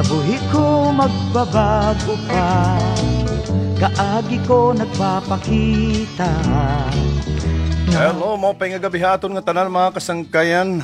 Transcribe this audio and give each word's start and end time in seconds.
Nabuhi 0.00 0.40
ko 0.48 0.96
magbabago 0.96 2.16
pa 2.24 2.80
Kaagi 3.76 4.40
ko 4.48 4.72
nagpapakita 4.72 6.24
Hello, 7.92 8.32
mo 8.40 8.56
pa 8.56 8.64
nga 8.64 8.80
gabihaton 8.80 9.36
nga 9.36 9.44
tanan 9.44 9.68
mga 9.68 10.00
kasangkayan. 10.00 10.80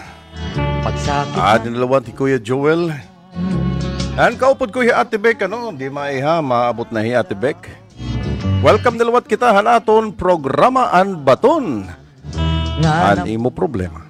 Pagsakit 0.85 1.41
Ah, 1.41 1.57
dinalawan 1.57 2.05
ti 2.05 2.13
Kuya 2.13 2.37
Joel. 2.37 2.93
An 4.21 4.37
kaupod 4.37 4.69
ko 4.69 4.85
hi 4.85 4.93
Ate 4.93 5.17
Beck, 5.17 5.49
ano? 5.49 5.73
Di 5.73 5.89
maiha, 5.89 6.45
maabot 6.45 6.93
na 6.93 7.01
hi 7.01 7.17
Ate 7.17 7.33
Beck. 7.33 7.73
Welcome 8.61 9.01
dalawat 9.01 9.25
kita 9.25 9.49
hanaton 9.49 10.13
programa 10.13 10.93
an 10.93 11.17
baton. 11.25 11.89
An 12.85 13.25
imo 13.25 13.49
problema. 13.49 14.05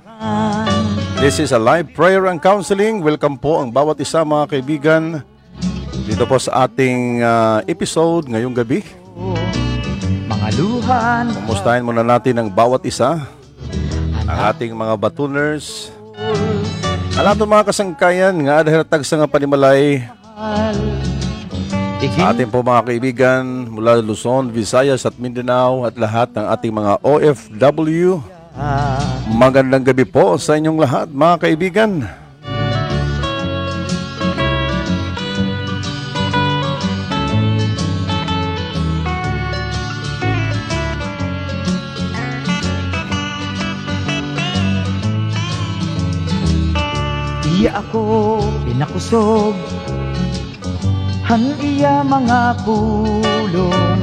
This 1.17 1.41
is 1.41 1.51
a 1.51 1.61
live 1.61 1.97
prayer 1.97 2.29
and 2.29 2.37
counseling. 2.37 3.01
Welcome 3.01 3.41
po 3.41 3.65
ang 3.65 3.73
bawat 3.73 3.97
isa 4.05 4.21
mga 4.21 4.45
kaibigan. 4.53 5.25
Dito 6.05 6.29
po 6.29 6.37
sa 6.37 6.69
ating 6.69 7.25
ah, 7.25 7.65
episode 7.65 8.29
ngayong 8.29 8.53
gabi. 8.53 8.85
Mga 10.29 10.49
luhan 10.61 11.33
Kumustahin 11.33 11.89
muna 11.89 12.05
natin 12.05 12.37
ang 12.37 12.49
bawat 12.53 12.85
isa. 12.85 13.25
Ang 14.29 14.39
ating 14.53 14.77
mga 14.77 14.95
batuners. 15.01 15.89
Ating 17.17 17.49
mga 17.49 17.65
kasangkayan 17.65 18.37
nga 18.45 18.61
adahiratag 18.61 19.03
sa 19.03 19.17
nga 19.17 19.29
panimalay 19.29 20.05
ating 22.07 22.49
po 22.53 22.63
mga 22.63 22.87
kaibigan 22.87 23.45
mula 23.67 23.99
Luzon, 23.99 24.53
Visayas 24.53 25.03
at 25.09 25.17
Mindanao 25.19 25.89
at 25.89 25.97
lahat 25.99 26.31
ng 26.37 26.47
ating 26.49 26.73
mga 26.73 26.93
OFW. 27.03 28.36
Magandang 29.37 29.85
gabi 29.85 30.09
po 30.09 30.41
sa 30.41 30.57
inyong 30.57 30.81
lahat 30.81 31.13
mga 31.13 31.37
kaibigan. 31.45 31.93
Iya 47.57 47.81
ako 47.81 48.41
pinakusog 48.69 49.57
Han 51.29 51.57
iya 51.61 52.01
mga 52.05 52.57
pulong 52.65 54.01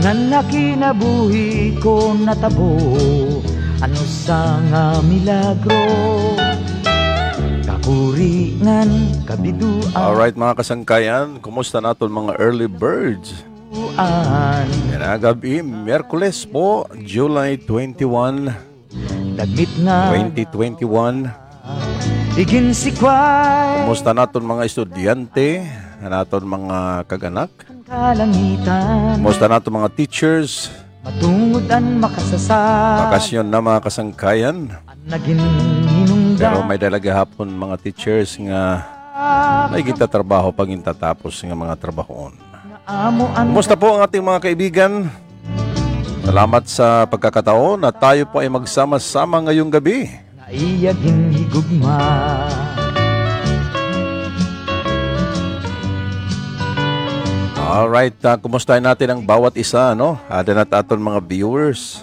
Nga 0.00 0.16
nakinabuhi 0.16 1.76
ko 1.76 2.16
natabo 2.16 2.72
Ano 3.84 4.00
sa 4.08 4.56
nga 4.72 4.96
milagro? 5.04 5.76
Kakuringan 7.68 8.88
kabiduan. 9.28 9.92
Alright 9.92 10.40
mga 10.40 10.56
kasangkayan, 10.56 11.36
kumusta 11.44 11.84
naton 11.84 12.08
mga 12.08 12.32
early 12.40 12.64
birds? 12.64 13.44
Yan 14.88 15.04
ang 15.04 15.20
gabi, 15.20 15.60
Merkules 15.60 16.48
po, 16.48 16.88
July 17.04 17.60
21, 17.60 18.48
Dagmit 19.36 19.72
nga 19.84 20.16
2021. 20.16 21.28
Igin 22.40 22.72
si 22.72 22.88
Kumusta 22.96 24.16
naton 24.16 24.48
mga 24.48 24.64
estudyante, 24.64 25.60
naton 26.00 26.48
mga 26.48 27.04
kaganak? 27.04 27.69
Kalangitan 27.90 29.18
Kumusta 29.18 29.50
naton 29.50 29.74
mga 29.74 29.90
teachers, 29.98 30.70
Matungudan 31.02 31.98
makasasa 31.98 32.54
bakasyon 33.02 33.50
na 33.50 33.58
mga 33.58 33.82
kasangkayan? 33.82 34.70
Pero 36.38 36.62
may 36.70 36.78
dalaga 36.78 37.10
hapon 37.26 37.50
mga 37.50 37.82
teachers 37.82 38.38
nga 38.38 38.86
may 39.74 39.82
kita 39.82 40.06
trabaho 40.06 40.54
pag 40.54 40.70
tatapos 40.70 41.42
nga 41.42 41.56
mga 41.58 41.74
trabahoon. 41.82 42.38
Ang 42.86 43.50
Kumusta 43.50 43.74
po 43.74 43.98
ang 43.98 44.06
ating 44.06 44.22
mga 44.22 44.38
kaibigan? 44.38 45.10
Salamat 46.22 46.70
sa 46.70 47.10
pagkakataon 47.10 47.82
na 47.82 47.90
tayo 47.90 48.22
po 48.30 48.38
ay 48.38 48.46
magsama-sama 48.46 49.42
ngayong 49.50 49.66
gabi. 49.66 50.06
naiyagin 50.38 51.34
higugma 51.34 51.98
Alright, 57.70 58.18
uh, 58.26 58.34
kumustahin 58.34 58.82
natin 58.82 59.14
ang 59.14 59.20
bawat 59.22 59.54
isa, 59.54 59.94
no? 59.94 60.18
Ada 60.26 60.58
na 60.58 60.66
aton 60.66 60.98
mga 60.98 61.22
viewers. 61.22 62.02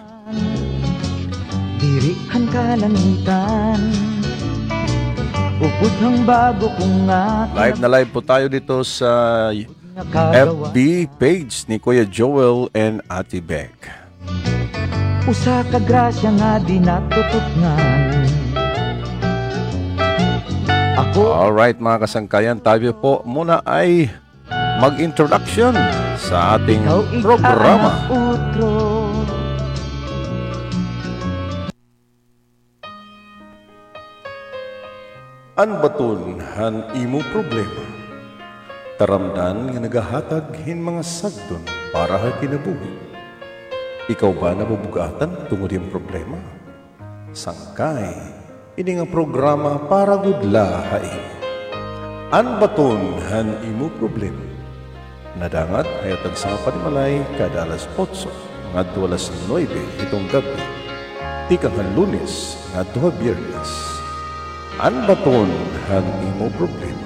Dirihan 1.75 2.47
kalangitan 2.47 3.91
Upod 5.59 5.93
ang 5.99 6.23
bago 6.23 6.71
kong 6.71 7.11
nga 7.11 7.51
Live 7.51 7.83
na 7.83 7.89
live 7.99 8.09
po 8.15 8.23
tayo 8.23 8.47
dito 8.47 8.79
sa 8.87 9.51
FB 10.31 10.77
page 11.19 11.67
ni 11.67 11.75
Kuya 11.83 12.07
Joel 12.07 12.71
and 12.71 13.03
Ate 13.11 13.43
Beck. 13.43 13.91
Usa 15.27 15.67
ka 15.67 15.83
grasya 15.83 16.31
nga 16.39 16.63
di 16.63 16.79
natutupngan 16.79 18.23
Ako 20.95 21.27
Alright 21.27 21.75
mga 21.83 22.07
kasangkayan, 22.07 22.63
tayo 22.63 22.95
po 22.95 23.19
muna 23.27 23.59
ay 23.67 24.07
mag-introduction 24.77 25.73
sa 26.21 26.53
ating 26.53 26.85
programa. 27.25 27.97
An 35.57 35.81
baton 35.81 36.37
han 36.37 36.93
imo 36.93 37.25
problema. 37.33 37.81
Taramdan 39.01 39.73
nga 39.73 39.81
nagahatag 39.81 40.53
hin 40.61 40.85
mga 40.85 41.01
sagdon 41.01 41.65
para 41.89 42.21
ha 42.21 42.29
kinabuhi. 42.37 42.93
Ikaw 44.13 44.31
ba 44.37 44.53
nabubugatan 44.53 45.49
tungod 45.49 45.73
yung 45.73 45.89
problema? 45.89 46.37
Sangkay, 47.33 48.13
ini 48.77 49.01
nga 49.01 49.09
programa 49.09 49.81
para 49.89 50.21
gudla 50.21 50.85
hain. 50.93 51.25
An 52.29 52.61
baton 52.61 53.17
han 53.25 53.57
imo 53.65 53.89
problema. 53.97 54.56
Nadangat 55.37 55.85
ay 56.01 56.17
atag 56.17 56.33
sa 56.33 56.57
panimalay 56.65 57.21
kada 57.37 57.69
alas 57.69 57.85
8 57.93 58.73
ngadto 58.73 59.05
alas 59.05 59.29
9 59.45 59.69
itong 60.09 60.25
gabi. 60.33 60.57
Tikang 61.45 61.77
han 61.77 61.93
lunes 61.93 62.57
ngadto 62.73 62.97
ha 63.05 63.09
biyernes. 63.13 63.69
An 64.81 65.05
baton 65.05 65.45
han 65.93 66.05
imo 66.25 66.49
problema. 66.57 67.05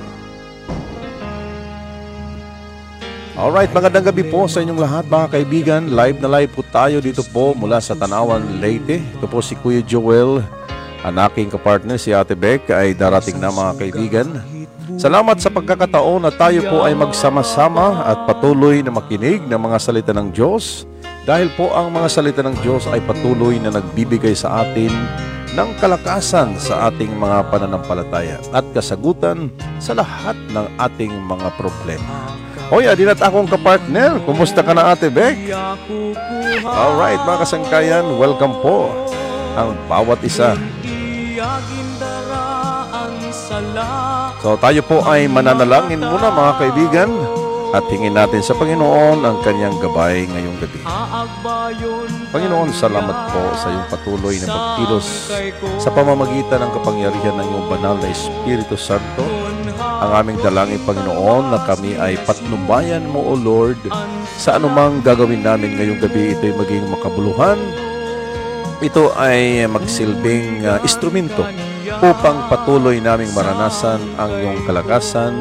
Alright, 3.36 3.75
magandang 3.75 4.08
gabi 4.08 4.24
po 4.24 4.48
sa 4.48 4.63
inyong 4.63 4.80
lahat 4.80 5.12
mga 5.12 5.28
kaibigan. 5.36 5.84
Live 5.92 6.24
na 6.24 6.31
live 6.31 6.56
po 6.56 6.63
tayo 6.72 7.03
dito 7.03 7.28
po 7.36 7.52
mula 7.52 7.84
sa 7.84 8.00
Tanawan, 8.00 8.63
Leyte. 8.63 9.03
Ito 9.19 9.28
po 9.28 9.44
si 9.44 9.59
Kuya 9.59 9.84
Joel, 9.84 10.40
ang 11.03 11.16
aking 11.19 11.52
kapartner 11.52 12.00
si 12.00 12.16
Ate 12.16 12.38
Beck 12.38 12.72
ay 12.72 12.96
darating 12.96 13.44
na 13.44 13.52
mga 13.52 13.72
kaibigan. 13.75 14.28
Salamat 14.97 15.38
sa 15.40 15.53
pagkakataon 15.53 16.28
na 16.28 16.31
tayo 16.34 16.66
po 16.68 16.84
ay 16.84 16.97
magsama-sama 16.97 18.03
at 18.03 18.28
patuloy 18.28 18.84
na 18.84 18.91
makinig 18.91 19.46
ng 19.46 19.59
mga 19.62 19.78
salita 19.78 20.12
ng 20.12 20.34
Diyos 20.34 20.90
dahil 21.24 21.53
po 21.53 21.69
ang 21.72 21.94
mga 21.94 22.07
salita 22.09 22.41
ng 22.41 22.56
Diyos 22.66 22.90
ay 22.90 23.00
patuloy 23.06 23.62
na 23.62 23.72
nagbibigay 23.72 24.34
sa 24.34 24.66
atin 24.66 24.91
ng 25.51 25.69
kalakasan 25.78 26.56
sa 26.57 26.90
ating 26.90 27.12
mga 27.13 27.51
pananampalataya 27.51 28.40
at 28.56 28.66
kasagutan 28.72 29.51
sa 29.78 29.96
lahat 29.96 30.35
ng 30.51 30.66
ating 30.80 31.12
mga 31.12 31.47
problema. 31.59 32.31
Hoy, 32.72 32.88
adinat 32.88 33.19
akong 33.19 33.51
kapartner. 33.51 34.16
Kumusta 34.24 34.63
ka 34.63 34.72
na 34.72 34.96
Ate 34.96 35.12
Beck? 35.12 35.35
Alright, 36.63 37.19
mga 37.19 37.44
kasangkayan, 37.44 38.16
welcome 38.16 38.56
po 38.63 38.88
ang 39.59 39.75
bawat 39.91 40.24
isa. 40.24 40.56
So 44.39 44.56
tayo 44.56 44.79
po 44.88 45.03
ay 45.03 45.28
mananalangin 45.28 46.00
muna 46.00 46.31
mga 46.31 46.51
kaibigan 46.56 47.12
at 47.71 47.83
hingin 47.88 48.15
natin 48.15 48.44
sa 48.44 48.56
Panginoon 48.56 49.24
ang 49.24 49.39
kanyang 49.44 49.75
gabay 49.80 50.27
ngayong 50.27 50.57
gabi. 50.59 50.80
Panginoon, 52.31 52.71
salamat 52.71 53.18
po 53.31 53.44
sa 53.56 53.68
iyong 53.71 53.88
patuloy 53.92 54.36
na 54.39 54.48
pagkilos 54.48 55.31
sa 55.80 55.92
pamamagitan 55.92 56.63
ng 56.63 56.71
kapangyarihan 56.80 57.36
ng 57.39 57.48
iyong 57.48 57.68
banal 57.68 57.95
na 58.00 58.12
Espiritu 58.12 58.75
Santo. 58.80 59.24
Ang 60.01 60.12
aming 60.15 60.39
dalangin, 60.44 60.83
Panginoon, 60.83 61.51
na 61.51 61.59
kami 61.63 61.95
ay 61.95 62.19
patnubayan 62.24 63.07
mo, 63.07 63.24
O 63.24 63.33
Lord, 63.36 63.80
sa 64.36 64.59
anumang 64.59 65.04
gagawin 65.04 65.44
namin 65.44 65.75
ngayong 65.75 66.00
gabi, 66.00 66.36
ito'y 66.36 66.56
maging 66.56 66.88
makabuluhan. 66.92 67.59
Ito 68.81 69.13
ay 69.13 69.69
magsilbing 69.69 70.65
uh, 70.65 70.81
instrumento 70.81 71.45
upang 72.00 72.48
patuloy 72.48 73.04
naming 73.04 73.28
maranasan 73.36 74.00
ang 74.16 74.32
iyong 74.32 74.62
kalakasan, 74.64 75.36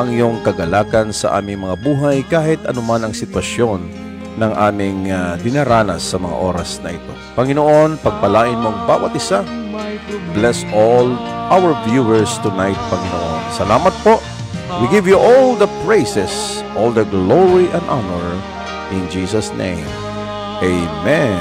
ang 0.00 0.08
iyong 0.08 0.40
kagalakan 0.40 1.12
sa 1.12 1.36
aming 1.36 1.60
mga 1.60 1.76
buhay 1.84 2.24
kahit 2.24 2.62
anuman 2.64 3.04
ang 3.04 3.12
sitwasyon 3.12 3.84
ng 4.40 4.52
aming 4.56 5.12
uh, 5.12 5.36
dinaranas 5.44 6.00
sa 6.00 6.16
mga 6.16 6.32
oras 6.32 6.80
na 6.80 6.96
ito. 6.96 7.12
Panginoon, 7.36 8.00
pagpalain 8.00 8.56
mo 8.56 8.72
ang 8.72 8.88
bawat 8.88 9.12
isa. 9.12 9.44
Bless 10.32 10.64
all 10.72 11.12
our 11.52 11.76
viewers 11.84 12.40
tonight, 12.40 12.80
Panginoon. 12.88 13.40
Salamat 13.52 13.92
po 14.00 14.16
We 14.80 14.88
give 14.88 15.06
you 15.06 15.18
all 15.18 15.54
the 15.54 15.68
praises, 15.84 16.32
all 16.76 16.90
the 16.90 17.04
glory 17.04 17.68
and 17.68 17.84
honor 17.92 18.40
in 18.90 19.04
Jesus' 19.10 19.52
name. 19.52 19.84
Amen 20.64 21.36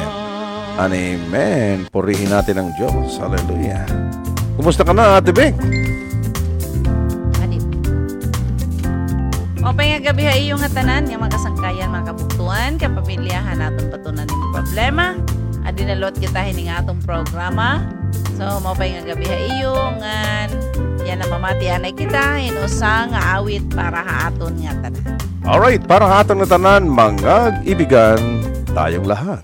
and 0.76 0.92
amen. 0.92 1.88
Purihin 1.88 2.28
natin 2.28 2.60
ang 2.60 2.70
Diyos. 2.76 3.16
Hallelujah. 3.16 3.88
Kumusta 4.62 4.86
ka 4.86 4.94
na, 4.94 5.18
Ate 5.18 5.34
Beng? 5.34 5.58
Adip. 7.42 7.66
O 9.66 9.74
nga 9.74 9.98
gabi 9.98 10.22
ha 10.30 10.38
iyong 10.38 10.62
hatanan, 10.62 11.10
nga 11.10 11.18
mga 11.18 11.34
kasangkayan, 11.34 11.90
mga 11.90 12.14
kabuktuan, 12.14 12.78
kapamilyahan 12.78 13.58
naton 13.58 13.90
patunan 13.90 14.30
ng 14.30 14.54
problema. 14.54 15.18
At 15.66 15.74
dinalot 15.74 16.14
kita 16.22 16.46
hining 16.46 16.70
atong 16.70 17.02
programa. 17.02 17.90
So, 18.38 18.62
mapay 18.62 18.94
nga 19.02 19.18
gabi 19.18 19.26
ha 19.34 19.38
iyong 19.50 19.96
nga 19.98 20.46
yan 21.10 21.18
na 21.18 21.26
mamatian 21.26 21.82
ay 21.82 21.98
kita, 21.98 22.38
inusa 22.46 23.10
nga 23.10 23.42
awit 23.42 23.66
para 23.74 23.98
ha 23.98 24.30
aton 24.30 24.62
nga 24.62 24.78
tanan. 24.78 25.18
Alright, 25.42 25.82
para 25.90 26.06
sa 26.06 26.22
ating 26.22 26.46
tanan, 26.46 26.86
mga 26.86 27.66
ibigan 27.66 28.46
tayong 28.78 29.10
lahat. 29.10 29.42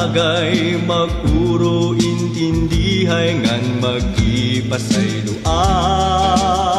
Magihatagay 0.00 0.80
magpuro 0.88 1.92
intindihay 1.92 3.36
ngan 3.36 3.64
magipasay 3.84 5.28
luay 5.28 6.69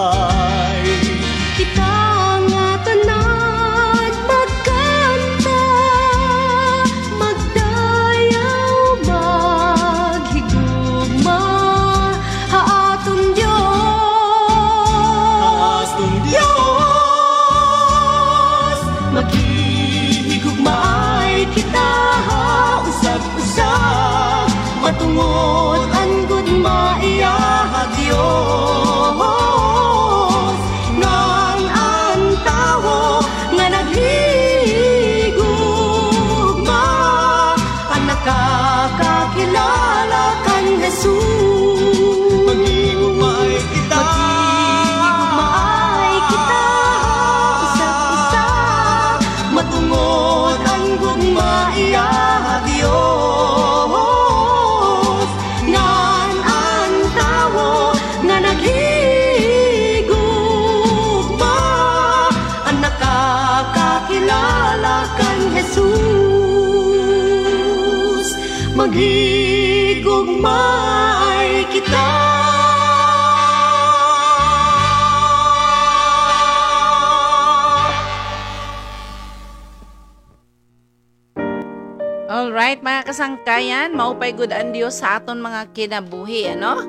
Alright, 82.72 82.88
mga 82.88 83.04
kasangkayan, 83.04 83.92
maupay 83.92 84.32
good 84.32 84.56
ang 84.56 84.72
Diyos 84.72 85.04
sa 85.04 85.20
aton 85.20 85.44
mga 85.44 85.76
kinabuhi, 85.76 86.56
ano? 86.56 86.80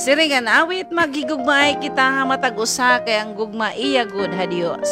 Siringan 0.00 0.48
awit, 0.48 0.88
maghigugmay 0.88 1.76
kita 1.76 2.00
nga 2.00 2.24
matag-usa 2.24 3.04
kay 3.04 3.20
ang 3.20 3.36
gugma 3.36 3.68
iya 3.76 4.08
good 4.08 4.32
ha 4.32 4.48
Diyos. 4.48 4.88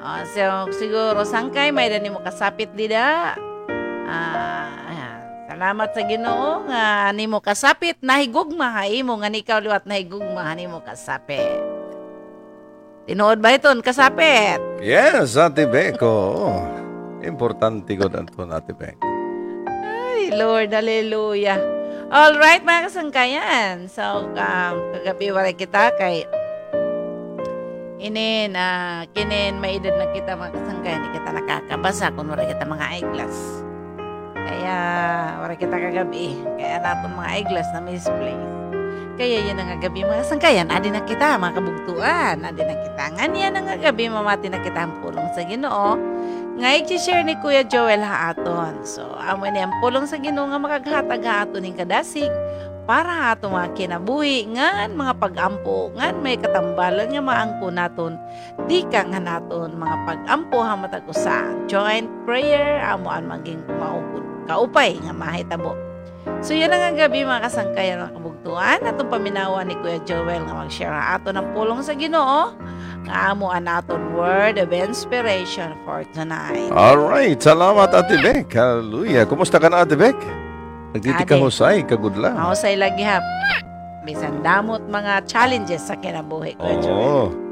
Ah, 0.00 0.24
so, 0.32 0.72
siguro 0.80 1.28
sangkay, 1.28 1.76
may 1.76 1.92
dani 1.92 2.08
mo 2.08 2.24
kasapit 2.24 2.72
dida. 2.72 3.36
Ah, 4.08 5.44
salamat 5.44 5.92
sa 5.92 6.02
ginoo 6.08 6.64
nga 6.72 7.12
ni 7.12 7.28
mo 7.28 7.44
kasapit, 7.44 8.00
nahigugma 8.00 8.80
ha 8.80 8.88
imo 8.88 9.12
nga 9.20 9.28
nikaw 9.28 9.60
liwat 9.60 9.84
nahigugma 9.84 10.40
ha 10.40 10.56
ni 10.56 10.64
mo 10.64 10.80
kasapit. 10.80 11.60
Tinuod 13.04 13.44
ba 13.44 13.52
iton 13.52 13.84
kasapit? 13.84 14.56
Yes, 14.80 15.36
Ate 15.36 15.68
Beko. 15.68 16.48
Importante 17.20 17.92
ko 17.92 18.08
na 18.08 18.24
ito, 18.24 18.40
Ate 18.40 18.72
Beko. 18.72 19.15
Ay, 20.26 20.34
Lord, 20.34 20.74
hallelujah. 20.74 21.54
All 22.10 22.34
right, 22.34 22.58
mga 22.58 22.90
kasangkayan. 22.90 23.86
So, 23.86 24.26
um, 24.26 24.74
kagabi 24.98 25.30
wala 25.30 25.54
kita 25.54 25.94
kay 25.94 26.26
inin 28.02 28.58
ah, 28.58 29.06
kinin 29.14 29.62
may 29.62 29.78
edad 29.78 29.94
na 29.94 30.10
kita 30.10 30.34
mga 30.34 30.50
kasangkayan. 30.58 30.98
Di 31.06 31.10
kita 31.14 31.30
nakakabasa 31.30 32.10
kung 32.18 32.26
wala 32.26 32.42
kita 32.42 32.66
mga 32.66 32.86
eyeglass. 32.98 33.38
Kaya 34.34 34.78
wala 35.46 35.54
kita 35.54 35.78
kagabi. 35.78 36.34
Kaya 36.58 36.82
naton 36.82 37.14
mga 37.14 37.30
eyeglass 37.30 37.70
na 37.70 37.86
misplaced 37.86 38.54
kaya 39.16 39.48
yun 39.48 39.56
ang 39.56 39.80
gabi 39.80 40.04
mga 40.04 40.28
sangkayan 40.28 40.68
adi 40.68 40.92
na 40.92 41.06
kita 41.06 41.38
mga 41.38 41.56
kabugtuan. 41.56 42.36
Adi 42.42 42.66
na 42.66 42.76
kita. 42.82 43.04
Ngan 43.14 43.32
yan 43.32 43.54
ang 43.54 43.78
gabi 43.78 44.10
mamati 44.10 44.50
na 44.50 44.58
kita 44.58 44.90
ang 44.90 44.92
pulong 45.00 45.30
sa 45.32 45.46
ginoo 45.46 45.96
nga 46.56 46.68
i-share 46.72 47.24
ni 47.24 47.36
Kuya 47.44 47.68
Joel 47.68 48.00
haaton 48.00 48.80
so 48.80 49.04
amo 49.20 49.44
ni 49.48 49.60
pulong 49.84 50.08
sa 50.08 50.16
ginoo 50.16 50.48
nga 50.48 50.56
makaghatag 50.56 51.20
haaton 51.20 51.60
ning 51.64 51.76
kadasig 51.76 52.32
para 52.86 53.34
ato 53.34 53.50
mga 53.50 53.74
kinabuhi 53.74 54.46
ngan 54.54 54.94
mga 54.94 55.18
pagampo 55.18 55.90
ngan 55.98 56.22
may 56.22 56.38
katambalan 56.38 57.10
nga 57.10 57.18
maangko 57.18 57.66
naton. 57.74 58.14
Di 58.70 58.86
ka 58.86 59.02
nga 59.02 59.18
naton 59.18 59.74
mga 59.74 60.06
pagampo 60.06 60.62
ha 60.62 60.78
matag 60.78 61.02
usa 61.10 61.50
joint 61.66 62.06
prayer 62.22 62.78
amo 62.86 63.10
an 63.10 63.26
maging 63.26 63.60
maupod 63.76 64.22
kaupay 64.46 64.94
nga 65.02 65.10
mahitabo 65.10 65.85
so 66.42 66.52
yun 66.52 66.70
ang 66.70 66.82
ang 66.82 66.96
gabi 66.96 67.22
mga 67.22 67.46
kasangkayan 67.48 68.02
mga 68.02 68.14
kabugtuan 68.18 68.80
atong 68.82 69.10
paminawa 69.10 69.62
ni 69.62 69.74
Kuya 69.80 69.98
Joel 70.04 70.42
nga 70.46 70.54
mag-share 70.54 70.92
ha 70.92 71.16
ato 71.18 71.30
ng 71.32 71.54
pulong 71.54 71.80
sa 71.82 71.94
Ginoo 71.96 72.54
nga 73.06 73.30
amo 73.30 73.50
an 73.54 73.70
aton 73.70 74.14
word 74.18 74.58
of 74.58 74.74
inspiration 74.74 75.72
for 75.86 76.02
tonight 76.10 76.68
Alright, 76.74 77.38
salamat 77.38 77.94
Ate 77.94 78.18
Beck. 78.18 78.50
Hallelujah. 78.50 79.22
Kumusta 79.24 79.62
ka 79.62 79.70
na 79.70 79.86
Ate 79.86 79.94
Beck? 79.94 80.18
Nagtiti 80.90 81.22
ka 81.22 81.38
husay, 81.38 81.86
kagudla. 81.86 82.34
mahusay 82.34 82.74
lagi 82.74 83.06
ha 83.06 83.22
bisan 84.06 84.38
damot 84.42 84.86
mga 84.86 85.26
challenges 85.26 85.86
sa 85.86 85.98
kinabuhi 85.98 86.54
Kuya 86.58 86.76
Joel 86.82 86.94
Oo. 86.94 87.46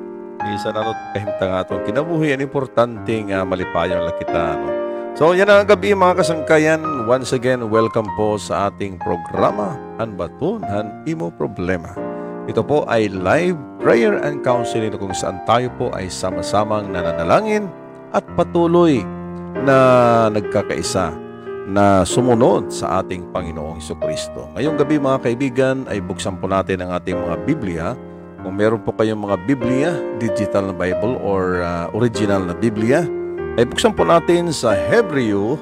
Isa 0.45 0.77
na 0.77 0.85
nung 0.85 1.01
kahimta 1.17 1.45
nga 1.49 1.65
itong 1.65 1.83
kinabuhi. 1.89 2.37
Ang 2.37 2.45
importante 2.45 3.15
nga 3.25 3.49
malipayon 3.49 4.05
lang 4.05 4.17
kita. 4.21 4.61
No? 4.61 4.84
So, 5.15 5.31
yan 5.31 5.47
ang 5.47 5.71
gabi 5.71 5.95
mga 5.95 6.27
kasangkayan. 6.27 7.07
Once 7.07 7.31
again, 7.31 7.63
welcome 7.71 8.11
po 8.19 8.35
sa 8.35 8.67
ating 8.67 8.99
programa, 8.99 9.79
Hanbatun, 10.03 10.59
Han 10.67 11.07
Imo 11.07 11.31
Problema. 11.31 11.95
Ito 12.51 12.67
po 12.67 12.83
ay 12.91 13.07
live 13.15 13.55
prayer 13.79 14.19
and 14.27 14.43
counseling 14.43 14.91
kung 14.99 15.15
saan 15.15 15.39
tayo 15.47 15.71
po 15.79 15.95
ay 15.95 16.11
sama-samang 16.11 16.91
nananalangin 16.91 17.71
at 18.11 18.27
patuloy 18.35 19.07
na 19.63 19.79
nagkakaisa 20.35 21.15
na 21.71 22.03
sumunod 22.03 22.75
sa 22.75 22.99
ating 22.99 23.31
Panginoong 23.31 23.79
Kristo. 23.79 24.51
Ngayong 24.59 24.83
gabi 24.83 24.99
mga 24.99 25.19
kaibigan 25.31 25.77
ay 25.95 26.03
buksan 26.03 26.43
po 26.43 26.51
natin 26.51 26.83
ang 26.83 26.91
ating 26.91 27.15
mga 27.15 27.37
Biblia. 27.47 27.87
Kung 28.43 28.59
meron 28.59 28.83
po 28.83 28.91
kayong 28.91 29.31
mga 29.31 29.47
Biblia, 29.47 29.95
digital 30.19 30.75
na 30.75 30.77
Bible 30.77 31.23
or 31.23 31.63
uh, 31.63 31.87
original 31.95 32.43
na 32.43 32.53
Biblia, 32.59 33.07
ay 33.55 33.63
buksan 33.63 33.95
po 33.95 34.03
natin 34.03 34.51
sa 34.51 34.75
Hebreo 34.75 35.55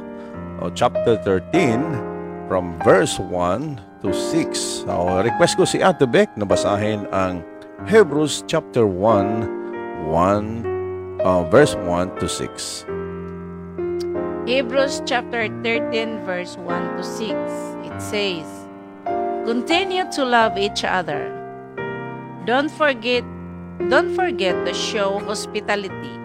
o 0.65 0.73
chapter 0.73 1.21
13 1.29 2.49
from 2.49 2.73
verse 2.81 3.21
1 3.21 3.77
to 4.01 4.09
6. 4.17 4.89
So, 4.89 5.21
request 5.21 5.61
ko 5.61 5.69
si 5.69 5.85
Ate 5.85 6.09
Beck 6.09 6.33
na 6.41 6.49
basahin 6.49 7.05
ang 7.13 7.45
Hebrews 7.85 8.49
chapter 8.49 8.89
1, 8.89 10.09
1 10.09 11.21
uh, 11.21 11.45
verse 11.53 11.77
1 11.85 12.17
to 12.17 12.25
6. 12.25 12.89
Hebrews 14.49 15.05
chapter 15.05 15.53
13 15.61 16.25
verse 16.25 16.57
1 16.65 16.97
to 16.97 17.05
6. 17.05 17.37
It 17.85 17.97
says, 18.01 18.49
Continue 19.45 20.09
to 20.17 20.25
love 20.25 20.57
each 20.57 20.81
other. 20.81 21.29
Don't 22.49 22.73
forget 22.73 23.21
don't 23.93 24.17
forget 24.17 24.57
to 24.65 24.73
show 24.73 25.21
hospitality 25.29 26.22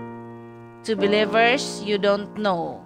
to 0.88 0.96
believers 0.96 1.84
you 1.84 2.00
don't 2.00 2.32
know. 2.40 2.80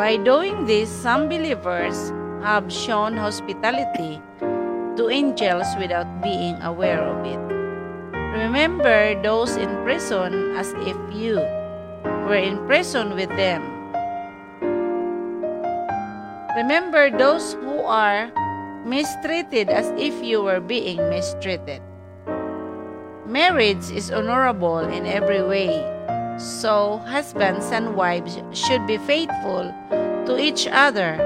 By 0.00 0.16
doing 0.16 0.64
this, 0.64 0.88
some 0.88 1.28
believers 1.28 2.08
have 2.40 2.72
shown 2.72 3.20
hospitality 3.20 4.16
to 4.96 5.12
angels 5.12 5.68
without 5.76 6.08
being 6.24 6.56
aware 6.64 7.04
of 7.04 7.20
it. 7.28 7.36
Remember 8.32 9.12
those 9.20 9.60
in 9.60 9.68
prison 9.84 10.56
as 10.56 10.72
if 10.88 10.96
you 11.12 11.36
were 12.24 12.40
in 12.40 12.64
prison 12.64 13.12
with 13.12 13.28
them. 13.36 13.60
Remember 16.56 17.12
those 17.12 17.60
who 17.60 17.84
are 17.84 18.32
mistreated 18.88 19.68
as 19.68 19.92
if 20.00 20.16
you 20.24 20.40
were 20.40 20.64
being 20.64 20.96
mistreated. 21.12 21.84
Marriage 23.26 23.88
is 23.90 24.10
honorable 24.10 24.80
in 24.84 25.06
every 25.06 25.42
way, 25.42 25.80
so 26.36 27.00
husbands 27.08 27.72
and 27.72 27.96
wives 27.96 28.36
should 28.52 28.86
be 28.86 28.98
faithful 28.98 29.72
to 30.28 30.36
each 30.36 30.68
other. 30.68 31.16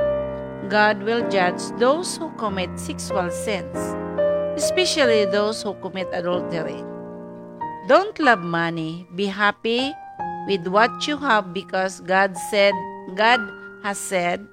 God 0.71 1.02
will 1.02 1.28
judge 1.28 1.59
those 1.78 2.17
who 2.17 2.31
commit 2.38 2.71
sexual 2.78 3.31
sins, 3.31 3.75
especially 4.55 5.25
those 5.26 5.62
who 5.62 5.75
commit 5.83 6.07
adultery. 6.12 6.78
Don't 7.88 8.19
love 8.21 8.47
money. 8.47 9.09
Be 9.17 9.26
happy 9.26 9.93
with 10.47 10.69
what 10.69 11.09
you 11.09 11.17
have 11.17 11.52
because 11.52 11.99
God 12.07 12.37
said, 12.49 12.75
God 13.17 13.40
has 13.83 13.99
said, 13.99 14.47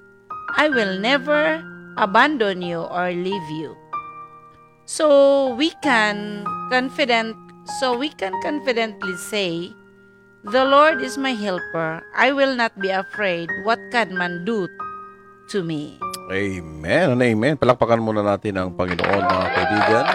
I 0.57 0.69
will 0.69 0.97
never 0.97 1.61
abandon 1.97 2.63
you 2.63 2.81
or 2.81 3.11
leave 3.11 3.49
you. 3.51 3.77
So 4.85 5.49
we 5.57 5.73
can 5.81 6.45
confident 6.69 7.33
so 7.81 7.97
we 7.97 8.13
can 8.13 8.37
confidently 8.45 9.17
say, 9.17 9.73
The 10.45 10.61
Lord 10.61 11.01
is 11.01 11.17
my 11.17 11.33
helper. 11.33 12.05
I 12.13 12.29
will 12.29 12.53
not 12.53 12.77
be 12.77 12.93
afraid. 12.93 13.49
What 13.65 13.81
can 13.89 14.13
man 14.13 14.45
do 14.45 14.69
to 15.49 15.65
me? 15.65 15.97
Amen 16.29 17.17
and 17.17 17.21
amen. 17.25 17.57
Palakpakan 17.57 17.97
muna 17.97 18.21
natin 18.21 18.61
ang 18.61 18.77
Panginoon 18.77 19.25
mga 19.25 19.47
kaibigan. 19.57 20.05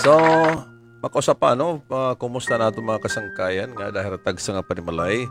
So, 0.00 0.12
makusap 1.04 1.36
pa, 1.36 1.52
no? 1.52 1.84
Uh, 1.92 2.16
kumusta 2.16 2.56
na 2.56 2.72
ito 2.72 2.80
mga 2.80 3.04
kasangkayan 3.04 3.76
nga 3.76 3.92
dahil 3.92 4.16
tagsa 4.24 4.56
nga 4.56 4.64
panimalay. 4.64 5.28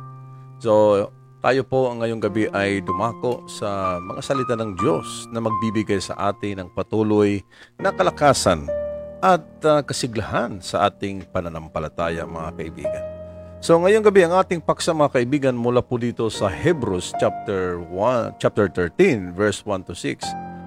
So, 0.61 1.09
tayo 1.39 1.63
po 1.63 1.87
ngayong 1.95 2.19
gabi 2.19 2.51
ay 2.51 2.83
dumako 2.83 3.47
sa 3.47 3.95
mga 4.03 4.19
salita 4.19 4.53
ng 4.59 4.75
Diyos 4.75 5.23
na 5.31 5.39
magbibigay 5.39 6.03
sa 6.03 6.35
atin 6.35 6.63
ng 6.63 6.69
patuloy 6.75 7.39
na 7.79 7.95
kalakasan 7.95 8.67
at 9.23 9.43
uh, 9.63 9.79
kasiglahan 9.79 10.59
sa 10.59 10.91
ating 10.91 11.23
pananampalataya 11.31 12.27
mga 12.27 12.49
kaibigan. 12.59 13.03
So 13.63 13.79
ngayong 13.79 14.03
gabi 14.03 14.27
ang 14.27 14.35
ating 14.35 14.59
paksa 14.59 14.91
mga 14.91 15.15
kaibigan 15.15 15.55
mula 15.55 15.79
po 15.79 15.95
dito 15.95 16.27
sa 16.27 16.51
Hebrews 16.51 17.15
chapter 17.19 17.79
1 17.87 18.39
chapter 18.39 18.67
13 18.71 19.31
verse 19.31 19.63
1 19.63 19.87
to 19.87 19.95
6 19.95 20.23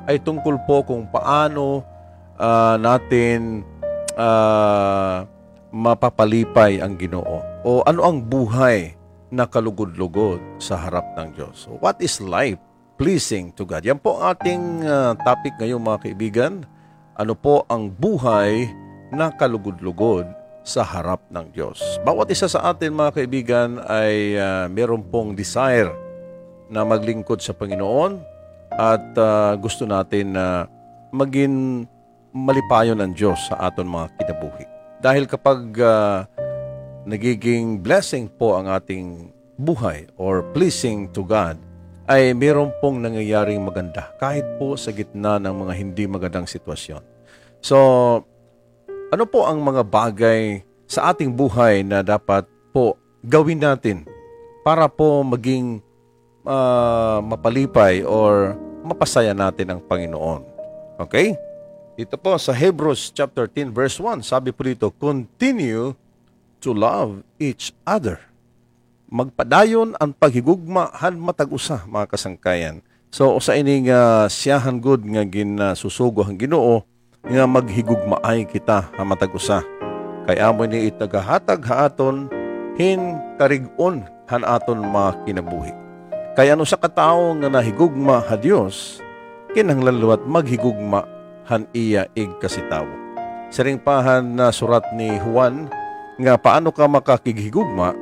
ay 0.09 0.21
tungkol 0.25 0.57
po 0.65 0.85
kung 0.85 1.05
paano 1.09 1.85
ah, 2.41 2.81
natin 2.81 3.61
ah, 4.17 5.25
mapapalipay 5.69 6.81
ang 6.81 6.97
Ginoo 6.97 7.41
o 7.61 7.85
ano 7.85 8.01
ang 8.05 8.25
buhay 8.25 9.02
na 9.33 9.49
kalugod-lugod 9.49 10.39
sa 10.61 10.77
harap 10.77 11.17
ng 11.17 11.33
Diyos. 11.33 11.65
What 11.81 12.05
is 12.05 12.21
life 12.21 12.61
pleasing 13.01 13.57
to 13.57 13.65
God? 13.65 13.89
Yan 13.89 13.97
po 13.97 14.21
ang 14.21 14.37
ating 14.37 14.63
ah, 14.85 15.17
topic 15.25 15.57
ngayon 15.57 15.81
mga 15.81 15.99
kaibigan. 16.05 16.53
Ano 17.17 17.33
po 17.33 17.65
ang 17.73 17.89
buhay 17.89 18.69
na 19.09 19.33
kalugod-lugod 19.33 20.29
sa 20.63 20.85
harap 20.85 21.25
ng 21.33 21.51
Diyos. 21.51 21.81
Bawat 22.07 22.31
isa 22.31 22.47
sa 22.47 22.71
atin 22.71 22.95
mga 22.95 23.19
kaibigan 23.19 23.83
ay 23.89 24.39
uh, 24.39 24.71
meron 24.71 25.03
pong 25.03 25.35
desire 25.35 25.91
na 26.71 26.87
maglingkod 26.87 27.43
sa 27.43 27.57
Panginoon 27.57 28.23
at 28.77 29.05
ah, 29.17 29.57
gusto 29.57 29.89
natin 29.89 30.37
na 30.37 30.69
maging 31.13 31.85
malipayon 32.33 32.97
ng 33.01 33.13
Diyos 33.13 33.37
sa 33.49 33.69
aton 33.69 33.89
mga 33.89 34.09
kinabuhi. 34.17 34.65
Dahil 35.03 35.25
kapag 35.29 35.61
ah, 35.81 36.25
nagiging 37.05 37.83
blessing 37.83 38.31
po 38.31 38.59
ang 38.59 38.71
ating 38.71 39.31
buhay 39.59 40.07
or 40.19 40.47
pleasing 40.55 41.11
to 41.11 41.27
God, 41.27 41.59
ay 42.11 42.35
meron 42.35 42.75
pong 42.83 42.99
nangyayaring 42.99 43.63
maganda 43.63 44.11
kahit 44.19 44.45
po 44.59 44.75
sa 44.75 44.91
gitna 44.91 45.39
ng 45.39 45.55
mga 45.55 45.73
hindi 45.79 46.05
magandang 46.11 46.51
sitwasyon. 46.51 47.03
So, 47.63 47.79
ano 49.13 49.25
po 49.31 49.47
ang 49.47 49.63
mga 49.63 49.87
bagay 49.87 50.67
sa 50.91 51.15
ating 51.15 51.31
buhay 51.31 51.87
na 51.87 52.03
dapat 52.03 52.43
po 52.75 52.99
gawin 53.23 53.63
natin 53.63 54.03
para 54.67 54.91
po 54.91 55.23
maging 55.23 55.79
ah, 56.43 57.23
mapalipay 57.23 58.03
or 58.03 58.59
mapasaya 58.83 59.31
natin 59.31 59.71
ang 59.71 59.81
Panginoon? 59.87 60.43
Okay? 61.07 61.39
Ito 61.95 62.19
po 62.19 62.35
sa 62.41 62.51
Hebrews 62.51 63.15
chapter 63.15 63.47
10 63.47 63.71
verse 63.71 64.01
1, 64.01 64.27
sabi 64.27 64.51
po 64.51 64.67
dito, 64.67 64.91
continue 64.91 65.95
to 66.63 66.71
love 66.71 67.27
each 67.43 67.75
other. 67.83 68.23
Magpadayon 69.13 69.99
ang 70.01 70.17
paghigugma 70.17 70.89
han 70.97 71.21
matag 71.21 71.53
usa 71.53 71.85
mga 71.85 72.17
kasangkayan. 72.17 72.81
So 73.13 73.37
usa 73.37 73.59
ini 73.59 73.91
nga 73.91 74.25
siyahan 74.31 74.81
good 74.81 75.05
nga 75.05 75.21
ginasusugo 75.27 76.25
ang 76.25 76.41
Ginoo 76.41 76.81
nga 77.21 77.45
maghigugmaay 77.45 78.49
kita 78.49 78.89
ha 78.89 79.03
matag 79.05 79.35
usa. 79.37 79.61
kay 80.27 80.39
amo 80.39 80.63
ni 80.67 80.87
itagahatag 80.87 81.67
haaton 81.67 82.31
hin 82.79 83.19
karigon 83.37 84.07
han 84.31 84.47
aton 84.47 84.79
mga 84.79 85.11
kinabuhi. 85.27 85.73
Kaya 86.33 86.57
ano 86.57 86.65
sa 86.65 86.81
katao 86.81 87.37
nga 87.37 87.53
nahigugma 87.53 88.25
ha 88.25 88.39
Dios, 88.39 89.03
kinahanglan 89.53 90.25
maghigugma 90.25 91.05
han 91.45 91.69
iya 91.77 92.09
ig 92.17 92.33
kasitawo. 92.41 92.89
Siring 93.53 93.77
pahan 93.77 94.25
na 94.25 94.49
surat 94.49 94.87
ni 94.97 95.13
Juan 95.21 95.69
nga 96.23 96.39
paano 96.39 96.71
ka 96.71 96.87
makakighigugma 96.87 97.93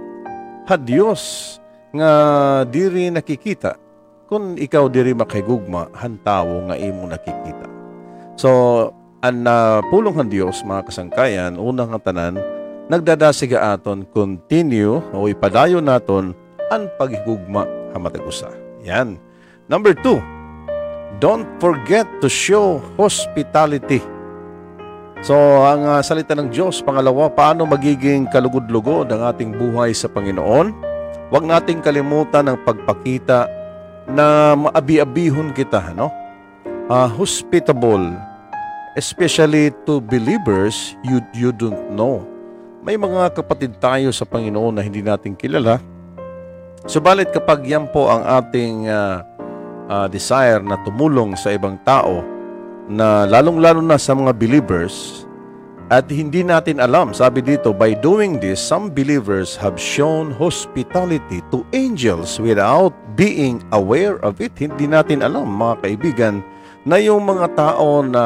ha 0.68 0.74
Dios 0.76 1.56
nga 1.90 2.10
diri 2.68 3.10
nakikita 3.10 3.74
kung 4.30 4.54
ikaw 4.54 4.86
diri 4.86 5.10
makahigugma 5.10 5.90
han 5.98 6.20
tawo 6.22 6.70
nga 6.70 6.78
imo 6.78 7.02
nakikita. 7.08 7.66
So 8.38 8.50
ang 9.20 9.42
uh, 9.44 9.82
pulong 9.90 10.16
ng 10.22 10.30
Dios 10.30 10.62
mga 10.62 10.86
kasangkayan 10.86 11.58
unang 11.58 11.90
ang 11.96 12.02
tanan 12.04 12.34
nagdadasiga 12.86 13.74
aton 13.74 14.06
continue 14.14 15.02
o 15.12 15.26
ipadayon 15.26 15.82
naton 15.82 16.32
ang 16.70 16.86
paghigugma 16.94 17.66
hamatagusa. 17.92 18.50
Yan. 18.86 19.18
Number 19.66 19.94
two, 19.94 20.18
don't 21.22 21.46
forget 21.62 22.06
to 22.22 22.30
show 22.30 22.82
hospitality. 22.98 24.02
So, 25.20 25.36
ang 25.36 25.84
uh, 25.84 26.00
salita 26.00 26.32
ng 26.32 26.48
Diyos, 26.48 26.80
pangalawa, 26.80 27.28
paano 27.28 27.68
magiging 27.68 28.32
kalugod-lugod 28.32 29.12
ang 29.12 29.28
ating 29.28 29.52
buhay 29.52 29.92
sa 29.92 30.08
Panginoon? 30.08 30.72
Huwag 31.28 31.44
nating 31.44 31.84
kalimutan 31.84 32.48
ang 32.48 32.56
pagpakita 32.64 33.44
na 34.08 34.56
maabi-abihon 34.56 35.52
kita, 35.52 35.92
no? 35.92 36.08
Uh, 36.88 37.04
hospitable, 37.04 38.16
especially 38.96 39.68
to 39.84 40.00
believers 40.00 40.96
you, 41.04 41.20
you 41.36 41.52
don't 41.52 41.92
know. 41.92 42.24
May 42.80 42.96
mga 42.96 43.36
kapatid 43.36 43.76
tayo 43.76 44.08
sa 44.16 44.24
Panginoon 44.24 44.80
na 44.80 44.82
hindi 44.82 45.04
natin 45.04 45.36
kilala. 45.36 45.84
Subalit 46.88 47.28
kapag 47.28 47.68
yan 47.68 47.92
po 47.92 48.08
ang 48.08 48.24
ating 48.24 48.88
uh, 48.88 49.20
uh, 49.84 50.08
desire 50.08 50.64
na 50.64 50.80
tumulong 50.80 51.36
sa 51.36 51.52
ibang 51.52 51.76
tao, 51.84 52.24
na 52.90 53.30
lalong-lalo 53.30 53.78
na 53.78 53.94
sa 53.94 54.18
mga 54.18 54.34
believers, 54.34 55.22
at 55.90 56.06
hindi 56.06 56.46
natin 56.46 56.78
alam, 56.78 57.10
sabi 57.10 57.42
dito, 57.42 57.74
by 57.74 57.98
doing 57.98 58.38
this, 58.38 58.62
some 58.62 58.94
believers 58.94 59.58
have 59.58 59.74
shown 59.74 60.30
hospitality 60.30 61.42
to 61.50 61.66
angels 61.74 62.38
without 62.38 62.94
being 63.18 63.58
aware 63.74 64.22
of 64.22 64.38
it. 64.38 64.54
Hindi 64.54 64.86
natin 64.86 65.18
alam, 65.18 65.50
mga 65.50 65.82
kaibigan, 65.82 66.46
na 66.86 66.94
yung 67.02 67.26
mga 67.26 67.58
tao 67.58 68.06
na 68.06 68.24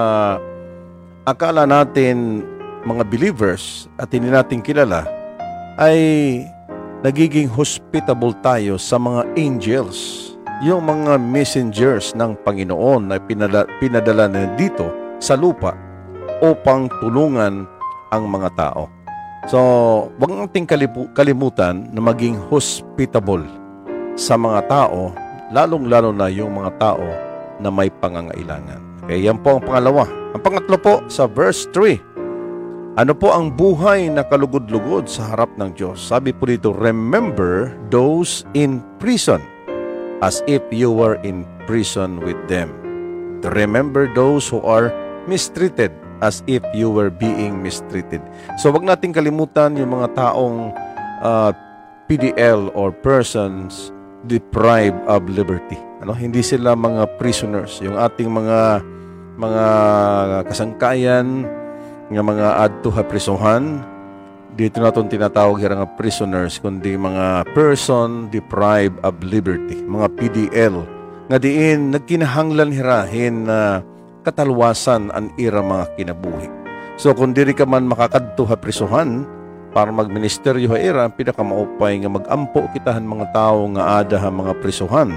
akala 1.24 1.64
natin 1.64 2.44
mga 2.84 3.04
believers 3.08 3.88
at 3.96 4.12
hindi 4.12 4.28
natin 4.28 4.60
kilala 4.60 5.08
ay 5.80 5.96
nagiging 7.00 7.48
hospitable 7.48 8.36
tayo 8.44 8.76
sa 8.76 9.00
mga 9.00 9.24
angels, 9.40 10.33
yung 10.64 10.88
mga 10.88 11.20
messengers 11.20 12.16
ng 12.16 12.40
Panginoon 12.40 13.12
na 13.12 13.20
pinadala, 13.20 13.68
pinadala 13.84 14.24
na 14.32 14.48
dito 14.56 14.88
sa 15.20 15.36
lupa 15.36 15.76
upang 16.40 16.88
tulungan 17.04 17.68
ang 18.08 18.24
mga 18.24 18.48
tao. 18.56 18.88
So, 19.44 19.60
wag 20.16 20.32
nating 20.32 20.64
kalimutan 21.12 21.92
na 21.92 22.00
maging 22.00 22.40
hospitable 22.48 23.44
sa 24.16 24.40
mga 24.40 24.64
tao, 24.64 25.12
lalong-lalo 25.52 26.16
na 26.16 26.32
yung 26.32 26.56
mga 26.56 26.80
tao 26.80 27.04
na 27.60 27.68
may 27.68 27.92
pangangailangan. 27.92 29.04
Kaya 29.04 29.20
yan 29.20 29.44
po 29.44 29.60
ang 29.60 29.68
pangalawa. 29.68 30.08
Ang 30.32 30.40
pangatlo 30.40 30.80
po 30.80 30.94
sa 31.12 31.28
verse 31.28 31.68
3. 31.76 32.96
Ano 32.96 33.12
po 33.12 33.36
ang 33.36 33.52
buhay 33.52 34.08
na 34.08 34.24
kalugod-lugod 34.24 35.12
sa 35.12 35.36
harap 35.36 35.52
ng 35.60 35.76
Diyos? 35.76 36.00
Sabi 36.00 36.32
po 36.32 36.48
dito, 36.48 36.72
remember 36.72 37.76
those 37.92 38.48
in 38.56 38.80
prison 38.96 39.44
as 40.24 40.40
if 40.48 40.64
you 40.72 40.88
were 40.88 41.20
in 41.20 41.44
prison 41.68 42.16
with 42.24 42.40
them. 42.48 42.72
Remember 43.44 44.08
those 44.16 44.48
who 44.48 44.64
are 44.64 44.88
mistreated 45.28 45.92
as 46.24 46.40
if 46.48 46.64
you 46.72 46.88
were 46.88 47.12
being 47.12 47.60
mistreated. 47.60 48.24
So 48.56 48.72
wag 48.72 48.88
nating 48.88 49.12
kalimutan 49.12 49.76
yung 49.76 50.00
mga 50.00 50.16
taong 50.16 50.72
uh, 51.20 51.52
PDL 52.08 52.72
or 52.72 52.88
persons 52.88 53.92
deprived 54.24 54.96
of 55.04 55.28
liberty. 55.28 55.76
Ano, 56.00 56.16
hindi 56.16 56.40
sila 56.40 56.72
mga 56.72 57.20
prisoners. 57.20 57.84
Yung 57.84 58.00
ating 58.00 58.32
mga 58.32 58.80
mga 59.36 59.64
kasangkayan 60.48 61.44
nga 62.08 62.22
mga 62.24 62.48
adto 62.64 62.88
ha 62.92 63.04
prisohan 63.04 63.84
dito 64.54 64.78
naton 64.78 65.10
tinatawag 65.10 65.58
hira 65.58 65.74
nga 65.74 65.90
prisoners 65.98 66.62
kundi 66.62 66.94
mga 66.94 67.42
person 67.58 68.30
deprived 68.30 68.94
of 69.02 69.18
liberty 69.26 69.82
mga 69.82 70.06
PDL 70.14 70.76
nga 71.26 71.38
diin 71.42 71.90
nagkinahanglan 71.90 72.70
hirahin 72.70 73.50
na 73.50 73.82
katalwasan 74.24 75.12
ang 75.12 75.28
ira 75.36 75.60
mga 75.60 75.84
kinabuhi. 76.00 76.48
So 76.96 77.12
kung 77.12 77.36
diri 77.36 77.52
ka 77.52 77.68
man 77.68 77.84
makakadto 77.84 78.48
ha 78.48 78.56
prisohan 78.56 79.26
para 79.74 79.90
magministeryo 79.90 80.70
ha 80.72 80.78
ira 80.80 81.04
pinakamaupay 81.10 82.00
nga 82.04 82.10
magampo 82.12 82.64
kitahan 82.72 83.04
mga 83.04 83.34
tao 83.34 83.68
nga 83.74 84.00
ada 84.00 84.16
ha 84.22 84.30
mga 84.30 84.54
prisuhan. 84.62 85.12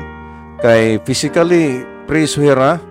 Kay 0.60 0.98
physically 1.06 1.86
priso 2.10 2.42
hira 2.42 2.82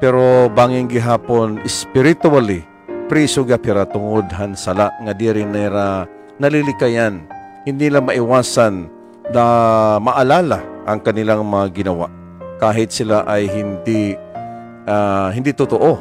pero 0.00 0.48
banging 0.50 0.90
gihapon 0.90 1.60
spiritually 1.68 2.64
priso 3.06 3.44
gapira 3.44 3.84
tungod 3.84 4.28
han 4.32 4.56
sala 4.56 4.88
nga 5.04 5.12
diri 5.12 5.44
nera 5.44 6.08
nalilikayan 6.40 7.24
hindi 7.64 7.88
nila 7.88 8.00
maiwasan 8.00 8.88
na 9.32 9.44
maalala 10.00 10.60
ang 10.84 11.00
kanilang 11.00 11.44
mga 11.44 11.84
ginawa 11.84 12.08
kahit 12.60 12.92
sila 12.92 13.24
ay 13.28 13.48
hindi 13.48 14.16
uh, 14.88 15.28
hindi 15.32 15.52
totoo 15.52 15.96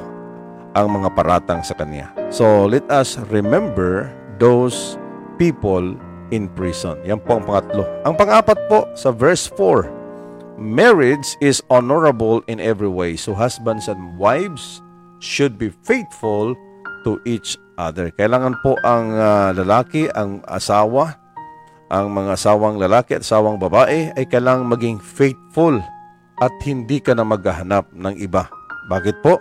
ang 0.74 0.88
mga 0.90 1.14
paratang 1.14 1.62
sa 1.62 1.78
kanya. 1.78 2.10
So 2.34 2.66
let 2.66 2.84
us 2.90 3.22
remember 3.30 4.10
those 4.42 4.98
people 5.38 5.94
in 6.34 6.50
prison. 6.58 6.98
Yan 7.06 7.22
po 7.22 7.38
ang 7.38 7.46
pangatlo. 7.46 7.86
Ang 8.04 8.18
pangapat 8.18 8.58
po 8.68 8.90
sa 8.98 9.14
verse 9.14 9.46
4 9.56 10.04
Marriage 10.54 11.34
is 11.42 11.66
honorable 11.74 12.46
in 12.46 12.62
every 12.62 12.90
way. 12.90 13.18
So 13.18 13.34
husbands 13.34 13.90
and 13.90 14.22
wives 14.22 14.86
should 15.18 15.58
be 15.58 15.74
faithful 15.82 16.54
to 17.04 17.20
each 17.28 17.60
other. 17.78 18.10
Kailangan 18.16 18.60
po 18.64 18.80
ang 18.82 19.14
uh, 19.14 19.52
lalaki, 19.54 20.08
ang 20.12 20.42
asawa, 20.48 21.20
ang 21.94 22.10
mga 22.10 22.34
asawang 22.34 22.82
lalaki 22.82 23.14
at 23.14 23.22
asawang 23.22 23.62
babae 23.62 24.10
ay 24.18 24.26
kailangang 24.26 24.72
maging 24.72 24.98
faithful 24.98 25.78
at 26.42 26.54
hindi 26.66 26.98
ka 26.98 27.14
na 27.14 27.22
maghahanap 27.22 27.92
ng 27.94 28.16
iba. 28.18 28.50
Bakit 28.90 29.22
po? 29.22 29.38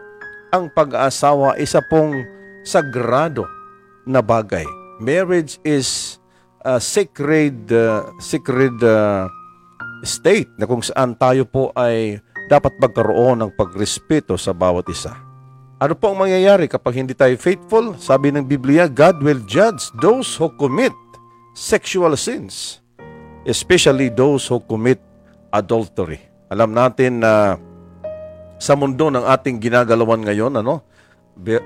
Ang 0.52 0.68
pag-aasawa 0.76 1.56
isa 1.56 1.80
pong 1.88 2.20
sagrado 2.62 3.48
na 4.04 4.20
bagay. 4.20 4.68
Marriage 5.00 5.56
is 5.64 6.20
a 6.62 6.78
sacred 6.78 7.72
uh, 7.72 8.06
sacred 8.20 8.76
uh, 8.84 9.26
state 10.04 10.50
na 10.60 10.68
kung 10.68 10.84
saan 10.84 11.16
tayo 11.16 11.48
po 11.48 11.72
ay 11.74 12.20
dapat 12.46 12.76
magkaroon 12.78 13.40
ng 13.42 13.50
pagrespeto 13.56 14.36
sa 14.36 14.52
bawat 14.52 14.86
isa. 14.92 15.31
Ano 15.82 15.98
po 15.98 16.14
ang 16.14 16.22
mangyayari 16.22 16.70
kapag 16.70 17.02
hindi 17.02 17.10
tayo 17.10 17.34
faithful? 17.34 17.98
Sabi 17.98 18.30
ng 18.30 18.46
Biblia, 18.46 18.86
God 18.86 19.18
will 19.18 19.42
judge 19.50 19.90
those 19.98 20.30
who 20.38 20.46
commit 20.54 20.94
sexual 21.58 22.14
sins, 22.14 22.78
especially 23.42 24.06
those 24.06 24.46
who 24.46 24.62
commit 24.62 25.02
adultery. 25.50 26.22
Alam 26.54 26.70
natin 26.70 27.18
na 27.18 27.58
sa 28.62 28.78
mundo 28.78 29.10
ng 29.10 29.26
ating 29.26 29.58
ginagalawan 29.58 30.22
ngayon, 30.22 30.54
ano, 30.54 30.86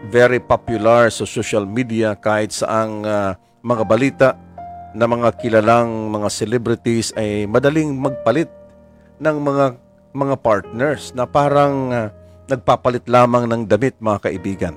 very 0.09 0.41
popular 0.41 1.13
sa 1.13 1.29
social 1.29 1.69
media 1.69 2.17
kahit 2.17 2.57
sa 2.57 2.89
ang 2.89 3.05
uh, 3.05 3.37
mga 3.61 3.85
balita 3.85 4.29
na 4.97 5.05
mga 5.05 5.29
kilalang 5.37 6.09
mga 6.09 6.33
celebrities 6.33 7.13
ay 7.21 7.45
madaling 7.45 7.93
magpalit 7.93 8.49
ng 9.21 9.37
mga 9.45 9.77
mga 10.17 10.35
partners 10.41 11.13
na 11.13 11.29
parang 11.29 11.93
uh, 11.93 12.09
nagpapalit 12.47 13.07
lamang 13.11 13.47
ng 13.51 13.63
damit 13.67 13.99
mga 13.99 14.31
kaibigan 14.31 14.75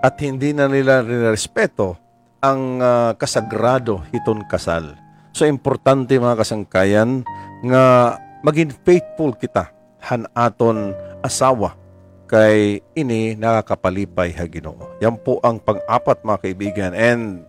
at 0.00 0.16
hindi 0.20 0.56
na 0.56 0.68
nila 0.68 1.04
respeto 1.04 1.96
ang 2.40 2.80
uh, 2.80 3.12
kasagrado 3.20 4.00
hiton 4.12 4.44
kasal. 4.48 4.96
So 5.36 5.44
importante 5.44 6.16
mga 6.16 6.40
kasangkayan 6.40 7.22
nga 7.68 8.16
maging 8.40 8.72
faithful 8.82 9.36
kita 9.36 9.68
han 10.00 10.24
aton 10.32 10.96
asawa 11.20 11.76
kay 12.24 12.80
ini 12.96 13.36
nakakapalipay 13.36 14.32
ha 14.32 14.48
Ginoo. 14.48 14.96
Yan 15.04 15.20
po 15.20 15.36
ang 15.44 15.60
pang-apat 15.60 16.24
mga 16.24 16.38
kaibigan 16.40 16.92
and 16.96 17.44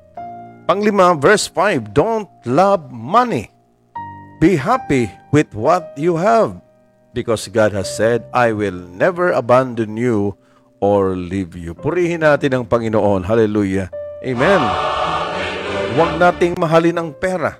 Panglima, 0.71 1.19
verse 1.19 1.51
5, 1.51 1.91
Don't 1.91 2.31
love 2.47 2.93
money. 2.95 3.51
Be 4.39 4.55
happy 4.55 5.11
with 5.35 5.51
what 5.51 5.91
you 5.99 6.15
have 6.15 6.63
because 7.11 7.47
God 7.51 7.75
has 7.75 7.91
said, 7.91 8.27
I 8.31 8.51
will 8.51 8.75
never 8.75 9.31
abandon 9.31 9.95
you 9.95 10.35
or 10.81 11.13
leave 11.15 11.53
you. 11.55 11.77
Purihin 11.77 12.25
natin 12.25 12.57
ang 12.57 12.65
Panginoon. 12.65 13.23
Hallelujah. 13.27 13.91
Amen. 14.25 14.61
Huwag 15.95 16.17
nating 16.17 16.57
mahalin 16.57 16.97
ang 16.97 17.09
pera. 17.13 17.59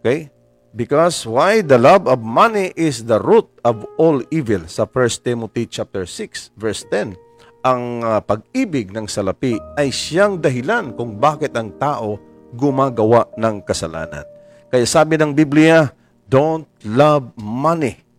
Okay? 0.00 0.32
Because 0.72 1.26
why? 1.26 1.60
The 1.60 1.76
love 1.76 2.06
of 2.06 2.22
money 2.22 2.70
is 2.78 3.04
the 3.04 3.18
root 3.18 3.46
of 3.66 3.84
all 3.98 4.22
evil. 4.30 4.64
Sa 4.70 4.86
1 4.86 5.26
Timothy 5.26 5.66
chapter 5.66 6.06
6, 6.06 6.54
verse 6.56 6.86
10. 6.88 7.18
Ang 7.60 7.82
ah, 8.00 8.24
pag-ibig 8.24 8.88
ng 8.88 9.04
salapi 9.04 9.60
ay 9.76 9.92
siyang 9.92 10.40
dahilan 10.40 10.96
kung 10.96 11.20
bakit 11.20 11.52
ang 11.52 11.76
tao 11.76 12.16
gumagawa 12.56 13.28
ng 13.36 13.60
kasalanan. 13.62 14.24
Kaya 14.70 14.86
sabi 14.86 15.18
ng 15.18 15.34
Biblia, 15.34 15.90
don't 16.30 16.66
love 16.86 17.34
money. 17.36 18.09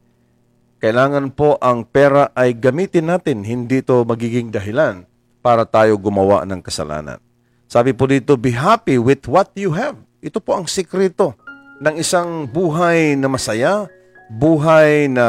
Kailangan 0.82 1.30
po 1.38 1.62
ang 1.62 1.86
pera 1.86 2.34
ay 2.34 2.58
gamitin 2.58 3.14
natin, 3.14 3.46
hindi 3.46 3.86
to 3.86 4.02
magiging 4.02 4.50
dahilan 4.50 5.06
para 5.46 5.62
tayo 5.62 5.94
gumawa 6.02 6.42
ng 6.42 6.58
kasalanan. 6.58 7.22
Sabi 7.70 7.94
po 7.94 8.10
dito, 8.10 8.34
be 8.34 8.50
happy 8.50 8.98
with 8.98 9.30
what 9.30 9.54
you 9.54 9.78
have. 9.78 9.94
Ito 10.26 10.42
po 10.42 10.58
ang 10.58 10.66
sikreto 10.66 11.38
ng 11.86 12.02
isang 12.02 12.50
buhay 12.50 13.14
na 13.14 13.30
masaya, 13.30 13.86
buhay 14.34 15.06
na 15.06 15.26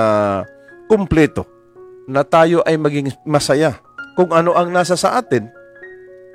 kumpleto, 0.88 1.44
na 2.08 2.24
tayo 2.24 2.64
ay 2.64 2.80
maging 2.80 3.12
masaya. 3.28 3.76
Kung 4.16 4.32
ano 4.32 4.56
ang 4.56 4.72
nasa 4.72 4.96
sa 4.96 5.20
atin, 5.20 5.52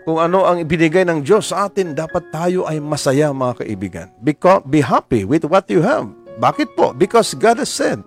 kung 0.06 0.21
ano 0.21 0.45
ang 0.45 0.62
ibinigay 0.62 1.10
ng 1.10 1.25
Diyos 1.25 1.49
sa 1.49 1.65
atin, 1.65 1.97
dapat 1.97 2.30
tayo 2.30 2.69
ay 2.69 2.77
masaya 2.77 3.34
mga 3.34 3.65
kaibigan. 3.65 4.08
Because, 4.21 4.62
be 4.69 4.86
happy 4.86 5.25
with 5.25 5.41
what 5.49 5.65
you 5.73 5.82
have. 5.82 6.06
Bakit 6.38 6.77
po? 6.77 6.93
Because 6.93 7.34
God 7.34 7.58
has 7.58 7.73
said, 7.73 8.06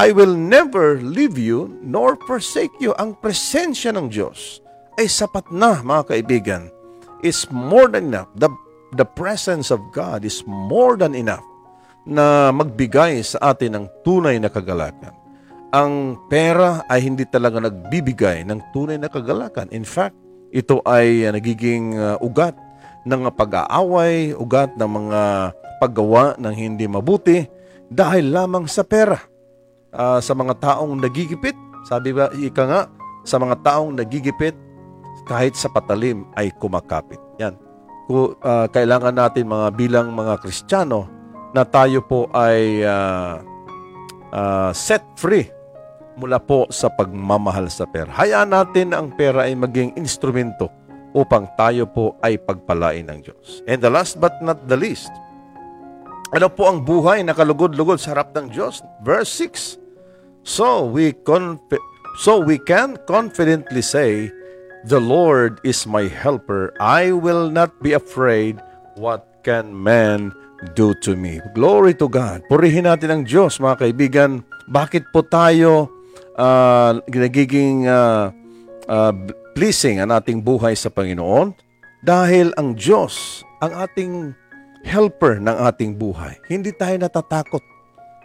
I 0.00 0.16
will 0.16 0.32
never 0.32 0.96
leave 0.96 1.36
you 1.36 1.76
nor 1.84 2.16
forsake 2.24 2.72
you. 2.80 2.96
Ang 2.96 3.20
presensya 3.20 3.92
ng 3.92 4.08
Diyos 4.08 4.64
ay 4.96 5.04
sapat 5.04 5.52
na 5.52 5.84
mga 5.84 6.08
kaibigan. 6.08 6.62
Is 7.20 7.44
more 7.52 7.84
than 7.92 8.08
enough. 8.08 8.32
The, 8.32 8.48
the 8.96 9.04
presence 9.04 9.68
of 9.68 9.84
God 9.92 10.24
is 10.24 10.40
more 10.48 10.96
than 10.96 11.12
enough 11.12 11.44
na 12.08 12.48
magbigay 12.48 13.20
sa 13.20 13.52
atin 13.52 13.76
ng 13.76 13.84
tunay 14.00 14.40
na 14.40 14.48
kagalakan. 14.48 15.12
Ang 15.68 16.16
pera 16.32 16.80
ay 16.88 17.04
hindi 17.04 17.28
talaga 17.28 17.60
nagbibigay 17.60 18.40
ng 18.48 18.72
tunay 18.72 18.96
na 18.96 19.12
kagalakan. 19.12 19.68
In 19.68 19.84
fact, 19.84 20.16
ito 20.48 20.80
ay 20.88 21.28
uh, 21.28 21.36
nagiging 21.36 22.00
uh, 22.00 22.16
ugat 22.24 22.56
ng 23.04 23.28
pag-aaway, 23.36 24.32
ugat 24.32 24.80
ng 24.80 24.88
mga 24.88 25.20
paggawa 25.76 26.40
ng 26.40 26.54
hindi 26.56 26.88
mabuti 26.88 27.44
dahil 27.92 28.32
lamang 28.32 28.64
sa 28.64 28.80
pera. 28.80 29.29
Uh, 29.90 30.22
sa 30.22 30.32
mga 30.38 30.54
taong 30.62 30.94
nagigipit, 30.98 31.56
sabi 31.86 32.14
ba, 32.14 32.30
ika 32.36 32.62
nga, 32.66 32.82
sa 33.26 33.36
mga 33.42 33.58
taong 33.62 33.98
nagigipit, 33.98 34.54
kahit 35.26 35.54
sa 35.54 35.70
patalim 35.70 36.26
ay 36.38 36.50
kumakapit. 36.58 37.18
Yan. 37.42 37.54
Uh, 38.10 38.66
kailangan 38.74 39.14
natin 39.14 39.46
mga 39.46 39.68
bilang 39.78 40.10
mga 40.10 40.42
Kristiyano 40.42 41.06
na 41.54 41.62
tayo 41.62 42.02
po 42.02 42.26
ay 42.34 42.82
uh, 42.82 43.38
uh, 44.34 44.70
set 44.74 45.02
free 45.14 45.46
mula 46.18 46.42
po 46.42 46.66
sa 46.74 46.90
pagmamahal 46.90 47.70
sa 47.70 47.86
pera. 47.86 48.10
Hayaan 48.10 48.50
natin 48.50 48.90
na 48.90 48.98
ang 48.98 49.14
pera 49.14 49.46
ay 49.46 49.54
maging 49.54 49.94
instrumento 49.94 50.66
upang 51.14 51.46
tayo 51.54 51.86
po 51.86 52.18
ay 52.22 52.38
pagpalain 52.38 53.06
ng 53.06 53.18
Diyos. 53.22 53.62
And 53.66 53.82
the 53.82 53.90
last 53.90 54.18
but 54.18 54.34
not 54.42 54.66
the 54.66 54.78
least, 54.78 55.10
ano 56.30 56.46
po 56.46 56.70
ang 56.70 56.86
buhay 56.86 57.26
na 57.26 57.34
kalugod-lugod 57.34 57.98
sa 57.98 58.14
harap 58.14 58.30
ng 58.38 58.54
Diyos? 58.54 58.82
Verse 59.02 59.30
6. 59.34 60.46
So 60.46 60.86
we 60.86 61.12
conf- 61.26 61.82
so 62.22 62.38
we 62.38 62.56
can 62.62 62.96
confidently 63.10 63.82
say, 63.82 64.30
The 64.88 65.02
Lord 65.02 65.60
is 65.60 65.84
my 65.84 66.08
helper. 66.08 66.72
I 66.80 67.12
will 67.12 67.52
not 67.52 67.76
be 67.84 67.92
afraid. 67.92 68.56
What 68.96 69.44
can 69.44 69.76
man 69.76 70.32
do 70.72 70.96
to 71.04 71.12
me? 71.12 71.44
Glory 71.52 71.92
to 72.00 72.08
God. 72.08 72.48
Purihin 72.48 72.88
natin 72.88 73.12
ang 73.12 73.22
Diyos, 73.28 73.60
mga 73.60 73.76
kaibigan. 73.76 74.40
Bakit 74.72 75.12
po 75.12 75.20
tayo 75.20 75.92
uh, 76.40 76.96
nagiging 77.04 77.84
uh, 77.84 78.32
uh, 78.88 79.12
pleasing 79.52 80.00
ang 80.00 80.14
ating 80.14 80.40
buhay 80.40 80.72
sa 80.72 80.88
Panginoon 80.88 81.52
dahil 82.00 82.56
ang 82.56 82.72
Diyos 82.72 83.44
ang 83.60 83.76
ating 83.76 84.32
helper 84.84 85.38
ng 85.40 85.56
ating 85.68 85.96
buhay. 85.96 86.36
Hindi 86.48 86.72
tayo 86.72 86.96
natatakot. 86.96 87.62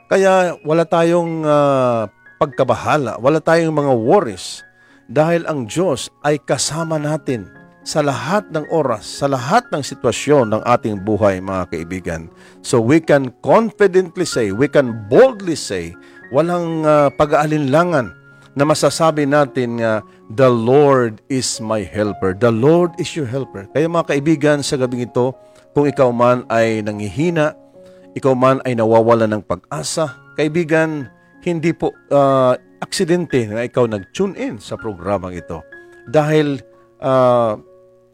Kaya 0.06 0.56
wala 0.62 0.86
tayong 0.86 1.42
uh, 1.42 2.06
pagkabahala, 2.38 3.18
wala 3.18 3.42
tayong 3.42 3.74
mga 3.74 3.94
worries 3.96 4.62
dahil 5.10 5.46
ang 5.50 5.66
Diyos 5.66 6.14
ay 6.22 6.38
kasama 6.42 7.02
natin 7.02 7.50
sa 7.86 8.02
lahat 8.02 8.50
ng 8.50 8.66
oras, 8.74 9.06
sa 9.06 9.30
lahat 9.30 9.70
ng 9.70 9.86
sitwasyon 9.86 10.50
ng 10.58 10.62
ating 10.66 11.06
buhay, 11.06 11.38
mga 11.38 11.70
kaibigan. 11.70 12.22
So 12.66 12.82
we 12.82 12.98
can 12.98 13.30
confidently 13.46 14.26
say, 14.26 14.50
we 14.50 14.66
can 14.66 15.06
boldly 15.06 15.54
say, 15.54 15.94
walang 16.34 16.82
uh, 16.82 17.14
pag-aalinlangan 17.14 18.10
na 18.58 18.64
masasabi 18.66 19.30
natin 19.30 19.86
nga, 19.86 20.02
the 20.34 20.50
Lord 20.50 21.22
is 21.30 21.62
my 21.62 21.86
helper. 21.86 22.34
The 22.34 22.50
Lord 22.50 22.98
is 22.98 23.14
your 23.14 23.30
helper. 23.30 23.70
Kaya 23.70 23.86
mga 23.86 24.18
kaibigan, 24.18 24.58
sa 24.66 24.82
gabing 24.82 25.06
ito, 25.06 25.38
kung 25.76 25.92
ikaw 25.92 26.08
man 26.16 26.48
ay 26.48 26.80
nangihina, 26.80 27.52
ikaw 28.16 28.32
man 28.32 28.64
ay 28.64 28.80
nawawala 28.80 29.28
ng 29.28 29.44
pag-asa, 29.44 30.16
kaibigan, 30.40 31.12
hindi 31.44 31.76
po 31.76 31.92
uh, 32.16 32.56
aksidente 32.80 33.44
na 33.44 33.68
ikaw 33.68 33.84
nag-tune 33.84 34.40
in 34.40 34.56
sa 34.56 34.80
programang 34.80 35.36
ito. 35.36 35.60
Dahil 36.08 36.64
uh, 37.04 37.60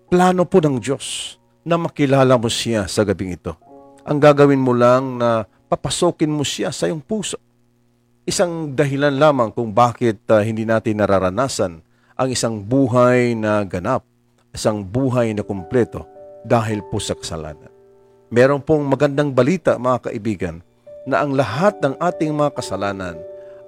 plano 0.10 0.44
po 0.50 0.58
ng 0.58 0.82
Diyos 0.82 1.38
na 1.62 1.78
makilala 1.78 2.34
mo 2.42 2.50
siya 2.50 2.90
sa 2.90 3.06
gabing 3.06 3.38
ito. 3.38 3.54
Ang 4.10 4.18
gagawin 4.18 4.58
mo 4.58 4.74
lang 4.74 5.22
na 5.22 5.46
papasokin 5.46 6.34
mo 6.34 6.42
siya 6.42 6.74
sa 6.74 6.90
iyong 6.90 7.06
puso. 7.06 7.38
Isang 8.26 8.74
dahilan 8.74 9.14
lamang 9.14 9.54
kung 9.54 9.70
bakit 9.70 10.26
uh, 10.34 10.42
hindi 10.42 10.66
natin 10.66 10.98
nararanasan 10.98 11.78
ang 12.18 12.30
isang 12.34 12.66
buhay 12.66 13.38
na 13.38 13.62
ganap, 13.70 14.02
isang 14.50 14.82
buhay 14.82 15.30
na 15.38 15.46
kumpleto 15.46 16.11
dahil 16.46 16.82
po 16.90 16.98
sa 16.98 17.18
kasalanan. 17.18 17.70
Meron 18.32 18.64
pong 18.64 18.88
magandang 18.88 19.36
balita 19.36 19.76
mga 19.76 20.10
kaibigan 20.10 20.64
na 21.04 21.26
ang 21.26 21.36
lahat 21.36 21.82
ng 21.84 22.00
ating 22.00 22.32
mga 22.32 22.52
kasalanan 22.56 23.18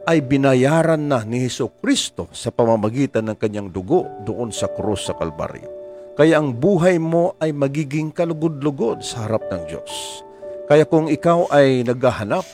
ay 0.03 0.19
binayaran 0.19 0.99
na 0.99 1.23
ni 1.23 1.47
Heso 1.47 1.71
Kristo 1.79 2.27
sa 2.36 2.51
pamamagitan 2.51 3.23
ng 3.27 3.38
kanyang 3.39 3.71
dugo 3.71 4.07
doon 4.27 4.51
sa 4.51 4.67
krus 4.67 5.07
sa 5.07 5.15
Kalbaryo. 5.15 5.67
Kaya 6.13 6.38
ang 6.38 6.53
buhay 6.53 7.01
mo 7.01 7.33
ay 7.41 7.55
magiging 7.55 8.13
kalugod-lugod 8.13 9.01
sa 9.01 9.25
harap 9.25 9.47
ng 9.49 9.63
Diyos. 9.65 10.21
Kaya 10.69 10.86
kung 10.86 11.09
ikaw 11.09 11.49
ay 11.49 11.81
naghahanap 11.88 12.45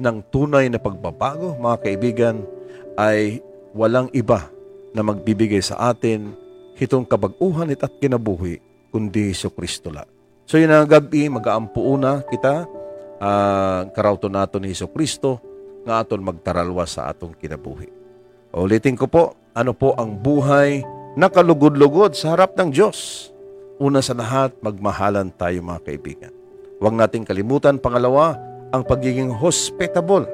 ng 0.00 0.16
tunay 0.32 0.66
na 0.66 0.82
pagbabago, 0.82 1.54
mga 1.56 1.76
kaibigan, 1.84 2.36
ay 2.98 3.38
walang 3.70 4.10
iba 4.10 4.50
na 4.90 5.06
magbibigay 5.06 5.62
sa 5.62 5.94
atin 5.94 6.34
hitong 6.74 7.06
kabaguhan 7.06 7.70
at 7.70 7.92
kinabuhi, 8.02 8.58
kundi 8.88 9.32
Heso 9.32 9.52
Kristo 9.52 9.92
la. 9.92 10.04
So 10.48 10.56
yun 10.56 10.72
ang 10.72 10.88
gabi, 10.88 11.28
mag-aampo 11.28 11.84
una 11.84 12.24
kita, 12.24 12.64
uh, 13.20 13.80
karauto 13.92 14.32
nato 14.32 14.56
ni 14.56 14.72
Heso 14.72 14.88
Kristo, 14.88 15.40
nga 15.84 16.00
aton 16.00 16.24
magtaralwa 16.24 16.84
sa 16.88 17.08
atong 17.12 17.36
kinabuhi. 17.36 17.88
Ulitin 18.56 18.96
ko 18.96 19.06
po, 19.08 19.36
ano 19.52 19.76
po 19.76 19.92
ang 19.96 20.16
buhay 20.16 20.80
nakalugod-lugod 21.18 22.16
sa 22.16 22.32
harap 22.36 22.56
ng 22.56 22.72
Diyos. 22.72 23.28
Una 23.78 24.02
sa 24.02 24.16
lahat, 24.16 24.56
magmahalan 24.64 25.30
tayo 25.36 25.60
mga 25.62 25.84
kaibigan. 25.84 26.32
Huwag 26.78 26.94
nating 26.94 27.26
kalimutan, 27.26 27.78
pangalawa, 27.78 28.38
ang 28.70 28.86
pagiging 28.86 29.34
hospitable, 29.34 30.26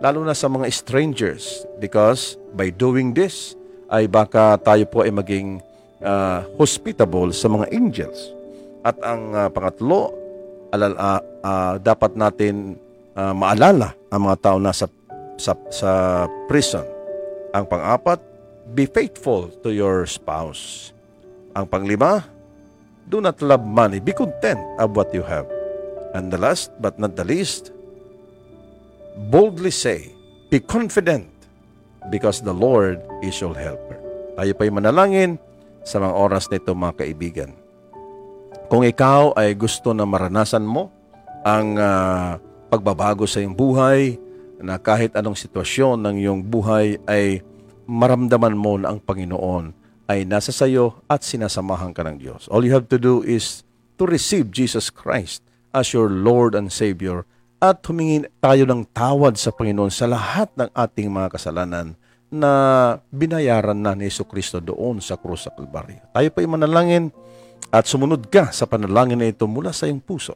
lalo 0.00 0.20
na 0.24 0.32
sa 0.32 0.48
mga 0.48 0.68
strangers. 0.72 1.64
Because 1.78 2.40
by 2.56 2.72
doing 2.72 3.12
this, 3.12 3.54
ay 3.92 4.08
baka 4.08 4.56
tayo 4.60 4.88
po 4.88 5.04
ay 5.04 5.12
maging 5.12 5.60
uh, 6.02 6.44
hospitable 6.58 7.30
sa 7.32 7.48
mga 7.48 7.70
angels. 7.72 8.34
At 8.82 8.98
ang 9.02 9.32
uh, 9.32 9.48
pangatlo, 9.48 10.10
alal, 10.74 10.94
uh, 10.98 11.20
uh, 11.42 11.74
dapat 11.78 12.18
natin 12.18 12.76
uh, 13.14 13.32
maalala 13.32 13.94
ang 14.10 14.26
mga 14.26 14.36
tao 14.42 14.58
na 14.58 14.74
sa, 14.74 14.90
sa, 15.38 15.54
sa 15.70 15.90
prison. 16.50 16.84
Ang 17.54 17.64
pang-apat, 17.70 18.18
be 18.74 18.86
faithful 18.86 19.48
to 19.62 19.70
your 19.70 20.04
spouse. 20.08 20.90
Ang 21.54 21.68
panglima, 21.68 22.26
do 23.06 23.20
not 23.20 23.38
love 23.44 23.62
money. 23.62 24.00
Be 24.00 24.12
content 24.16 24.60
of 24.80 24.96
what 24.96 25.12
you 25.14 25.22
have. 25.22 25.46
And 26.12 26.28
the 26.28 26.40
last 26.40 26.72
but 26.80 26.98
not 26.98 27.16
the 27.16 27.24
least, 27.24 27.72
boldly 29.30 29.72
say, 29.72 30.12
be 30.48 30.60
confident 30.60 31.28
because 32.10 32.40
the 32.40 32.52
Lord 32.52 33.00
is 33.22 33.36
your 33.40 33.54
helper. 33.54 33.96
Tayo 34.36 34.52
pa'y 34.56 34.72
manalangin 34.72 35.36
sa 35.82 36.02
mga 36.02 36.14
oras 36.14 36.46
na 36.48 36.58
ito 36.58 36.74
mga 36.74 36.98
kaibigan. 37.02 37.50
Kung 38.72 38.86
ikaw 38.86 39.36
ay 39.36 39.52
gusto 39.54 39.92
na 39.92 40.08
maranasan 40.08 40.64
mo 40.64 40.88
ang 41.44 41.76
uh, 41.76 42.38
pagbabago 42.72 43.28
sa 43.28 43.42
iyong 43.42 43.52
buhay, 43.52 44.16
na 44.62 44.78
kahit 44.78 45.18
anong 45.18 45.34
sitwasyon 45.34 45.98
ng 45.98 46.16
iyong 46.22 46.40
buhay 46.46 46.96
ay 47.10 47.42
maramdaman 47.84 48.54
mo 48.54 48.78
na 48.78 48.94
ang 48.94 49.02
Panginoon 49.02 49.74
ay 50.06 50.22
nasa 50.22 50.54
sayo 50.54 51.02
at 51.10 51.26
sinasamahan 51.26 51.90
ka 51.90 52.06
ng 52.06 52.16
Diyos. 52.22 52.46
All 52.46 52.62
you 52.62 52.72
have 52.72 52.86
to 52.94 52.96
do 52.96 53.26
is 53.26 53.66
to 53.98 54.06
receive 54.06 54.54
Jesus 54.54 54.88
Christ 54.88 55.42
as 55.74 55.90
your 55.90 56.06
Lord 56.06 56.54
and 56.54 56.70
Savior 56.70 57.26
at 57.58 57.82
humingi 57.82 58.26
tayo 58.38 58.66
ng 58.66 58.86
tawad 58.94 59.34
sa 59.34 59.50
Panginoon 59.50 59.90
sa 59.90 60.06
lahat 60.06 60.50
ng 60.54 60.70
ating 60.70 61.10
mga 61.10 61.28
kasalanan 61.34 61.98
na 62.32 62.50
binayaran 63.12 63.76
na 63.76 63.92
ni 63.92 64.08
Yesu 64.08 64.24
Kristo 64.24 64.56
doon 64.56 64.98
sa 64.98 65.20
krus 65.20 65.44
sa 65.44 65.52
Kalbaryo. 65.52 66.00
Tayo 66.10 66.28
pa 66.32 66.40
manalangin 66.42 67.12
at 67.68 67.84
sumunod 67.84 68.24
ka 68.26 68.48
sa 68.48 68.64
panalangin 68.64 69.20
na 69.20 69.28
ito 69.28 69.44
mula 69.44 69.68
sa 69.70 69.84
iyong 69.84 70.00
puso. 70.00 70.32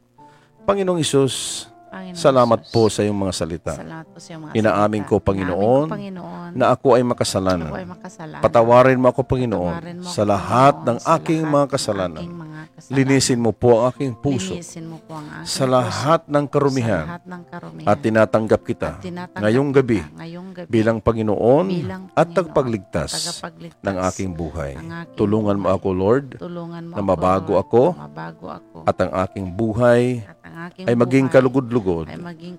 Panginoong 0.62 1.00
Isus, 1.00 1.66
Panginoon 1.88 2.12
salamat 2.12 2.60
Jesus. 2.60 2.72
po 2.74 2.82
sa 2.86 3.00
iyong 3.00 3.16
mga 3.16 3.32
salita. 3.32 3.72
Salamat 3.72 4.06
po 4.12 4.18
sa 4.20 4.28
iyong 4.28 4.42
mga 4.44 4.52
Inaamin 4.54 5.02
salita. 5.02 5.10
ko, 5.10 5.14
Panginoon, 5.18 5.56
Inaamin 5.56 5.88
ko, 5.88 5.94
Panginoon, 5.96 6.50
Na 6.52 6.64
ako 6.70 6.86
ay 6.92 7.02
makasalanan. 7.02 7.68
ako 7.68 7.76
ay 7.76 7.88
makasalanan. 7.88 8.42
Patawarin 8.44 9.00
mo 9.00 9.06
ako, 9.08 9.20
Panginoon, 9.24 9.74
mo 9.96 10.04
sa 10.04 10.22
lahat 10.22 10.74
Panginoon, 10.76 10.88
ng 10.92 10.98
aking 11.16 11.42
mga 11.42 11.66
kasalanan. 11.70 12.20
aking 12.20 12.36
mga 12.36 12.55
kasalanan. 12.66 12.96
Linisin 12.96 13.38
mo 13.38 13.50
po 13.50 13.68
ang 13.76 13.84
aking 13.88 14.12
puso 14.14 14.54
Linisin 14.54 14.84
mo 14.86 14.98
po 14.98 15.12
ang 15.14 15.28
aking 15.30 15.48
sa 15.48 15.64
lahat 15.64 16.20
ng 16.24 16.44
puso, 16.44 16.52
karumihan 16.52 16.96
sa 16.96 17.08
lahat 17.12 17.24
ng 17.26 17.42
karumihan. 17.44 17.86
at 17.86 17.98
tinatanggap 18.00 18.60
kita 18.62 18.90
At 18.90 19.02
tinatanggap 19.02 19.42
ngayong 19.42 19.70
gabi 19.70 19.98
ngayong 20.06 20.48
gabi 20.54 20.68
bilang 20.68 20.98
Panginoon 20.98 21.66
bilang 21.68 22.02
at 22.08 22.24
Panginoon 22.24 22.34
tagapagligtas 22.34 23.10
at 23.12 23.20
tagapagligtas 23.20 23.84
ng 23.84 23.96
aking 24.02 24.30
buhay. 24.32 24.72
ng 24.74 24.90
aking 25.04 25.16
Tulungan 25.16 25.56
mo 25.56 25.66
buhay. 25.66 25.76
ako, 25.76 25.88
Lord, 25.92 26.26
Tulungan 26.36 26.82
mo 26.86 26.94
na 26.94 27.02
mabago 27.02 27.52
Lord, 27.52 27.64
ako 27.64 27.82
na 27.86 28.00
mabago 28.02 28.46
ako 28.48 28.76
at 28.84 28.96
ang 28.96 29.12
aking 29.22 29.46
buhay 29.50 30.02
at 30.22 30.38
ang 30.40 30.56
aking 30.70 30.84
ay 30.86 30.94
maging 30.94 31.26
kalugod-lugod 31.26 32.06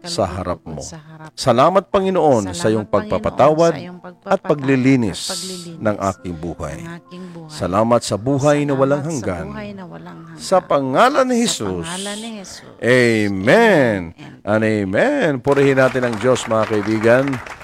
sa 0.06 0.28
harap 0.28 0.60
mo. 0.62 0.84
Sa 0.84 1.00
harap. 1.00 1.30
Salamat, 1.34 1.88
Panginoon, 1.88 2.52
Salamat, 2.52 2.60
sa 2.60 2.68
iyong 2.68 2.86
pagpapatawad 2.86 3.74
sa 3.74 3.80
iyong 3.80 3.98
at 3.98 4.04
pagpapatawad 4.04 4.42
paglilinis 4.44 5.20
at 5.24 5.32
paglilinis 5.34 5.80
ng 5.80 5.98
aking 6.04 6.36
buhay. 6.36 6.76
ng 6.78 6.92
aking 7.00 7.24
buhay. 7.32 7.50
Salamat 7.50 8.02
sa 8.04 8.16
buhay 8.16 8.58
na 8.60 8.76
Salamat 8.76 8.78
walang 8.78 9.02
sa 9.02 9.08
hanggan. 9.08 9.46
buhay 9.48 9.70
na 9.72 9.84
walang 9.88 10.20
hanggan. 10.28 10.44
Sa 10.44 10.60
pangalan 10.60 11.26
ni 11.26 11.48
Sa 11.48 11.64
Jesus. 11.64 11.84
pangalan 11.88 12.18
ni 12.20 12.30
Jesus. 12.44 12.76
Amen. 12.84 14.00
Amen. 14.14 14.44
And 14.44 14.62
amen. 14.64 15.30
Purihin 15.40 15.80
natin 15.80 16.04
ang 16.06 16.16
Diyos, 16.20 16.44
mga 16.46 16.66
kaibigan. 16.68 17.24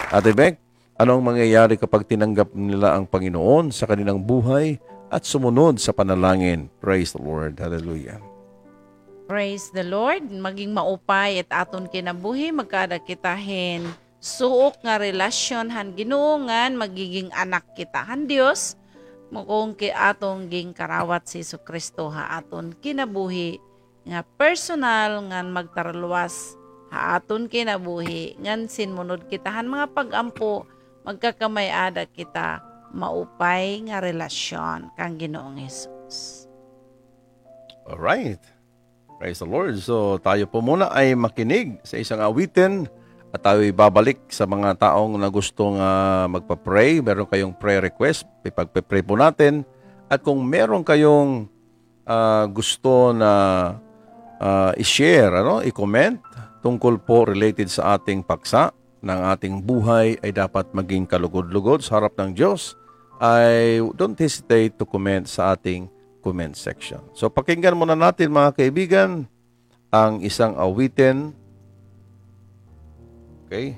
Ate 0.09 0.31
Beck, 0.31 0.57
anong 0.95 1.21
mangyayari 1.21 1.75
kapag 1.75 2.07
tinanggap 2.07 2.55
nila 2.55 2.95
ang 2.95 3.05
Panginoon 3.05 3.69
sa 3.69 3.85
kanilang 3.85 4.23
buhay 4.23 4.79
at 5.11 5.27
sumunod 5.27 5.77
sa 5.77 5.91
panalangin? 5.91 6.71
Praise 6.81 7.13
the 7.13 7.21
Lord. 7.21 7.59
Hallelujah. 7.59 8.17
Praise 9.27 9.71
the 9.71 9.83
Lord. 9.83 10.27
Maging 10.27 10.75
maupay 10.75 11.43
at 11.43 11.49
aton 11.51 11.87
kinabuhi, 11.87 12.51
magkada 12.51 12.99
kitahin. 12.99 13.87
Suok 14.23 14.79
nga 14.83 14.95
relasyon 14.99 15.67
han 15.67 15.99
ginuungan, 15.99 16.79
magiging 16.79 17.27
anak 17.35 17.67
kita 17.75 18.07
han 18.07 18.23
Dios. 18.23 18.79
Mukong 19.33 19.73
ki 19.73 19.89
atong 19.89 20.45
ging 20.45 20.77
karawat 20.77 21.25
si 21.25 21.41
Jesu 21.41 21.57
Kristo 21.57 22.05
ha 22.13 22.37
aton 22.37 22.69
kinabuhi 22.77 23.57
nga 24.05 24.21
personal 24.37 25.25
ngan 25.25 25.49
magtarluwas 25.49 26.53
ha 26.93 27.17
aton 27.17 27.49
kinabuhi 27.49 28.37
ngan 28.37 28.69
sinmunod 28.69 29.25
kita 29.25 29.49
han 29.49 29.65
mga 29.65 29.89
pagampo 29.89 30.69
magkakamayada 31.01 32.05
kita 32.05 32.61
maupay 32.93 33.81
nga 33.89 34.05
relasyon 34.05 34.93
kang 34.93 35.17
Ginoong 35.17 35.57
Hesus. 35.57 36.45
All 37.89 37.97
right. 37.97 38.39
Praise 39.17 39.41
the 39.41 39.49
Lord. 39.49 39.81
So 39.81 40.21
tayo 40.21 40.45
po 40.45 40.61
muna 40.61 40.93
ay 40.93 41.17
makinig 41.17 41.81
sa 41.81 41.97
isang 41.97 42.21
awitin 42.21 42.85
at 43.33 43.41
tayo 43.41 43.65
babalik 43.73 44.21
sa 44.29 44.45
mga 44.45 44.77
taong 44.77 45.17
na 45.17 45.25
gustong 45.25 45.81
uh, 45.81 46.29
magpa-pray. 46.29 47.01
Meron 47.01 47.25
kayong 47.25 47.57
prayer 47.57 47.81
request, 47.81 48.29
ipagpe-pray 48.45 49.01
po 49.01 49.17
natin. 49.17 49.65
At 50.05 50.21
kung 50.21 50.45
meron 50.45 50.85
kayong 50.85 51.49
ah, 52.05 52.45
gusto 52.45 53.09
na 53.09 53.31
ah, 54.37 54.71
i-share, 54.77 55.41
ano, 55.41 55.65
i-comment 55.65 56.21
tungkol 56.61 57.01
po 57.01 57.25
related 57.25 57.67
sa 57.67 57.97
ating 57.97 58.21
paksa 58.21 58.69
ng 59.03 59.19
ating 59.35 59.59
buhay 59.59 60.15
ay 60.23 60.31
dapat 60.31 60.71
maging 60.71 61.03
kalugod-lugod 61.03 61.83
sa 61.83 61.99
harap 61.99 62.15
ng 62.15 62.31
Diyos, 62.37 62.79
ay 63.19 63.83
don't 63.99 64.15
hesitate 64.15 64.79
to 64.79 64.87
comment 64.87 65.27
sa 65.27 65.57
ating 65.57 65.91
comment 66.23 66.55
section. 66.55 67.03
So 67.11 67.27
pakinggan 67.27 67.75
muna 67.75 67.99
natin 67.99 68.31
mga 68.31 68.55
kaibigan 68.55 69.27
ang 69.91 70.23
isang 70.23 70.55
awitin. 70.55 71.35
Okay? 73.53 73.77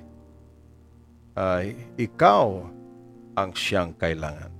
Ay 1.35 1.75
ikaw 1.99 2.63
ang 3.35 3.51
siyang 3.51 3.91
kailangan. 3.99 4.54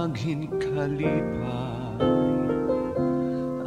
Mahataghin 0.00 0.48
kalipay. 0.56 2.00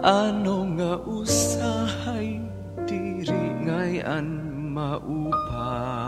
Ano 0.03 0.65
nga 0.75 0.97
usahay 1.05 2.41
diri 2.89 3.43
ngayon 3.61 4.25
maupay 4.73 6.02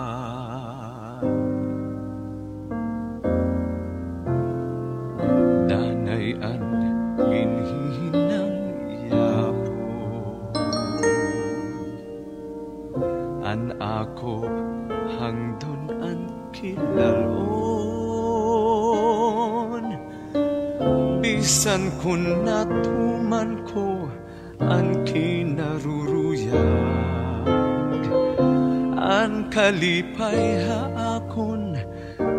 kalipay 29.75 30.63
ha 30.63 30.87
akon 31.19 31.75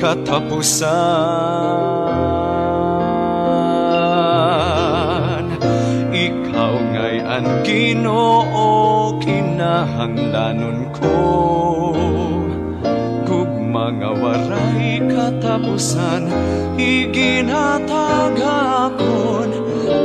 katapusan. 0.00 0.88
Ikaw 6.08 6.74
ngay 6.96 7.16
an 7.20 7.44
Ginoo 7.60 9.20
kinahanglanon 9.20 10.88
ko. 10.96 11.20
Kug 13.28 13.52
mga 13.60 14.10
waray 14.18 14.98
katapusan 15.06 16.26
Iginhatag 16.74 18.34
akon 18.42 19.54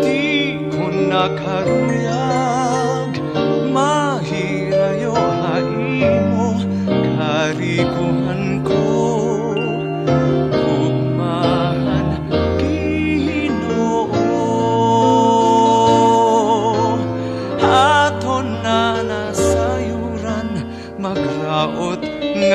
Di 0.05 0.61
ko 0.69 0.93
nakaruyag 0.93 2.24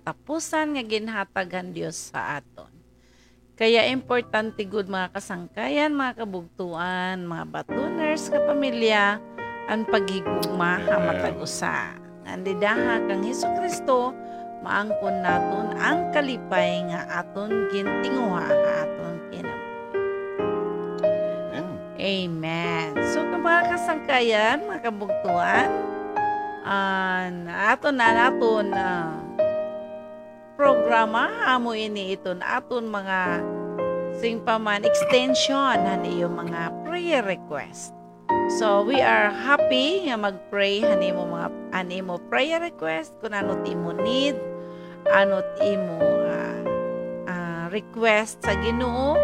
katapusan 0.08 0.72
nga 0.72 0.80
ginhatagan 0.88 1.68
Dios 1.76 2.08
sa 2.08 2.40
aton. 2.40 2.72
Kaya 3.60 3.92
importante 3.92 4.64
gud 4.64 4.88
mga 4.88 5.12
kasangkayan, 5.12 5.92
mga 5.92 6.24
kabugtuan, 6.24 7.28
mga 7.28 7.44
batuners, 7.52 8.32
kapamilya, 8.32 9.20
ang 9.68 9.84
pagigugma 9.84 10.80
ha 10.80 10.96
matag 10.96 11.36
usa. 11.36 11.92
Andidaha 12.24 13.04
kang 13.04 13.20
Hesus 13.20 13.52
Kristo, 13.60 14.16
maangkon 14.64 15.20
naton 15.20 15.76
ang 15.76 16.08
kalipay 16.16 16.88
nga 16.88 17.04
aton 17.20 17.68
gintinguha 17.68 18.48
ha 18.48 18.88
aton 18.88 19.14
kinabuhi. 19.28 19.60
Amen. 22.00 22.96
So, 23.12 23.28
mga 23.28 23.76
kasangkayan, 23.76 24.64
mga 24.64 24.88
kabugtuan, 24.88 25.68
an 26.64 27.44
aton 27.52 28.00
na 28.00 28.08
naton 28.16 28.72
ah, 28.72 29.17
programa 30.58 31.30
amo 31.46 31.70
ini 31.70 32.18
iton 32.18 32.42
aton 32.42 32.90
mga 32.90 33.46
sing 34.18 34.42
paman 34.42 34.82
extension 34.82 35.78
hani 35.78 36.18
yung 36.18 36.34
mga 36.34 36.74
prayer 36.82 37.22
request. 37.22 37.94
So 38.58 38.82
we 38.82 38.98
are 38.98 39.30
happy 39.30 40.10
nga 40.10 40.18
mag-pray 40.18 40.82
hani 40.82 41.14
mo 41.14 41.30
mga 41.30 41.48
ani 41.70 42.02
mo 42.02 42.18
prayer 42.26 42.58
request 42.58 43.14
kung 43.22 43.38
ano 43.38 43.54
imo 43.62 43.94
need, 44.02 44.34
ano 45.14 45.46
imo 45.62 46.02
ah, 46.26 46.58
ah, 47.30 47.64
request 47.70 48.42
sa 48.42 48.58
Ginoo 48.58 49.14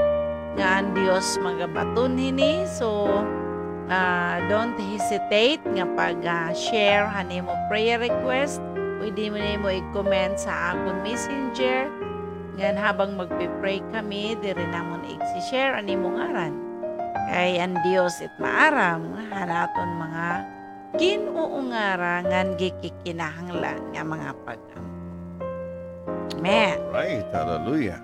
nga 0.55 0.79
ang 0.79 0.94
Dios 0.94 1.35
magabaton 1.42 2.14
hini. 2.14 2.62
So 2.70 3.11
Ah, 3.85 4.40
don't 4.49 4.81
hesitate 4.81 5.61
nga 5.77 5.85
pag-share 5.92 7.05
hani 7.05 7.44
mo 7.44 7.53
prayer 7.68 8.01
request. 8.01 8.64
Pwede 9.05 9.29
mo 9.29 9.37
na 9.37 9.61
mo 9.61 9.69
i-comment 9.69 10.33
sa 10.40 10.73
akong 10.73 11.05
messenger. 11.05 11.93
Ngan 12.57 12.73
habang 12.73 13.21
magpe-pray 13.21 13.85
kami, 13.93 14.33
diri 14.40 14.64
namon 14.73 15.05
i-share 15.05 15.77
ani 15.77 15.93
mo 15.93 16.17
ngaran. 16.17 16.57
Kay 17.29 17.61
ang 17.61 17.77
Dios 17.85 18.17
it 18.25 18.33
maaram 18.40 19.12
hanaton 19.29 20.01
mga 20.01 20.29
kinuungara 20.97 22.25
ngan 22.25 22.57
gikikinahanglan 22.57 23.93
nga 23.93 24.03
mga 24.09 24.31
pag 24.49 24.61
Amen. 26.40 26.81
Right, 26.88 27.29
hallelujah. 27.29 28.01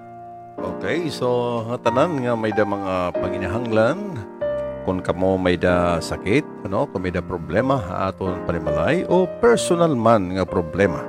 Okay, 0.60 1.08
so 1.08 1.64
tanan 1.80 2.28
nga 2.28 2.36
may 2.36 2.52
da 2.52 2.68
mga 2.68 3.16
panginahanglan 3.16 4.20
kung 4.82 5.04
kamo 5.04 5.36
may 5.36 5.56
da 5.60 6.00
sakit, 6.00 6.66
ano, 6.66 6.88
kung 6.88 7.04
may 7.04 7.12
da 7.12 7.20
problema 7.20 7.80
aton 8.08 8.40
panimalay 8.44 9.04
o 9.06 9.28
personal 9.38 9.92
man 9.92 10.36
nga 10.36 10.44
problema. 10.44 11.04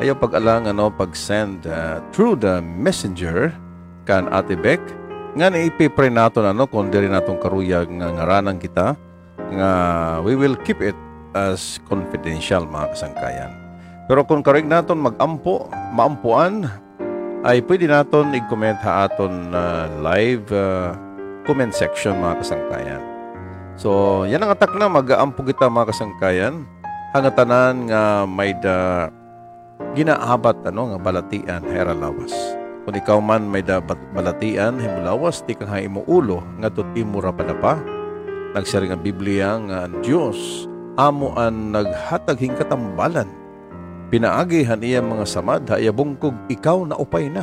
Ayaw 0.00 0.16
pag-alang 0.18 0.66
ano 0.66 0.88
pag-send 0.88 1.68
uh, 1.68 2.00
through 2.10 2.34
the 2.40 2.58
messenger 2.64 3.52
kan 4.08 4.26
Ate 4.32 4.58
Beck 4.58 4.82
nga 5.38 5.48
naipipray 5.48 6.12
naton 6.12 6.44
ano 6.44 6.66
kung 6.66 6.90
diri 6.92 7.06
naton 7.08 7.40
karuyag 7.40 7.88
nga 7.88 8.08
ngaranan 8.10 8.58
kita 8.58 8.98
nga 9.52 9.70
we 10.24 10.36
will 10.36 10.56
keep 10.64 10.80
it 10.80 10.96
as 11.32 11.80
confidential 11.88 12.64
mga 12.68 12.92
kasangkayan. 12.92 13.52
Pero 14.10 14.26
kung 14.28 14.44
karig 14.44 14.68
naton 14.68 15.00
magampo, 15.00 15.70
maampuan, 15.94 16.68
ay 17.42 17.58
pwede 17.66 17.90
naton 17.90 18.34
i-comment 18.36 18.78
ha 18.82 19.06
aton 19.10 19.50
uh, 19.50 19.86
live 20.02 20.46
uh, 20.54 20.94
comment 21.42 21.74
section 21.74 22.18
mga 22.18 22.42
kasangkayan. 22.42 23.02
So, 23.74 24.22
yan 24.28 24.44
ang 24.44 24.52
atak 24.54 24.76
na 24.76 24.86
mag-aampo 24.86 25.42
kita 25.42 25.66
mga 25.66 25.90
kasangkayan. 25.90 26.62
Hangatanan 27.12 27.88
nga 27.88 28.24
may 28.24 28.56
da 28.56 29.08
ginaabat 29.92 30.64
ano 30.64 30.94
nga 30.94 30.98
balatian 31.00 31.62
hera 31.68 31.92
lawas. 31.92 32.32
Kung 32.82 32.96
ikaw 32.96 33.20
man 33.20 33.46
may 33.46 33.62
da 33.62 33.78
balatian 33.84 34.80
himulawas 34.80 35.44
di 35.44 35.54
kang 35.54 35.70
haimo 35.70 36.02
ulo 36.08 36.40
nga 36.60 36.72
tutimo 36.72 37.20
ra 37.20 37.30
padapa. 37.30 37.78
Nagsari 38.52 38.88
nga 38.88 39.00
Biblia 39.00 39.56
nga 39.60 39.88
ang 39.88 40.00
Dios 40.04 40.68
amo 41.00 41.32
ang 41.40 41.72
naghatag 41.72 42.36
hing 42.36 42.52
katambalan 42.52 43.24
pinaagihan 44.12 44.76
iya 44.84 45.00
mga 45.00 45.24
samad 45.24 45.64
ha 45.72 45.80
iya 45.80 45.88
bungkog 45.88 46.36
ikaw 46.52 46.84
na 46.84 47.00
upay 47.00 47.32
na. 47.32 47.40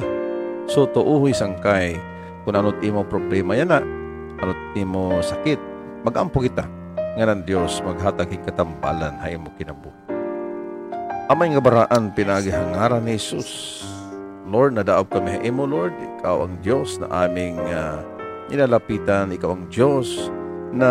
So 0.70 0.86
tuuhoy 0.86 1.34
sangkay 1.34 1.98
kung 2.44 2.56
ano't 2.56 2.80
imo 2.84 3.04
problema 3.08 3.56
yan 3.56 3.72
na, 3.72 3.82
ano't 4.40 4.62
imo 4.76 5.20
sakit, 5.20 5.60
magampo 6.04 6.40
kita. 6.40 6.66
Nga 7.20 7.26
ng 7.26 7.44
Diyos 7.44 7.84
maghatag 7.84 8.32
katambalan 8.46 9.20
ha 9.20 9.28
imo 9.28 9.52
kinabuhi. 9.60 10.10
Amay 11.30 11.54
nga 11.54 11.62
baraan 11.62 12.10
pinagihangaran 12.18 13.06
ni 13.06 13.14
Jesus. 13.14 13.86
Lord, 14.50 14.74
nadaog 14.74 15.14
kami 15.14 15.38
imo, 15.46 15.70
Lord. 15.70 15.94
Ikaw 15.94 16.50
ang 16.50 16.58
Diyos 16.66 16.98
na 16.98 17.30
aming 17.30 17.62
ah, 17.70 18.02
nilalapitan. 18.50 19.30
Ikaw 19.38 19.50
ang 19.54 19.70
Diyos 19.70 20.34
na 20.74 20.90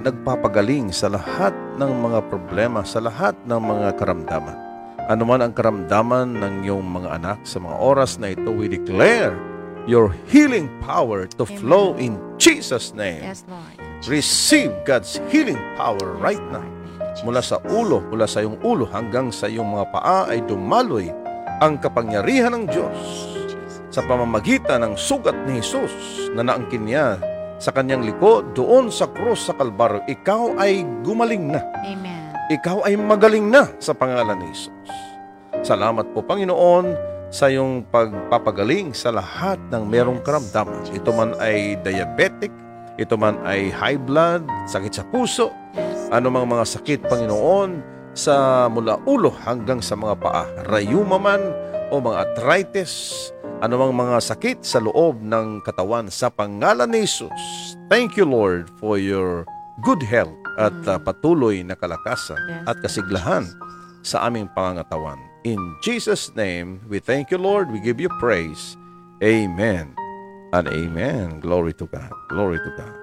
nagpapagaling 0.00 0.88
sa 0.88 1.12
lahat 1.12 1.52
ng 1.76 1.92
mga 2.00 2.32
problema, 2.32 2.80
sa 2.80 3.04
lahat 3.04 3.36
ng 3.44 3.60
mga 3.60 3.88
karamdaman. 4.00 4.56
Ano 5.04 5.28
man 5.28 5.44
ang 5.44 5.52
karamdaman 5.52 6.32
ng 6.32 6.54
iyong 6.64 6.80
mga 6.80 7.20
anak 7.20 7.38
sa 7.44 7.60
mga 7.60 7.76
oras 7.76 8.16
na 8.16 8.32
ito, 8.32 8.48
we 8.56 8.72
declare 8.72 9.36
your 9.84 10.12
healing 10.28 10.68
power 10.80 11.28
to 11.38 11.44
Amen. 11.44 11.58
flow 11.60 11.86
in 12.00 12.16
Jesus' 12.40 12.92
name. 12.96 13.22
Yes, 13.24 13.44
Lord. 13.48 13.76
Receive 14.04 14.72
God's 14.84 15.20
healing 15.32 15.60
power 15.76 16.16
right 16.20 16.42
now. 16.52 16.64
Mula 17.24 17.40
sa 17.40 17.62
ulo, 17.72 18.04
mula 18.10 18.28
sa 18.28 18.42
iyong 18.44 18.60
ulo 18.60 18.84
hanggang 18.90 19.30
sa 19.30 19.48
iyong 19.48 19.64
mga 19.64 19.86
paa 19.94 20.20
ay 20.28 20.42
dumaloy 20.44 21.08
ang 21.62 21.78
kapangyarihan 21.78 22.52
ng 22.52 22.64
Diyos 22.68 22.98
sa 23.88 24.02
pamamagitan 24.02 24.82
ng 24.82 24.94
sugat 24.98 25.38
ni 25.46 25.62
Jesus 25.62 26.28
na 26.34 26.42
naangkin 26.42 26.90
niya 26.90 27.16
sa 27.62 27.70
kanyang 27.70 28.02
likod 28.02 28.52
doon 28.58 28.90
sa 28.90 29.06
krus 29.06 29.46
sa 29.46 29.54
Kalbaryo, 29.54 30.02
ikaw 30.10 30.58
ay 30.58 30.82
gumaling 31.06 31.54
na. 31.54 31.62
Amen. 31.86 32.34
Ikaw 32.50 32.84
ay 32.84 32.98
magaling 32.98 33.46
na 33.46 33.70
sa 33.78 33.94
pangalan 33.94 34.36
ni 34.42 34.50
Jesus. 34.50 34.90
Salamat 35.62 36.10
po 36.12 36.20
Panginoon 36.20 37.13
sa 37.34 37.50
iyong 37.50 37.82
pagpapagaling 37.90 38.94
sa 38.94 39.10
lahat 39.10 39.58
ng 39.74 39.82
merong 39.90 40.22
karamdaman. 40.22 40.86
Ito 40.94 41.10
man 41.10 41.34
ay 41.42 41.74
diabetic, 41.82 42.54
ito 42.94 43.18
man 43.18 43.42
ay 43.42 43.74
high 43.74 43.98
blood, 43.98 44.46
sakit 44.70 44.94
sa 44.94 45.02
puso, 45.10 45.50
Yes. 45.74 46.06
anumang 46.14 46.46
mga 46.46 46.62
sakit 46.78 47.00
Panginoon 47.10 47.82
sa 48.14 48.70
mula 48.70 49.02
ulo 49.02 49.34
hanggang 49.34 49.82
sa 49.82 49.98
mga 49.98 50.14
paa, 50.22 50.46
rayuma 50.70 51.18
man 51.18 51.42
o 51.90 51.98
mga 51.98 52.22
arthritis, 52.22 53.34
anumang 53.58 53.90
mga 53.90 54.22
sakit 54.22 54.62
sa 54.62 54.78
loob 54.78 55.18
ng 55.18 55.58
katawan 55.66 56.06
sa 56.06 56.30
pangalan 56.30 56.86
ni 56.86 57.02
Jesus. 57.02 57.34
Thank 57.90 58.14
you 58.14 58.30
Lord 58.30 58.70
for 58.78 58.94
your 58.94 59.42
good 59.82 60.06
health 60.06 60.38
at 60.54 60.78
uh, 60.86 61.02
patuloy 61.02 61.66
na 61.66 61.74
kalakasan 61.74 62.38
at 62.70 62.78
kasiglahan 62.78 63.42
sa 64.06 64.22
aming 64.30 64.46
pangangatawan. 64.54 65.33
In 65.44 65.76
Jesus' 65.84 66.32
name, 66.32 66.80
we 66.88 67.04
thank 67.04 67.28
you 67.28 67.36
Lord, 67.36 67.68
we 67.68 67.76
give 67.76 68.00
you 68.00 68.08
praise. 68.16 68.80
Amen 69.20 69.92
and 70.56 70.64
amen. 70.72 71.44
Glory 71.44 71.76
to 71.76 71.84
God. 71.84 72.08
Glory 72.32 72.56
to 72.64 72.70
God. 72.80 72.96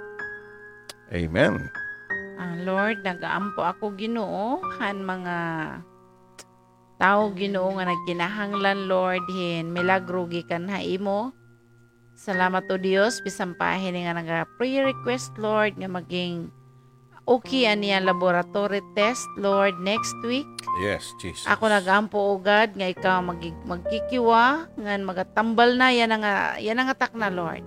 Amen. 1.13 1.69
Ah, 2.41 2.57
Lord, 2.65 3.05
nagaampo 3.05 3.61
ako 3.61 3.93
Ginoo 3.93 4.57
han 4.81 5.05
mga 5.05 5.37
tao 6.97 7.29
Ginoo 7.37 7.77
nga 7.77 7.85
nagkinahanglan 7.85 8.89
Lord 8.89 9.21
hin 9.29 9.69
milagro 9.69 10.25
gikan 10.25 10.65
ha 10.65 10.81
imo. 10.81 11.37
Salamat 12.17 12.65
o 12.73 12.75
Dios 12.81 13.21
bisan 13.21 13.53
pa 13.53 13.77
nga 13.77 14.17
naga 14.17 14.49
prayer 14.57 14.89
request 14.89 15.29
Lord 15.37 15.77
nga 15.77 15.85
maging 15.85 16.49
okay 17.31 17.63
aniya 17.71 18.03
laboratory 18.03 18.83
test 18.91 19.23
Lord 19.39 19.79
next 19.79 20.15
week. 20.27 20.47
Yes, 20.83 21.15
Jesus. 21.23 21.47
Ako 21.47 21.71
nagampo 21.71 22.19
o 22.19 22.35
God 22.35 22.75
nga 22.75 22.87
ikaw 22.91 23.23
magig 23.23 23.55
magkikiwa 23.63 24.67
ngan 24.75 25.01
magatambal 25.07 25.71
na 25.79 25.95
yan 25.95 26.11
nga 26.19 26.59
yan 26.59 26.79
ang 26.83 26.91
atak 26.91 27.15
na 27.15 27.31
Lord. 27.31 27.63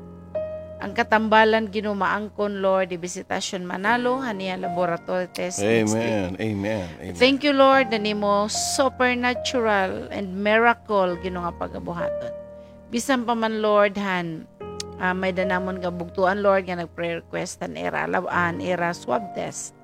Ang 0.85 0.93
katambalan 0.93 1.73
ginumaangkon 1.73 2.61
Lord 2.61 2.93
ibisitasyon 2.93 3.65
manalo 3.65 4.21
haniya 4.21 4.61
laboratory 4.61 5.33
test 5.33 5.65
next 5.65 5.97
week. 5.97 6.05
Amen. 6.05 6.37
Amen. 6.37 6.87
Amen. 7.01 7.17
Thank 7.17 7.41
you 7.41 7.57
Lord 7.57 7.89
na 7.89 7.97
nimo 7.97 8.53
supernatural 8.53 10.13
and 10.13 10.37
miracle 10.37 11.17
gino 11.25 11.41
nga 11.41 11.57
pagabuhaton. 11.57 12.33
Bisan 12.93 13.25
pa 13.25 13.33
man 13.33 13.65
Lord 13.65 13.97
han 13.97 14.45
ah, 14.99 15.15
may 15.15 15.35
danamon 15.35 15.79
nga 15.81 15.91
bugtuan 15.91 16.43
Lord 16.43 16.67
nga 16.67 16.79
nag-prayer 16.79 17.23
request 17.23 17.63
an 17.63 17.75
era 17.75 18.07
lawan 18.07 18.59
era 18.61 18.91
swab 18.95 19.35
test. 19.35 19.75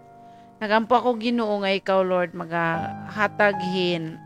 Nagampo 0.60 0.92
ako 0.92 1.16
Ginoo 1.16 1.56
nga 1.64 1.72
ikaw 1.72 2.04
Lord 2.04 2.36
magahataghin 2.36 4.20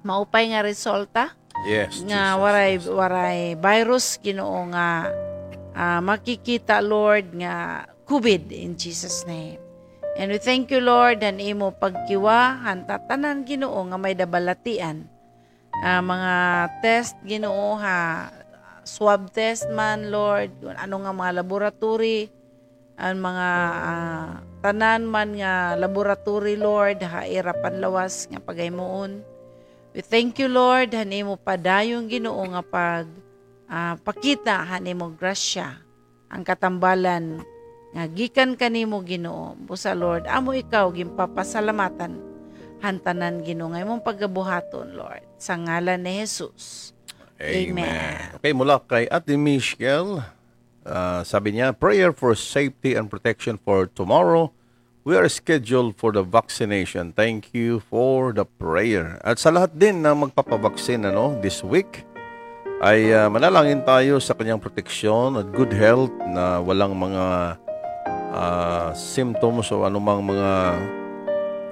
maupay 0.00 0.48
nga 0.54 0.64
resulta 0.64 1.34
Yes, 1.68 2.00
nga 2.08 2.32
Jesus. 2.32 2.40
waray 2.40 2.72
Yes. 2.80 2.86
waray 2.88 3.42
virus 3.58 4.06
Ginoo 4.22 4.64
nga 4.72 5.10
ah, 5.74 6.00
makikita 6.00 6.80
Lord 6.80 7.34
nga 7.36 7.84
COVID 8.08 8.50
in 8.50 8.74
Jesus 8.74 9.22
name. 9.28 9.60
And 10.18 10.34
we 10.34 10.42
thank 10.42 10.68
you 10.74 10.82
Lord 10.82 11.22
and 11.22 11.38
imo 11.38 11.70
pagkiwa 11.70 12.64
hanta 12.66 12.98
tanan 13.06 13.46
Ginoo 13.46 13.78
nga 13.86 13.98
may 13.98 14.14
dabalatian. 14.16 15.04
Ah, 15.82 16.00
mga 16.00 16.32
test 16.80 17.14
Ginoo 17.22 17.78
ha 17.78 18.30
swab 18.90 19.30
test 19.30 19.70
man 19.70 20.10
Lord. 20.10 20.50
Kung 20.58 20.74
ano 20.74 20.94
nga 21.06 21.12
mga 21.14 21.32
laboratory. 21.46 22.26
Ang 23.00 23.22
mga 23.22 23.48
ah, 23.86 24.30
tanan 24.60 25.06
man 25.06 25.38
nga 25.38 25.78
laboratory 25.78 26.58
Lord. 26.58 26.98
Ha 27.06 27.30
ira 27.30 27.54
panlawas 27.54 28.26
nga 28.26 28.42
pagaymoon. 28.42 29.22
We 29.94 30.02
thank 30.02 30.42
you 30.42 30.50
Lord. 30.50 30.90
Hanimo 30.98 31.38
padayong 31.38 32.10
Ginoo 32.10 32.42
nga 32.50 32.62
pag 32.66 33.06
ah, 33.70 33.94
pakita. 34.02 34.66
Hanimo 34.66 35.14
grasya 35.14 35.78
ang 36.30 36.42
katambalan 36.46 37.42
nga 37.90 38.04
gikan 38.06 38.54
kanimo 38.54 39.02
Ginoo. 39.02 39.58
Busa 39.58 39.94
Lord, 39.98 40.30
amo 40.30 40.54
ikaw 40.54 40.90
gimpapasalamatan. 40.94 42.22
Hantanan 42.80 43.42
Ginoo 43.42 43.74
nga 43.74 43.82
imong 43.82 44.00
pagabuhaton 44.00 44.94
Lord. 44.94 45.26
Sa 45.36 45.58
ngalan 45.58 46.00
ni 46.00 46.22
Jesus. 46.22 46.94
Amen. 47.40 48.36
Okay, 48.36 48.52
mula 48.52 48.76
kay 48.84 49.08
Ate 49.08 49.32
Michelle, 49.40 50.20
ah, 50.84 51.24
sabi 51.24 51.56
niya, 51.56 51.72
prayer 51.72 52.12
for 52.12 52.36
safety 52.36 52.92
and 52.92 53.08
protection 53.08 53.56
for 53.56 53.88
tomorrow. 53.88 54.52
We 55.08 55.16
are 55.16 55.24
scheduled 55.32 55.96
for 55.96 56.12
the 56.12 56.20
vaccination. 56.20 57.16
Thank 57.16 57.56
you 57.56 57.80
for 57.80 58.36
the 58.36 58.44
prayer. 58.44 59.16
At 59.24 59.40
sa 59.40 59.48
lahat 59.48 59.72
din 59.72 60.04
na 60.04 60.12
magpapabaksin 60.12 61.08
ano, 61.08 61.40
this 61.40 61.64
week, 61.64 62.04
ay 62.84 63.08
ah, 63.08 63.32
manalangin 63.32 63.88
tayo 63.88 64.20
sa 64.20 64.36
kanyang 64.36 64.60
proteksyon 64.60 65.40
at 65.40 65.48
good 65.56 65.72
health 65.72 66.12
na 66.28 66.60
walang 66.60 66.92
mga 66.92 67.56
ah, 68.36 68.92
symptoms 68.92 69.72
o 69.72 69.88
anumang 69.88 70.20
mga 70.20 70.52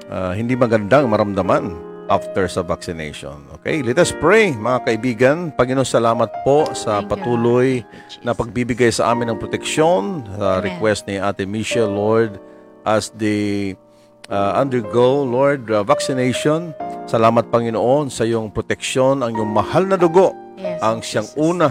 ah, 0.08 0.32
hindi 0.32 0.56
magandang 0.56 1.12
maramdaman 1.12 1.87
after 2.08 2.48
sa 2.48 2.64
vaccination. 2.64 3.44
Okay, 3.60 3.84
let 3.84 4.00
us 4.00 4.10
pray 4.10 4.52
mga 4.56 4.78
kaibigan. 4.84 5.36
Panginoon, 5.54 5.86
salamat 5.86 6.32
po 6.42 6.68
sa 6.72 7.04
patuloy 7.04 7.84
na 8.24 8.32
pagbibigay 8.32 8.88
sa 8.92 9.12
amin 9.12 9.32
ng 9.32 9.38
proteksyon. 9.38 10.24
Sa 10.36 10.58
request 10.64 11.06
ni 11.06 11.20
Ate 11.20 11.44
Michelle, 11.44 11.92
Lord, 11.92 12.40
as 12.88 13.12
they 13.14 13.76
uh, 14.32 14.56
undergo, 14.56 15.24
Lord, 15.24 15.68
uh, 15.68 15.84
vaccination. 15.84 16.72
Salamat, 17.08 17.48
Panginoon, 17.48 18.12
sa 18.12 18.28
iyong 18.28 18.52
proteksyon, 18.52 19.24
ang 19.24 19.32
iyong 19.32 19.52
mahal 19.52 19.88
na 19.88 19.96
dugo, 19.96 20.36
Yes, 20.58 20.82
ang 20.82 20.98
siyang 21.00 21.28
Jesus' 21.28 21.40
una. 21.40 21.68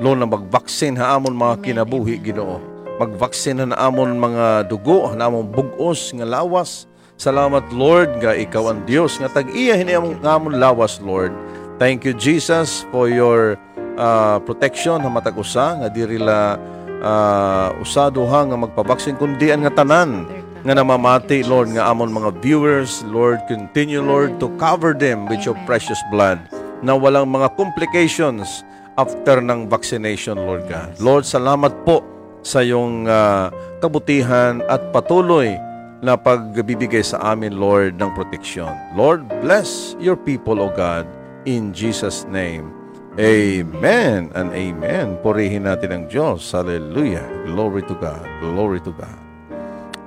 Lord, 0.00 0.18
na 0.18 0.26
mag-vaccine 0.26 0.96
ha 0.96 1.14
amon 1.14 1.36
mga 1.36 1.54
Amen, 1.60 1.64
kinabuhi, 1.66 2.14
Ginoo. 2.24 2.56
Mag-vaccine 2.96 3.68
na 3.68 3.76
amon 3.78 4.16
mga 4.16 4.66
dugo, 4.66 5.12
na 5.12 5.28
amon 5.28 5.46
bugos 5.46 6.10
nga 6.16 6.26
lawas. 6.26 6.89
Salamat, 7.20 7.68
Lord, 7.68 8.16
nga 8.24 8.32
ikaw 8.32 8.72
ang 8.72 8.88
Dios 8.88 9.20
nga 9.20 9.28
tag-iya 9.28 9.76
hini 9.76 9.92
among 9.92 10.24
nga 10.24 10.40
amon 10.40 10.56
lawas, 10.56 11.04
Lord. 11.04 11.36
Thank 11.76 12.08
you, 12.08 12.16
Jesus, 12.16 12.88
for 12.88 13.12
your 13.12 13.60
uh, 14.00 14.40
protection 14.40 15.04
na 15.04 15.12
matag-usa 15.12 15.84
nga 15.84 15.88
diri 15.92 16.16
la 16.16 16.56
uh, 17.04 17.76
usaduha 17.76 18.48
nga 18.48 18.56
magpabaksin 18.56 19.20
kundi 19.20 19.52
ang 19.52 19.68
nga 19.68 19.84
tanan 19.84 20.24
nga 20.64 20.72
namamati, 20.72 21.44
Lord, 21.44 21.76
nga 21.76 21.92
amon 21.92 22.08
mga 22.08 22.40
viewers, 22.40 23.04
Lord, 23.04 23.44
continue, 23.52 24.00
Lord, 24.00 24.40
to 24.40 24.48
cover 24.56 24.96
them 24.96 25.28
with 25.28 25.44
your 25.44 25.60
precious 25.68 26.00
blood 26.08 26.40
na 26.80 26.96
walang 26.96 27.28
mga 27.28 27.52
complications 27.52 28.64
after 28.96 29.44
ng 29.44 29.68
vaccination, 29.68 30.40
Lord 30.40 30.64
God. 30.72 30.96
Lord, 30.96 31.28
salamat 31.28 31.84
po 31.84 32.00
sa 32.40 32.64
iyong 32.64 33.04
ah, 33.12 33.52
kabutihan 33.84 34.64
at 34.72 34.88
patuloy 34.88 35.60
na 36.00 36.16
pagbibigay 36.16 37.04
sa 37.04 37.20
amin, 37.32 37.60
Lord, 37.60 38.00
ng 38.00 38.10
proteksyon. 38.16 38.72
Lord, 38.96 39.28
bless 39.44 39.96
your 40.00 40.16
people, 40.16 40.60
O 40.60 40.72
God, 40.72 41.04
in 41.44 41.72
Jesus' 41.76 42.24
name. 42.28 42.72
Amen 43.20 44.32
and 44.32 44.48
amen. 44.54 45.20
Purihin 45.20 45.68
natin 45.68 45.92
ang 45.92 46.04
Diyos. 46.08 46.46
Hallelujah. 46.54 47.26
Glory 47.44 47.84
to 47.84 47.94
God. 47.98 48.22
Glory 48.40 48.80
to 48.80 48.94
God. 48.94 49.18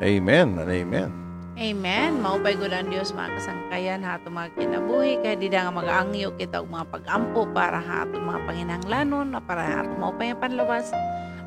Amen 0.02 0.58
and 0.58 0.72
amen. 0.72 1.10
Amen. 1.54 2.18
Maupay 2.18 2.58
gud 2.58 2.74
ang 2.74 2.90
Dios 2.90 3.14
mga 3.14 3.38
kasangkayan 3.38 4.02
ha 4.02 4.18
ato 4.18 4.34
mga 4.34 4.58
kinabuhi 4.58 5.22
kay 5.22 5.38
di 5.38 5.54
nga 5.54 5.70
mag-angyo 5.70 6.34
kita 6.34 6.66
og 6.66 6.74
mga 6.74 6.90
pag-ampo 6.90 7.46
para 7.54 7.78
ha 7.78 8.10
ato 8.10 8.18
mga 8.18 8.42
panginahanglanon 8.50 9.38
na 9.38 9.40
para 9.44 9.62
ha 9.62 9.86
ato 9.86 9.94
maupay 10.02 10.34
ang 10.34 10.42
panlabas. 10.42 10.90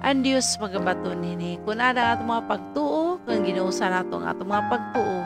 Ang 0.05 0.21
Dios 0.21 0.59
magabaton 0.61 1.21
nini. 1.21 1.57
Kung 1.65 1.81
ada 1.81 2.13
ato 2.13 2.23
mga 2.25 2.45
pagtuo, 2.51 3.17
kung 3.25 3.41
ginuusa 3.47 3.89
nato 3.89 4.21
ang 4.21 4.29
ato 4.29 4.45
mga 4.45 4.65
pagtuo, 4.69 5.19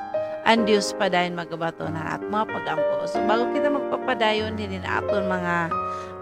ang 0.46 0.66
Dios 0.66 0.94
padayon 0.96 1.34
magabaton 1.34 1.94
na 1.94 2.14
ato 2.14 2.26
mga 2.26 2.46
pag-ampo. 2.48 3.06
So 3.10 3.18
bago 3.26 3.50
kita 3.50 3.70
magpapadayon 3.70 4.54
hindi 4.54 4.78
na 4.78 5.02
aton 5.02 5.26
mga 5.26 5.56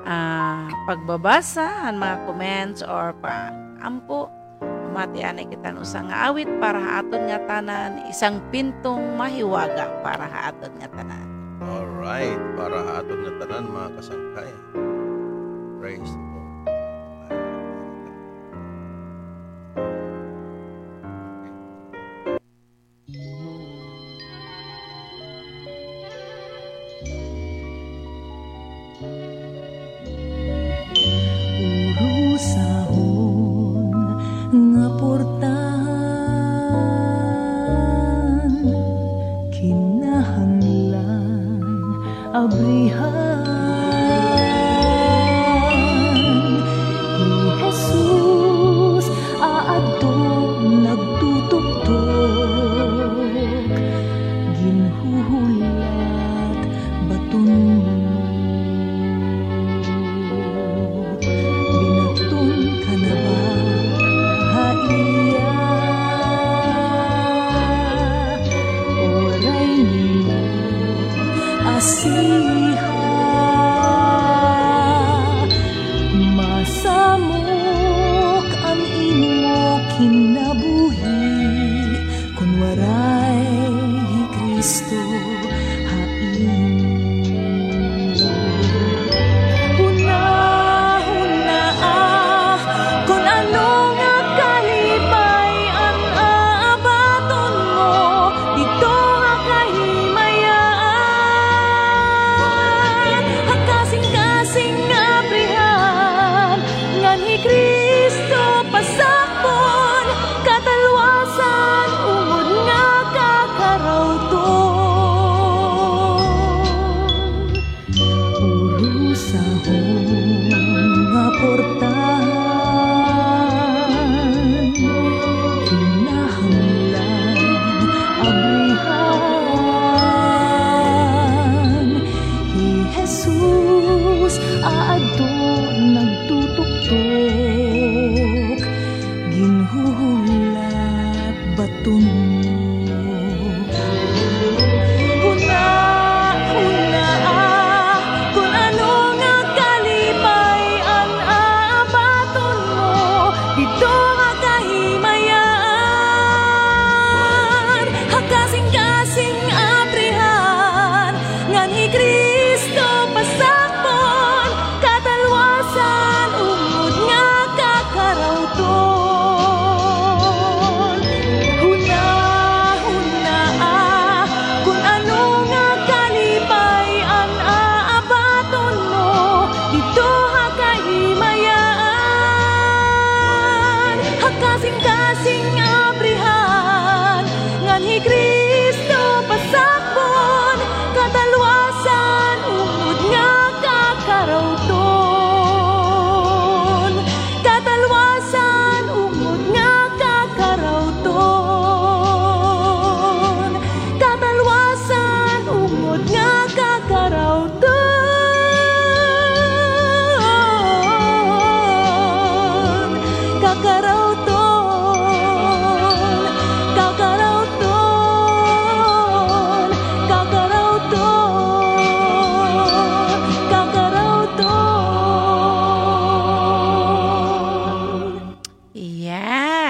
ah, 0.08 0.68
pagbabasa, 0.88 1.88
ang 1.88 2.00
mga 2.00 2.16
comments 2.24 2.80
or 2.80 3.12
pag-ampo, 3.20 4.32
Mati 4.88 5.22
anay 5.22 5.46
kita 5.46 5.70
no 5.70 5.84
sa 5.86 6.02
nga 6.02 6.32
awit 6.32 6.48
para 6.58 6.80
haaton 6.80 7.28
nga 7.28 7.38
tanan 7.46 8.02
isang 8.08 8.40
pintong 8.50 9.14
mahiwaga 9.14 9.86
para 10.00 10.26
haaton 10.26 10.74
nga 10.80 10.88
tanan. 10.90 11.26
Alright. 11.62 12.40
Para 12.56 12.82
haton 12.82 13.20
nga 13.22 13.32
tanan 13.44 13.68
mga 13.68 13.90
kasangkay. 14.00 14.50
Praise 15.78 16.10
the 16.10 16.37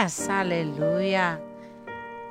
Yes, 0.08 0.24
hallelujah. 0.24 1.36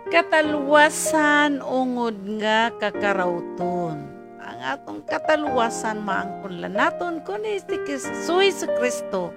Katalwasan 0.09 1.61
ungod 1.61 2.17
nga 2.41 2.73
kakarawton. 2.73 4.01
Ang 4.41 4.59
atong 4.65 5.05
katalwasan 5.05 6.01
maangkon 6.01 6.65
naton 6.73 7.21
kun 7.21 7.45
si 7.45 7.77
sa 8.49 8.65
Kristo 8.81 9.29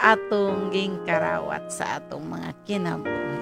atong 0.00 0.72
gingkarawat 0.72 1.68
sa 1.68 2.00
atong 2.00 2.24
mga 2.24 2.56
kinabuhi. 2.64 3.40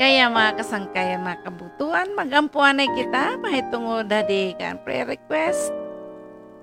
Kaya 0.00 0.32
mga 0.32 0.64
kasangkayan 0.64 1.20
mga 1.20 1.44
kabutuan, 1.44 2.08
magampuan 2.16 2.80
na 2.80 2.88
kita, 2.88 3.36
mahitungod 3.36 4.08
hadi 4.08 4.56
kan 4.56 4.80
prayer 4.80 5.04
request. 5.04 5.76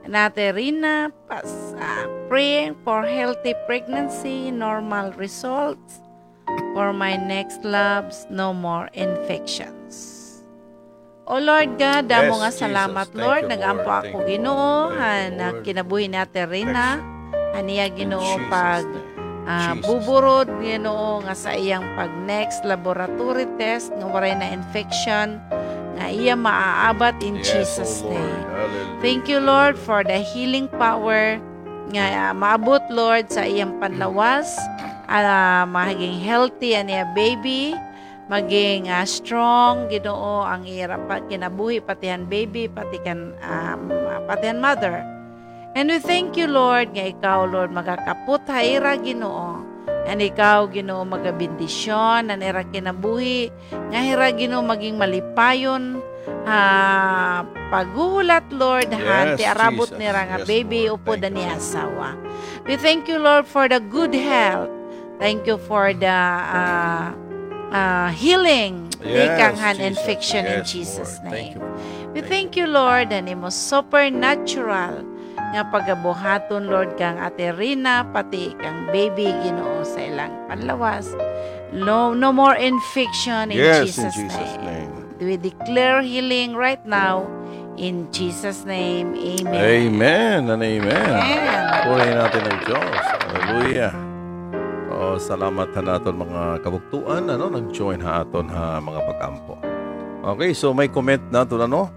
Natin 0.07 0.55
rin 0.55 0.75
na 0.79 1.11
pas, 1.27 1.47
ah, 1.77 2.07
praying 2.31 2.79
for 2.87 3.03
healthy 3.03 3.51
pregnancy, 3.67 4.49
normal 4.49 5.11
results, 5.19 5.99
for 6.71 6.95
my 6.95 7.19
next 7.19 7.59
loves, 7.67 8.23
no 8.31 8.55
more 8.55 8.87
infections. 8.95 10.15
O 11.27 11.43
Lord 11.43 11.75
God, 11.75 12.07
damo 12.07 12.39
Yes, 12.39 12.39
nga 12.39 12.51
Jesus. 12.55 12.63
salamat 12.63 13.07
Thank 13.11 13.19
Lord, 13.19 13.43
nagampo 13.51 13.89
ako 13.91 14.17
Ginoo, 14.23 14.95
you, 14.95 15.35
Lord. 15.35 15.59
kinabuhi 15.67 16.07
natin 16.07 16.47
rin 16.47 16.71
na, 16.71 17.03
aniya 17.51 17.91
In 17.91 18.07
Ginoo 18.07 18.23
Jesus' 18.23 18.47
pag 18.47 18.87
ah, 19.43 19.75
Jesus' 19.75 19.83
buburod 19.83 20.47
Ginoo 20.63 21.19
nga 21.27 21.35
sa 21.35 21.51
iyang 21.51 21.83
pag 21.99 22.15
next 22.23 22.63
laboratory 22.63 23.43
test 23.59 23.91
nga 23.91 24.07
waray 24.07 24.39
na 24.39 24.55
infection 24.55 25.43
nga 25.97 26.07
iya 26.07 26.37
maaabat 26.37 27.17
in 27.25 27.41
Yes, 27.41 27.49
Jesus 27.49 28.05
O 28.05 28.07
Lord. 28.07 28.13
name. 28.15 28.41
Hallelujah. 28.45 29.01
Thank 29.01 29.21
you 29.27 29.39
Lord 29.41 29.75
for 29.75 30.01
the 30.01 30.21
healing 30.21 30.69
power 30.77 31.41
nga 31.89 32.05
ah, 32.29 32.33
maabot 32.33 32.81
Lord 32.89 33.29
sa 33.29 33.43
iyang 33.43 33.77
panlawas 33.77 34.53
ah, 35.07 35.65
maging 35.65 36.19
healthy 36.19 36.75
ang 36.75 36.87
iya 36.87 37.07
baby 37.11 37.71
maging 38.27 38.91
ah, 38.91 39.07
strong 39.07 39.87
Ginoo 39.87 40.43
ang 40.43 40.67
ira 40.67 40.99
pa 41.07 41.23
kinabuhi 41.23 41.79
patihan 41.79 42.27
baby 42.27 42.67
pati 42.67 42.99
kan 42.99 43.31
um, 43.39 43.87
patihan 44.27 44.59
mother 44.59 44.99
and 45.79 45.87
we 45.87 45.99
thank 46.03 46.35
you 46.35 46.43
Lord 46.43 46.91
nga 46.91 47.07
ikaw 47.07 47.47
Lord 47.47 47.71
magakaput 47.71 48.43
haira 48.51 48.99
Ginoo 48.99 49.63
and 50.07 50.23
ikaw 50.23 50.65
Ginoo 50.71 51.03
magabindisyon 51.03 52.31
ang 52.31 52.39
ira 52.39 52.63
kinabuhi 52.63 53.51
nga 53.91 53.99
hira 53.99 54.31
Ginoo 54.31 54.63
maging 54.63 54.95
malipayon 54.95 55.99
ah, 56.47 57.43
pagulat 57.69 58.47
Lord 58.55 58.87
han 58.89 59.35
Yes, 59.35 59.37
ti 59.39 59.43
arabot 59.43 59.91
Jesus. 59.91 59.99
nira 59.99 60.23
nga 60.25 60.39
Yes, 60.41 60.47
baby 60.47 60.87
Lord. 60.87 61.03
upod 61.03 61.19
Thank 61.21 61.35
ni 61.35 61.43
asawa 61.43 62.15
we 62.63 62.79
thank 62.79 63.11
you 63.11 63.19
Lord 63.19 63.43
for 63.43 63.67
the 63.67 63.83
good 63.83 64.15
health 64.15 64.71
thank 65.19 65.43
you 65.43 65.59
for 65.59 65.91
the 65.91 66.07
ah, 66.07 67.11
ah, 67.71 68.09
healing 68.15 68.87
Yes, 69.03 69.35
ikang 69.37 69.55
han 69.61 69.77
infection 69.77 70.43
in 70.43 70.63
Yes, 70.63 70.71
Jesus 70.73 71.09
Lord. 71.21 71.31
Thank 71.31 71.53
name 71.53 71.61
you. 71.61 71.63
We 72.17 72.25
thank 72.25 72.57
you, 72.57 72.65
Lord, 72.65 73.13
and 73.13 73.29
imo 73.29 73.53
supernatural 73.53 75.05
nga 75.53 75.63
pagabuhaton, 75.71 76.67
Lord, 76.67 76.99
kang 76.99 77.17
Ate 77.17 77.55
Rina, 77.55 78.03
pati 78.11 78.51
kang 78.59 78.87
baby 78.91 79.31
ginoo 79.43 79.83
sa 79.87 80.03
ilang 80.03 80.33
panlawas. 80.47 81.15
No, 81.71 82.15
no 82.15 82.31
more 82.31 82.55
infection 82.55 83.51
in 83.51 83.59
Yes, 83.59 83.95
in 83.97 84.07
Jesus, 84.07 84.13
Jesus' 84.15 84.55
name. 84.63 84.91
name. 84.91 84.91
We 85.19 85.35
declare 85.35 85.99
healing 86.05 86.53
right 86.55 86.79
now 86.85 87.25
in 87.75 88.07
Jesus' 88.11 88.65
name. 88.65 89.13
Amen. 89.17 89.53
Amen 89.53 90.39
and 90.49 90.61
amen. 90.61 91.09
Amen. 91.11 91.63
Purihin 91.85 92.15
natin 92.17 92.41
ang 92.45 92.59
Diyos. 92.65 93.03
Hallelujah. 93.27 93.93
Oh, 94.97 95.15
salamat 95.21 95.69
ha 95.77 95.81
naton 95.81 96.17
mga 96.17 96.65
kabuktuan 96.65 97.29
ano 97.29 97.53
nag-join 97.53 98.01
ha 98.01 98.25
aton 98.25 98.49
ha 98.49 98.81
mga 98.81 99.01
pag-ampo. 99.05 99.55
Okay, 100.25 100.51
so 100.57 100.73
may 100.73 100.89
comment 100.89 101.21
naton 101.29 101.69
ano 101.69 101.93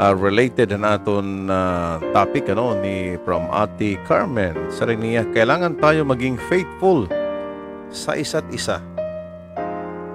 ah, 0.00 0.16
related 0.16 0.72
na 0.72 0.96
naton 0.96 1.44
na 1.44 2.00
topic 2.16 2.48
ano 2.48 2.72
ni 2.80 3.20
from 3.28 3.44
Ate 3.52 4.00
Carmen. 4.08 4.56
Sa 4.72 4.88
niya, 4.88 5.28
kailangan 5.36 5.76
tayo 5.76 6.08
maging 6.08 6.40
faithful 6.48 7.04
sa 7.92 8.16
isa't 8.16 8.48
isa. 8.48 8.80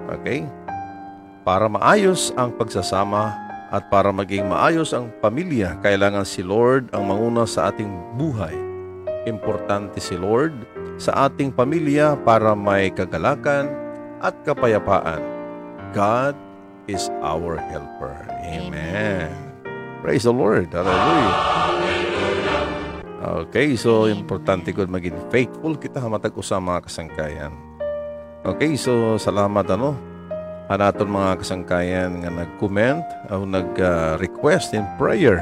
Okay? 0.09 0.49
Para 1.45 1.69
maayos 1.69 2.33
ang 2.33 2.49
pagsasama 2.57 3.37
at 3.69 3.85
para 3.93 4.09
maging 4.09 4.49
maayos 4.49 4.89
ang 4.97 5.13
pamilya, 5.21 5.77
kailangan 5.85 6.25
si 6.25 6.41
Lord 6.41 6.89
ang 6.89 7.05
manguna 7.05 7.45
sa 7.45 7.69
ating 7.69 8.17
buhay. 8.17 8.57
Importante 9.29 10.01
si 10.01 10.17
Lord 10.17 10.53
sa 10.97 11.29
ating 11.29 11.53
pamilya 11.53 12.17
para 12.25 12.57
may 12.57 12.89
kagalakan 12.89 13.69
at 14.25 14.33
kapayapaan. 14.41 15.21
God 15.93 16.33
is 16.89 17.09
our 17.21 17.57
helper. 17.57 18.15
Amen. 18.45 19.44
Praise 20.01 20.25
the 20.25 20.33
Lord. 20.33 20.71
Hallelujah. 20.73 21.35
Okay, 23.45 23.73
so 23.73 24.05
importante 24.05 24.69
ko 24.69 24.85
maging 24.85 25.17
faithful 25.33 25.73
kita 25.75 25.97
matag 26.05 26.37
usa 26.37 26.61
mga 26.61 26.85
kasangkayan. 26.85 27.53
Okay, 28.45 28.77
so 28.77 29.17
salamat 29.17 29.65
ano 29.73 29.97
anaton 30.69 31.09
mga 31.09 31.41
kasangkayan 31.41 32.21
nga 32.21 32.29
nag-comment 32.29 33.01
o 33.33 33.45
nag-request 33.45 34.77
in 34.77 34.85
prayer. 35.01 35.41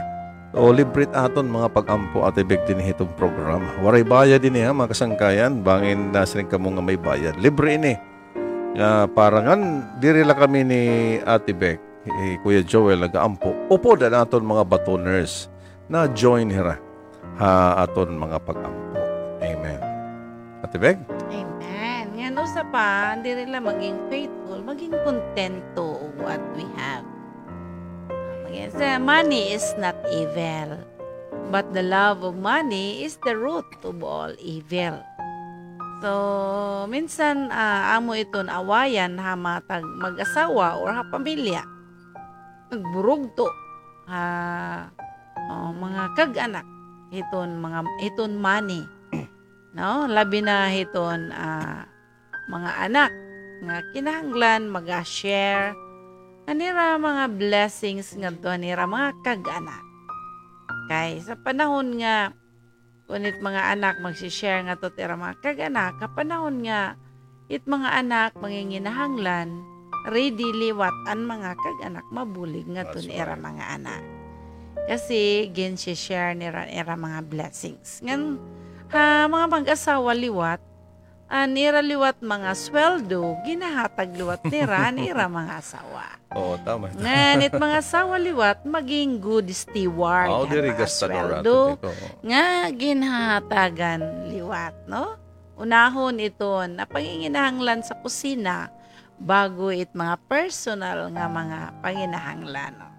O 0.54 0.70
libre 0.70 1.10
aton 1.12 1.50
mga 1.50 1.74
pag-ampo 1.74 2.24
at 2.24 2.38
ibig 2.38 2.62
din 2.70 2.80
itong 2.80 3.12
program. 3.18 3.66
Waray 3.82 4.06
bayad 4.06 4.40
din 4.40 4.54
niya 4.56 4.70
mga 4.70 4.94
kasangkayan. 4.94 5.66
Bangin 5.66 6.14
na 6.14 6.24
sining 6.24 6.48
kamo 6.48 6.72
nga 6.72 6.84
may 6.86 6.96
bayad. 6.96 7.36
Libre 7.42 7.76
ini. 7.76 7.94
Uh, 8.74 9.06
parangan, 9.14 9.86
diri 10.02 10.26
lang 10.26 10.38
kami 10.38 10.66
ni 10.66 10.82
Ate 11.22 11.54
Beck, 11.54 11.78
eh, 12.08 12.36
Kuya 12.44 12.62
Joel, 12.64 13.00
nag-ampo. 13.04 13.56
Upo 13.72 13.96
na 13.96 14.12
naton 14.12 14.44
mga 14.44 14.68
batoners 14.68 15.48
na 15.88 16.08
join 16.12 16.52
hira 16.52 16.80
ha 17.40 17.80
aton 17.84 18.16
mga 18.16 18.38
pag-ampo. 18.44 19.00
Amen. 19.44 19.82
Ate 20.64 20.78
Beck? 20.80 21.00
Amen. 21.32 22.34
No 22.34 22.50
sa 22.50 22.66
pa, 22.66 23.14
hindi 23.14 23.30
rin 23.36 23.54
lang 23.54 23.68
maging 23.68 24.10
faithful, 24.10 24.58
maging 24.66 24.96
kontento 25.06 26.02
of 26.02 26.12
what 26.18 26.42
we 26.58 26.66
have. 26.74 27.06
Yes, 28.54 28.74
uh, 28.78 29.02
money 29.02 29.54
is 29.54 29.66
not 29.82 29.98
evil, 30.14 30.78
but 31.50 31.66
the 31.74 31.82
love 31.82 32.22
of 32.22 32.38
money 32.38 33.02
is 33.02 33.18
the 33.26 33.34
root 33.34 33.66
of 33.82 34.02
all 34.02 34.34
evil. 34.42 34.98
So, 36.06 36.12
minsan 36.86 37.50
ah, 37.50 37.98
amo 37.98 38.14
iton 38.14 38.50
awayan 38.50 39.18
ha 39.18 39.34
matag 39.34 39.82
mag-asawa 39.98 40.78
or 40.78 40.94
ha 40.94 41.02
pamilya. 41.10 41.73
Nagburog 42.74 43.38
to 43.38 43.48
ha 44.10 44.90
oh, 45.54 45.72
mga 45.78 46.18
kag-anak 46.18 46.66
iton 47.14 47.62
mga 47.62 47.80
iton 48.02 48.34
money. 48.42 48.82
No, 49.74 50.06
labi 50.06 50.46
na 50.46 50.70
iton 50.70 51.34
ah, 51.34 51.90
mga 52.46 52.72
anak 52.86 53.10
nga 53.66 53.82
kinahanglan 53.90 54.70
mag-share 54.70 55.74
anira 56.46 57.02
mga 57.02 57.26
blessings 57.34 58.14
nga 58.14 58.30
to 58.30 58.54
anira 58.54 58.86
mga 58.86 59.18
kag-anak. 59.26 59.82
Kay 60.94 61.26
sa 61.26 61.34
panahon 61.42 61.98
nga 61.98 62.38
kunit 63.10 63.42
mga 63.42 63.74
anak 63.74 63.98
magsishare 63.98 64.62
nga 64.68 64.78
to 64.78 64.94
tira 64.94 65.18
mga 65.18 65.42
kag-anak, 65.42 65.98
kapanahon 65.98 66.62
nga 66.70 66.94
it 67.50 67.66
mga 67.66 67.90
anak 67.98 68.32
manginginahanglan 68.38 69.73
ready 70.08 70.50
liwat 70.52 70.94
an 71.08 71.24
mga 71.24 71.56
kag-anak 71.56 72.06
mabulig 72.12 72.68
nga 72.68 72.84
to 72.92 73.00
That's 73.00 73.12
era 73.12 73.36
right. 73.36 73.44
mga 73.44 73.66
anak. 73.80 74.04
Kasi 74.84 75.48
gin 75.56 75.80
share 75.80 76.36
nira 76.36 76.68
era 76.68 77.00
mga 77.00 77.24
blessings. 77.24 78.04
Ngan 78.04 78.36
ha 78.92 79.26
mga 79.32 79.48
mag-asawa 79.48 80.12
liwat 80.12 80.60
anira 81.34 81.82
liwat 81.82 82.22
mga 82.22 82.52
sweldo 82.54 83.42
ginahatag 83.42 84.14
liwat 84.14 84.44
nira 84.52 84.92
nira 84.92 85.26
mga 85.32 85.64
asawa. 85.64 86.06
Oo, 86.38 86.60
tama. 86.62 86.92
Nganit 86.94 87.56
mga 87.56 87.80
asawa 87.80 88.20
liwat 88.20 88.62
maging 88.68 89.18
good 89.24 89.48
steward 89.56 90.30
ang 90.30 90.52
diri 90.52 90.76
gasta 90.76 91.08
sweldo 91.08 91.80
nga 92.22 92.70
ginhatagan 92.76 94.30
liwat, 94.30 94.76
no? 94.86 95.16
Unahon 95.58 96.18
iton 96.20 96.82
na 96.82 96.86
panginginahanglan 96.90 97.86
sa 97.86 97.94
kusina 97.98 98.74
bago 99.20 99.70
it 99.70 99.92
mga 99.94 100.16
personal 100.26 101.10
nga 101.14 101.26
mga 101.30 101.60
panginahanglan. 101.82 102.74
no? 102.78 102.90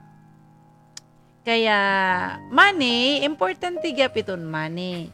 Kaya 1.44 1.78
money, 2.48 3.20
importante 3.20 3.84
gap 3.92 4.16
iton 4.16 4.48
money. 4.48 5.12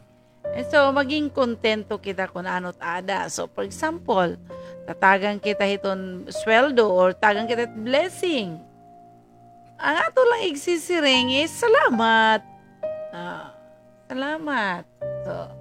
And 0.51 0.65
so, 0.67 0.89
maging 0.89 1.29
kontento 1.31 1.99
kita 1.99 2.31
kung 2.31 2.47
ano't 2.47 2.79
ada. 2.79 3.27
So, 3.27 3.51
for 3.51 3.67
example, 3.67 4.35
tatagang 4.87 5.37
kita 5.43 5.67
iton 5.67 6.27
sweldo 6.31 6.87
or 6.87 7.13
tagang 7.13 7.45
kita 7.45 7.67
it 7.67 7.75
blessing. 7.75 8.57
Ang 9.81 9.95
ato 10.01 10.21
lang 10.23 10.47
igsisiring 10.49 11.35
is 11.41 11.51
salamat. 11.51 12.41
Ah, 13.11 13.51
salamat. 14.07 14.83
So, 15.27 15.60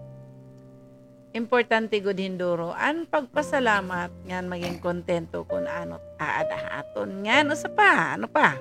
importante 1.30 1.94
gud 2.02 2.18
hinduro 2.18 2.74
an 2.74 3.06
pagpasalamat 3.06 4.10
ngan 4.26 4.50
maging 4.50 4.78
kontento 4.82 5.46
kung 5.46 5.62
ano 5.62 6.02
aada 6.18 6.82
aton 6.82 7.22
ngan 7.22 7.54
usa 7.54 7.70
pa 7.70 8.18
ano 8.18 8.26
pa 8.26 8.58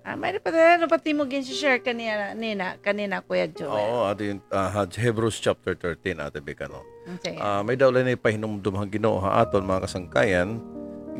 Ah, 0.00 0.16
may 0.16 0.32
pa 0.40 0.48
ano 0.48 0.88
pa 0.88 0.96
timo 0.96 1.28
gin 1.28 1.44
share 1.44 1.84
kanina 1.84 2.32
nina 2.32 2.80
kanina 2.80 3.20
Kuya 3.20 3.44
Joel. 3.52 3.68
Oo, 3.68 4.08
ato 4.08 4.24
yung 4.24 4.40
ah, 4.48 4.72
Hebrews 4.88 5.36
chapter 5.36 5.76
13, 5.76 6.16
Ate 6.16 6.40
Beck, 6.40 6.64
ano? 6.64 6.80
Sige. 7.20 7.36
Ah, 7.36 7.60
may 7.60 7.76
daw 7.76 7.92
lang 7.92 8.08
na 8.08 8.16
ipahinumdum 8.16 8.80
ang 8.80 8.88
ginoo 8.88 9.20
ha 9.20 9.44
aton 9.44 9.60
mga 9.60 9.84
kasangkayan 9.84 10.56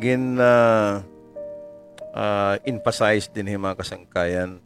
gin 0.01 0.41
ah, 0.41 1.05
ah, 2.17 2.57
emphasize 2.65 3.29
din 3.29 3.53
hi 3.53 3.61
mga 3.61 3.85
kasangkayan 3.85 4.65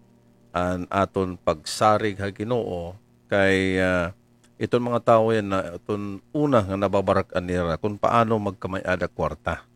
an 0.55 0.87
aton 0.95 1.35
pagsarig 1.35 2.15
ha 2.23 2.31
ginoo 2.31 2.95
kay 3.27 3.83
ah, 3.83 4.15
iton 4.59 4.87
mga 4.87 5.01
tao 5.03 5.35
yan 5.35 5.51
na 5.51 5.75
iton 5.75 6.23
una 6.31 6.63
nga 6.63 6.77
nababarak 6.79 7.35
nila 7.43 7.79
kung 7.79 7.99
paano 7.99 8.39
magkamayada 8.39 9.11
kwarta. 9.11 9.67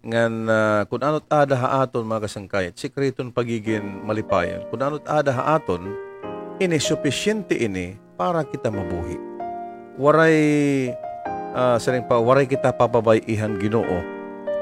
Ngan 0.00 0.32
ah, 0.48 0.82
kung 0.88 1.04
ano't 1.04 1.28
ada 1.28 1.56
ha 1.60 1.68
aton 1.84 2.08
mga 2.08 2.24
kasangkayan 2.24 2.72
sikreton 2.76 3.32
pagiging 3.32 4.04
malipayan. 4.04 4.64
Kung 4.68 4.80
ano't 4.80 5.04
ada 5.08 5.32
ha 5.32 5.60
aton 5.60 5.92
ini 6.60 6.76
sufficiente 6.76 7.56
ini 7.56 7.96
para 8.16 8.44
kita 8.44 8.68
mabuhi. 8.68 9.16
Waray 10.00 10.38
uh, 11.52 11.76
saring 11.76 12.08
pa 12.08 12.16
waray 12.16 12.48
kita 12.48 12.72
papabayihan 12.72 13.60
Ginoo 13.60 14.00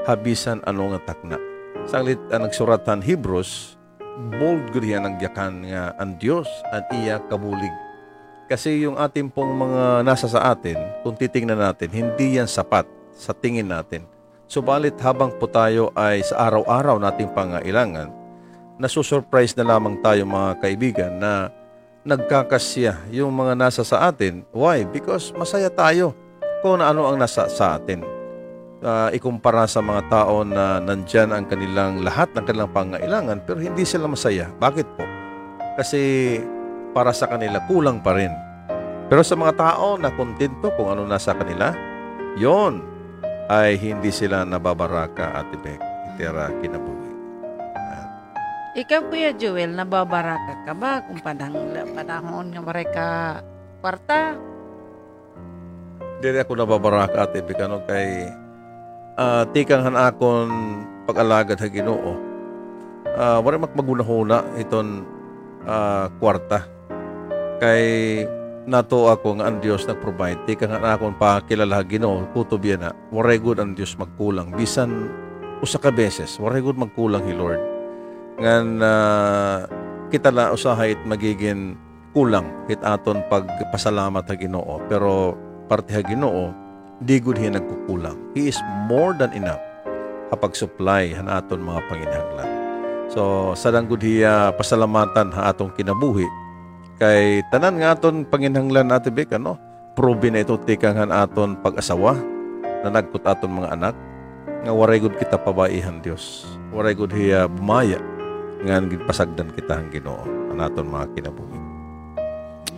habisan 0.03 0.59
ano 0.67 0.91
nga 0.95 1.11
takna. 1.11 1.39
Saglit 1.87 2.19
ang 2.31 2.47
nagsuratan 2.47 2.99
Hebrews 2.99 3.79
bold 4.35 4.75
gud 4.75 4.83
ang 4.91 5.15
yakan 5.23 5.63
nga 5.71 5.95
ang 5.95 6.19
Dios 6.19 6.47
at 6.75 6.83
iya 6.91 7.23
kabulig 7.31 7.71
kasi 8.49 8.83
yung 8.83 8.97
ating 8.97 9.29
pong 9.29 9.53
mga 9.53 10.01
nasa 10.01 10.25
sa 10.25 10.49
atin 10.49 10.75
kung 11.05 11.13
titingnan 11.13 11.61
natin 11.61 11.93
hindi 11.93 12.41
yan 12.41 12.49
sapat 12.49 12.89
sa 13.13 13.31
tingin 13.31 13.69
natin 13.69 14.03
subalit 14.49 14.97
habang 14.99 15.29
po 15.37 15.45
tayo 15.45 15.93
ay 15.93 16.25
sa 16.25 16.49
araw-araw 16.49 16.97
nating 16.97 17.29
pangailangan 17.31 18.09
nasusurprise 18.79 19.53
na 19.59 19.75
lamang 19.75 19.99
tayo 19.99 20.23
mga 20.23 20.51
kaibigan 20.63 21.13
na 21.19 21.51
nagkakasya 22.07 23.11
yung 23.11 23.35
mga 23.35 23.53
nasa 23.59 23.83
sa 23.83 24.07
atin. 24.07 24.47
Why? 24.55 24.87
Because 24.87 25.35
masaya 25.35 25.67
tayo 25.67 26.15
kung 26.63 26.79
ano 26.79 27.11
ang 27.11 27.19
nasa 27.19 27.51
sa 27.51 27.75
atin. 27.75 28.01
Ah, 28.79 29.11
ikumpara 29.11 29.67
sa 29.67 29.83
mga 29.83 30.07
tao 30.07 30.47
na 30.47 30.79
nandyan 30.79 31.35
ang 31.35 31.43
kanilang 31.43 31.99
lahat 31.99 32.31
ng 32.31 32.47
kanilang 32.47 32.71
pangailangan 32.71 33.43
pero 33.43 33.59
hindi 33.59 33.83
sila 33.83 34.07
masaya. 34.07 34.47
Bakit 34.55 34.87
po? 34.95 35.03
Kasi 35.75 35.99
para 36.93 37.13
sa 37.13 37.29
kanila 37.29 37.61
kulang 37.69 38.01
pa 38.01 38.17
rin. 38.17 38.33
Pero 39.09 39.25
sa 39.25 39.33
mga 39.33 39.53
tao 39.57 39.97
na 39.97 40.13
kontento 40.13 40.69
kung 40.77 40.93
ano 40.93 41.05
nasa 41.05 41.33
kanila, 41.33 41.73
yon 42.37 42.85
ay 43.49 43.73
hindi 43.81 44.13
sila 44.13 44.45
nababaraka 44.45 45.41
at 45.41 45.49
ibek. 45.49 45.81
Itira 46.13 46.53
kinabuhi. 46.61 47.09
Ikaw 48.77 49.01
Kuya 49.09 49.33
Joel 49.33 49.73
nababaraka 49.73 50.61
ka 50.61 50.73
ba 50.77 51.01
kung 51.01 51.17
padang 51.25 51.57
panahon 51.97 52.53
nga 52.53 52.61
maray 52.61 52.85
ka 52.85 53.41
kwarta? 53.81 54.37
Dili 56.21 56.37
ako 56.37 56.53
nababaraka 56.53 57.25
at 57.25 57.33
ibig 57.33 57.57
ano 57.57 57.81
kay 57.89 58.29
ah 59.17 59.43
tikang 59.49 59.89
han 59.89 59.97
akon 59.97 60.47
pag-alagad 61.09 61.57
ha 61.57 61.67
Ginoo. 61.67 62.13
Ah 63.17 63.41
wala 63.41 63.57
mat 63.57 63.73
magunahuna 63.73 64.45
iton 64.61 65.01
ah, 65.65 66.07
kwarta. 66.21 66.78
Kay 67.59 67.83
nato 68.63 69.11
ako 69.11 69.39
nga 69.39 69.51
ang 69.51 69.59
Dios 69.59 69.83
nag-provide. 69.83 70.47
Tikang 70.47 70.71
han 70.71 70.87
akon 70.87 71.19
pa 71.19 71.43
kilala 71.43 71.83
Ginoo 71.83 72.23
kutob 72.31 72.63
yan 72.63 72.87
na. 72.87 72.95
Waray 73.11 73.35
good 73.35 73.59
ang 73.59 73.75
Dios 73.75 73.99
magkulang. 73.99 74.55
Bisan 74.55 75.11
usa 75.59 75.75
ka 75.75 75.91
beses 75.91 76.39
waray 76.39 76.63
good 76.63 76.79
magkulang 76.79 77.19
hi 77.27 77.35
Lord. 77.35 77.59
Ngan 78.39 78.79
ah, 78.79 79.67
kita 80.07 80.31
na 80.31 80.55
usahay 80.55 80.95
it 80.95 81.01
magiging 81.03 81.75
kulang. 82.15 82.47
Hit 82.71 82.79
aton 82.79 83.19
pagpasalamat 83.27 84.23
ha 84.23 84.35
Ginoo. 84.39 84.79
Pero 84.87 85.35
parte 85.67 85.91
ha 85.91 85.99
Ginoo 85.99 86.55
di 87.03 87.19
gud 87.19 87.35
hiya 87.35 87.59
nagkukulang. 87.59 88.15
He 88.39 88.47
is 88.47 88.59
more 88.87 89.11
than 89.11 89.35
enough 89.35 89.59
kapag 90.31 90.55
supply 90.55 91.11
han 91.11 91.27
aton 91.27 91.59
mga 91.59 91.83
panginahanglan. 91.91 92.49
So 93.11 93.51
sadang 93.51 93.91
gud 93.91 93.99
hiya 93.99 94.55
pasalamatan 94.55 95.35
ha 95.35 95.51
atong 95.51 95.75
kinabuhi 95.75 96.47
kay 96.99 97.41
tanan 97.47 97.79
nga 97.79 97.95
aton 97.95 98.27
panginahanglan 98.27 98.91
ate 98.91 99.07
Bek 99.07 99.31
ano 99.31 99.55
proven 99.95 100.35
na 100.35 100.43
ito 100.43 100.59
tikang 100.59 100.99
han 100.99 101.15
aton 101.15 101.55
pag-asawa 101.63 102.19
na 102.83 102.91
nagkut 102.91 103.23
aton 103.23 103.55
mga 103.55 103.71
anak 103.71 103.95
nga 104.67 104.71
waray 104.75 104.99
gud 104.99 105.15
kita 105.15 105.39
pabaihan 105.39 106.03
Dios. 106.03 106.43
Waray 106.75 106.95
gud 106.95 107.15
hiya 107.15 107.47
bumaya 107.47 107.99
nga 108.67 108.83
gipasagdan 108.83 109.55
kita 109.55 109.79
ang 109.79 109.87
Ginoo 109.87 110.19
anaton 110.51 110.91
mga 110.91 111.07
kinabuhi. 111.15 111.59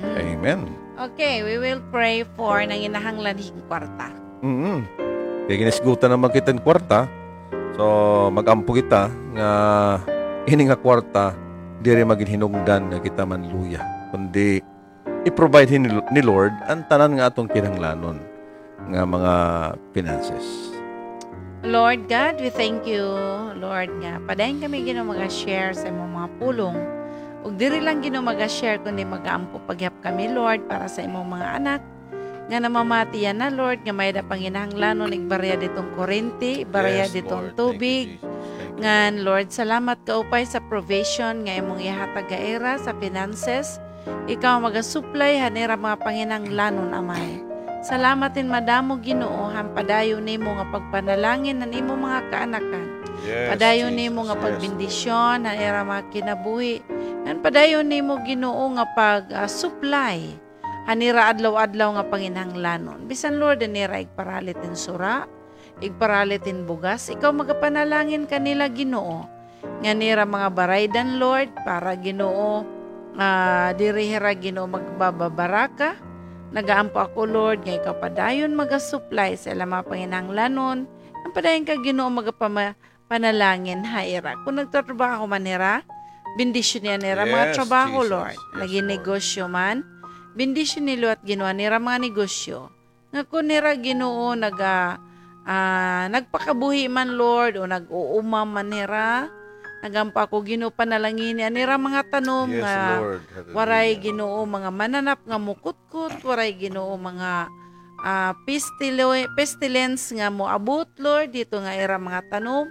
Amen. 0.01 0.69
Okay, 1.01 1.41
we 1.41 1.57
will 1.57 1.81
pray 1.89 2.21
for 2.37 2.61
nang 2.61 2.77
inahanglan 2.77 3.37
hing 3.41 3.57
kwarta. 3.65 4.13
Mm 4.45 4.85
Kaya 5.49 5.55
ginisgutan 5.57 6.13
naman 6.13 6.29
kita 6.29 6.53
ng 6.53 6.61
kwarta. 6.61 7.09
So, 7.73 8.29
magampo 8.29 8.77
kita 8.77 9.09
nga 9.33 9.49
ini 10.45 10.69
nga 10.69 10.77
kwarta 10.77 11.33
diri 11.81 12.05
maging 12.05 12.37
hinungdan 12.37 12.93
nga 12.93 13.01
kita 13.01 13.25
manluya. 13.25 14.00
Kundi 14.11 14.59
i-provide 15.23 15.71
ni, 15.79 15.87
ni 15.87 16.21
Lord 16.21 16.51
ang 16.67 16.83
tanan 16.91 17.15
nga 17.15 17.31
atong 17.31 17.47
kinahanglanon 17.47 18.19
nga 18.91 19.01
mga 19.07 19.33
finances. 19.95 20.45
Lord 21.61 22.09
God, 22.09 22.41
we 22.41 22.49
thank 22.49 22.89
you, 22.89 23.05
Lord 23.53 23.93
nga. 24.01 24.17
Padayon 24.25 24.65
kami 24.65 24.81
gino 24.81 25.05
mag-share 25.05 25.77
sa 25.77 25.93
imong 25.93 26.11
mga 26.17 26.29
pulong. 26.41 26.77
Ug 27.45 27.53
diri 27.53 27.77
lang 27.77 28.01
gino 28.01 28.17
mag-share 28.21 28.81
kundi 28.81 29.05
mag-aampo 29.05 29.61
paghap 29.69 29.93
kami, 30.01 30.33
Lord, 30.33 30.65
para 30.65 30.89
sa 30.89 31.05
imong 31.05 31.37
mga 31.37 31.47
anak 31.61 31.81
nga 32.51 32.57
namamati 32.59 33.23
yan 33.23 33.39
na, 33.39 33.47
Lord, 33.47 33.87
nga 33.87 33.95
may 33.95 34.11
da 34.11 34.25
panginahanglanon 34.27 35.15
igbarya 35.15 35.55
ditong 35.55 35.95
kurente, 35.95 36.67
ibarya 36.67 37.07
ditong 37.07 37.55
tubig. 37.55 38.19
Ngan, 38.81 39.23
Lord, 39.23 39.55
salamat 39.55 40.03
ka 40.03 40.19
upay 40.19 40.43
sa 40.43 40.59
provision 40.67 41.47
nga 41.47 41.55
imong 41.55 41.79
ihatag 41.79 42.27
nga 42.27 42.35
era 42.35 42.75
sa 42.75 42.91
finances. 42.99 43.79
Ikaw 44.05 44.63
maga-supply 44.63 45.37
hanera 45.37 45.77
mga 45.77 46.01
panginahanglanon 46.01 46.93
amay. 46.93 47.41
Salamatin 47.81 48.45
madamo 48.45 49.01
Ginoo 49.01 49.49
padayon 49.73 50.21
nimo 50.21 50.53
nga 50.53 50.69
pagpanalangin 50.69 51.57
ng 51.65 51.73
imo 51.73 51.97
mga 51.97 52.29
kaanakan. 52.29 52.87
Padayon 53.49 53.97
nimo 53.97 54.25
nga 54.29 54.37
pagbendisyon 54.37 55.49
na 55.49 55.57
era 55.57 55.81
mga 55.81 56.13
kinabuhi. 56.13 56.85
Ngan 57.25 57.41
padayon 57.41 57.89
nimo 57.89 58.21
Ginoo 58.21 58.69
nga 58.77 58.85
pag-supply 58.93 60.37
hanira 60.85 61.33
adlaw-adlaw 61.33 61.97
nga 61.97 62.05
panginahanglanon. 62.09 63.05
Bisan 63.09 63.41
Lord 63.41 63.65
anira 63.65 64.01
igparalit 64.01 64.57
in 64.65 64.77
sura, 64.77 65.25
igparalit 65.81 66.45
in 66.49 66.65
bugas, 66.65 67.09
ikaw 67.09 67.33
magapanalangin 67.33 68.29
kanila 68.29 68.69
Ginoo. 68.69 69.25
Nga 69.81 69.93
nira 69.93 70.25
mga 70.25 70.49
baraydan 70.53 71.21
Lord 71.21 71.53
para 71.65 71.93
Ginoo 71.97 72.80
uh, 73.15 73.69
dirihira 73.75 74.31
Ginoo 74.35 74.67
magbababaraka 74.67 76.11
Nagaampo 76.51 76.99
ako, 76.99 77.23
Lord, 77.23 77.63
nga 77.63 77.79
ikaw 77.79 77.95
padayon 77.95 78.51
maga-supply 78.51 79.39
sa 79.39 79.55
ilang 79.55 79.71
mga 79.71 79.87
panginanglanon. 79.87 80.83
Ang 81.23 81.31
padayon 81.31 81.63
ka 81.63 81.79
ginoo 81.79 82.11
magapanalangin, 82.11 83.87
haira. 83.87 84.35
Kung 84.43 84.59
nagtatrabaho 84.59 85.23
man 85.31 85.47
nira, 85.47 85.79
bindisyon 86.35 86.83
niya 86.83 86.99
nira 86.99 87.23
Yes, 87.23 87.31
mga 87.31 87.45
trabaho, 87.55 88.03
Jesus. 88.03 88.11
Lord. 88.11 88.35
Yes, 88.35 88.55
Lagi 88.59 88.79
negosyo 88.83 89.43
man, 89.47 89.87
bindisyon 90.35 90.91
nilo 90.91 91.07
at 91.07 91.23
ginawa 91.23 91.55
nira 91.55 91.79
mga 91.79 92.03
negosyo. 92.03 92.67
Nga 93.15 93.31
kung 93.31 93.47
nira 93.47 93.71
ginoo 93.79 94.35
naga, 94.35 94.99
ah, 95.47 96.11
nagpakabuhi 96.11 96.91
man, 96.91 97.15
Lord, 97.15 97.63
o 97.63 97.63
nag-uuma 97.63 98.43
man 98.43 98.67
nira, 98.67 99.31
nagampa 99.81 100.25
ko 100.25 100.39
ginoo 100.39 100.69
panalangin 100.69 101.35
niya 101.35 101.49
nira 101.49 101.75
mga 101.75 102.07
tanom 102.07 102.47
Yes, 102.47 102.61
nga 102.61 102.75
Lord. 102.97 103.21
Waray 103.51 103.97
Ginoo 103.97 104.41
mga 104.43 104.69
mananap 104.69 105.19
nga 105.21 105.37
mukutkut, 105.37 106.21
waray 106.21 106.53
Ginoo 106.53 106.93
mga 106.95 107.49
ah, 107.99 108.33
pestilo- 108.45 109.13
pestilence 109.33 110.09
nga 110.11 110.29
mo 110.29 110.45
abot 110.45 110.85
Lord 110.95 111.33
dito 111.33 111.57
nga 111.57 111.73
era 111.73 111.97
mga 111.97 112.29
tanom. 112.29 112.69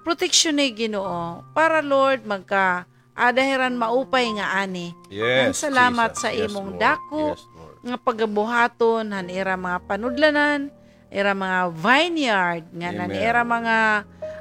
Proteksyon 0.00 0.56
ni 0.56 0.70
Ginoo 0.70 1.44
para 1.50 1.80
Lord 1.80 2.24
magka 2.24 2.86
adahiran 3.12 3.74
maupay 3.74 4.28
nga 4.34 4.60
ani 4.60 4.92
Yes, 5.08 5.40
Ang 5.42 5.54
salamat 5.56 6.10
Jesus. 6.12 6.22
sa 6.22 6.30
Yes, 6.30 6.46
imong 6.46 6.70
Lord. 6.72 6.80
dako. 6.80 7.22
Yes, 7.32 7.44
Lord. 7.52 7.76
nga 7.86 7.96
pagabuhaton 7.96 9.06
han 9.08 9.28
era 9.28 9.54
mga 9.54 9.78
panudlanan, 9.84 10.60
era 11.06 11.32
mga 11.32 11.70
vineyard 11.70 12.64
nga 12.72 12.90
nan 12.90 13.10
era 13.10 13.40
mga 13.40 13.76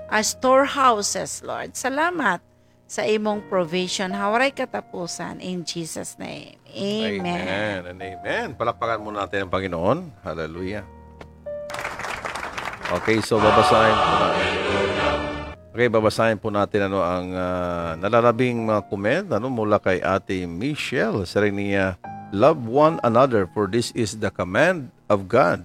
ah, 0.10 0.24
storehouses 0.24 1.42
Lord. 1.46 1.74
Salamat 1.74 2.42
sa 2.86 3.02
imong 3.06 3.46
provision. 3.50 4.14
Hawaray 4.14 4.54
katapusan 4.54 5.42
in 5.42 5.66
Jesus 5.66 6.18
name. 6.22 6.58
Amen. 6.70 7.22
Amen 7.26 7.80
and 7.90 8.00
amen. 8.00 8.48
Palakpakan 8.54 9.02
muna 9.02 9.26
natin 9.26 9.50
ang 9.50 9.52
Panginoon. 9.52 10.00
Hallelujah. 10.22 10.86
Okay, 12.86 13.18
so 13.26 13.42
babasahin 13.42 13.98
po 13.98 14.14
natin. 14.22 14.50
Okay, 15.76 15.88
babasahin 15.92 16.38
po 16.40 16.48
natin 16.54 16.88
ano 16.88 17.02
ang 17.02 17.28
ah, 17.34 17.92
nalalabing 17.98 18.64
mga 18.70 18.82
comment 18.88 19.28
ano 19.34 19.50
mula 19.50 19.82
kay 19.82 20.00
Ate 20.00 20.46
Michelle. 20.46 21.26
Sabi 21.26 21.52
niya, 21.52 21.98
Love 22.36 22.68
one 22.68 23.00
another 23.06 23.48
for 23.48 23.70
this 23.70 23.96
is 23.96 24.20
the 24.20 24.28
command 24.28 24.92
of 25.08 25.32
God 25.32 25.64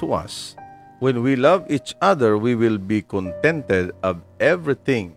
to 0.00 0.16
us. 0.16 0.56
When 0.96 1.20
we 1.20 1.36
love 1.36 1.68
each 1.68 1.92
other, 2.00 2.40
we 2.40 2.56
will 2.56 2.80
be 2.80 3.04
contented 3.04 3.92
of 4.00 4.24
everything 4.40 5.12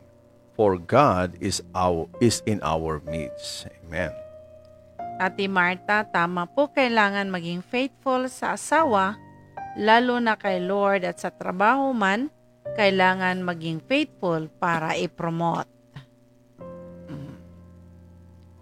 for 0.59 0.75
God 0.75 1.39
is 1.39 1.63
our 1.71 2.11
is 2.19 2.43
in 2.43 2.59
our 2.59 2.99
midst. 3.07 3.71
Amen. 3.87 4.11
Ate 5.23 5.47
Marta, 5.47 6.03
tama 6.03 6.51
po 6.51 6.67
kailangan 6.67 7.31
maging 7.31 7.63
faithful 7.63 8.27
sa 8.27 8.59
asawa, 8.59 9.15
lalo 9.79 10.19
na 10.19 10.35
kay 10.35 10.59
Lord 10.59 11.07
at 11.07 11.23
sa 11.23 11.31
trabaho 11.31 11.95
man, 11.95 12.27
kailangan 12.75 13.39
maging 13.39 13.79
faithful 13.79 14.51
para 14.59 14.99
i-promote. 14.99 15.67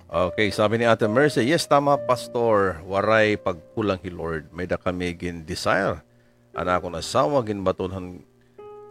Okay, 0.07 0.53
sabi 0.53 0.79
ni 0.79 0.85
Ate 0.87 1.03
Mercy, 1.09 1.43
yes, 1.49 1.67
tama, 1.67 1.99
Pastor. 1.99 2.79
Waray 2.87 3.35
pagkulang 3.35 3.99
hi 3.99 4.07
Lord. 4.13 4.47
May 4.55 4.63
da 4.63 4.79
kami 4.79 5.11
gin 5.17 5.43
desire. 5.43 6.06
Ana 6.57 6.81
ko 6.81 6.89
asawa, 6.89 7.45
gin 7.45 7.61
baton 7.61 7.93
han, 7.93 8.05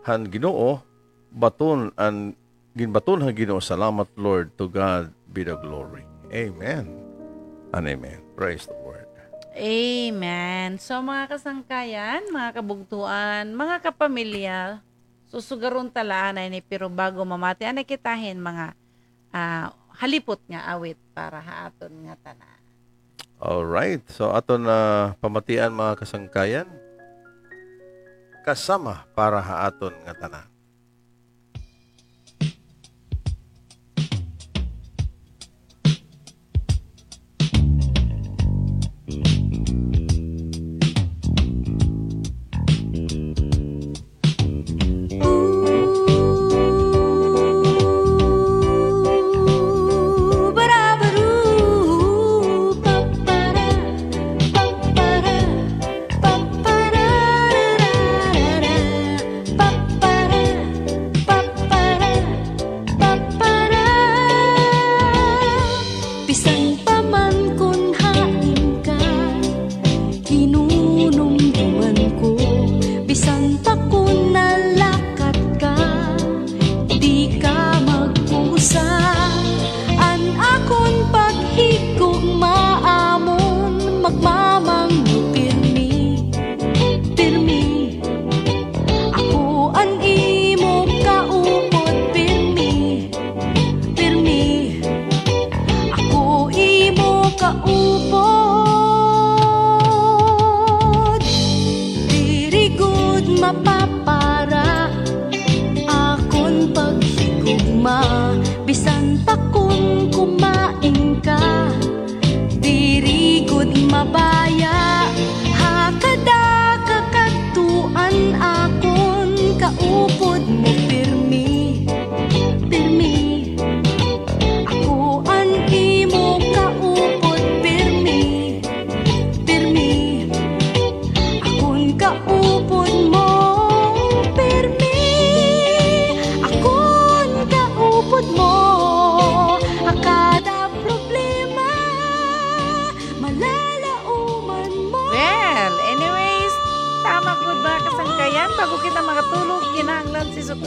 han 0.07 0.31
ginoo, 0.31 0.79
baton 1.35 1.91
an 1.99 2.39
gin 2.79 2.95
baton 2.95 3.27
han 3.27 3.35
ginoo. 3.35 3.59
Salamat, 3.59 4.07
Lord. 4.15 4.55
To 4.55 4.71
God 4.71 5.11
be 5.35 5.43
the 5.43 5.59
glory. 5.59 6.07
Amen. 6.31 6.87
And 7.75 7.91
amen. 7.91 8.23
Praise 8.39 8.71
the 8.71 8.79
Lord. 8.79 9.11
Amen. 9.57 10.77
So 10.79 11.01
mga 11.01 11.33
kasangkayan, 11.33 12.29
mga 12.29 12.61
kabugtuan, 12.61 13.57
mga 13.57 13.77
kapamilya, 13.83 14.85
susugaron 15.27 15.89
talaan 15.89 16.37
ay 16.37 16.53
ni 16.53 16.61
pero 16.61 16.93
bago 16.93 17.25
mamati, 17.25 17.65
anay 17.65 17.83
kitahin 17.83 18.37
mga 18.37 18.77
ah, 19.33 19.73
halipot 19.97 20.39
nga 20.45 20.61
awit 20.77 21.01
para 21.17 21.41
haaton 21.41 21.93
nga 22.05 22.15
tanan. 22.21 22.61
Alright. 23.37 24.05
So, 24.09 24.33
ato 24.33 24.57
na 24.57 25.13
pamatian 25.21 25.73
mga 25.73 26.01
kasangkayan. 26.01 26.69
Kasama 28.47 29.03
para 29.11 29.43
haaton 29.43 29.91
nga 30.07 30.15
tanan. 30.15 30.56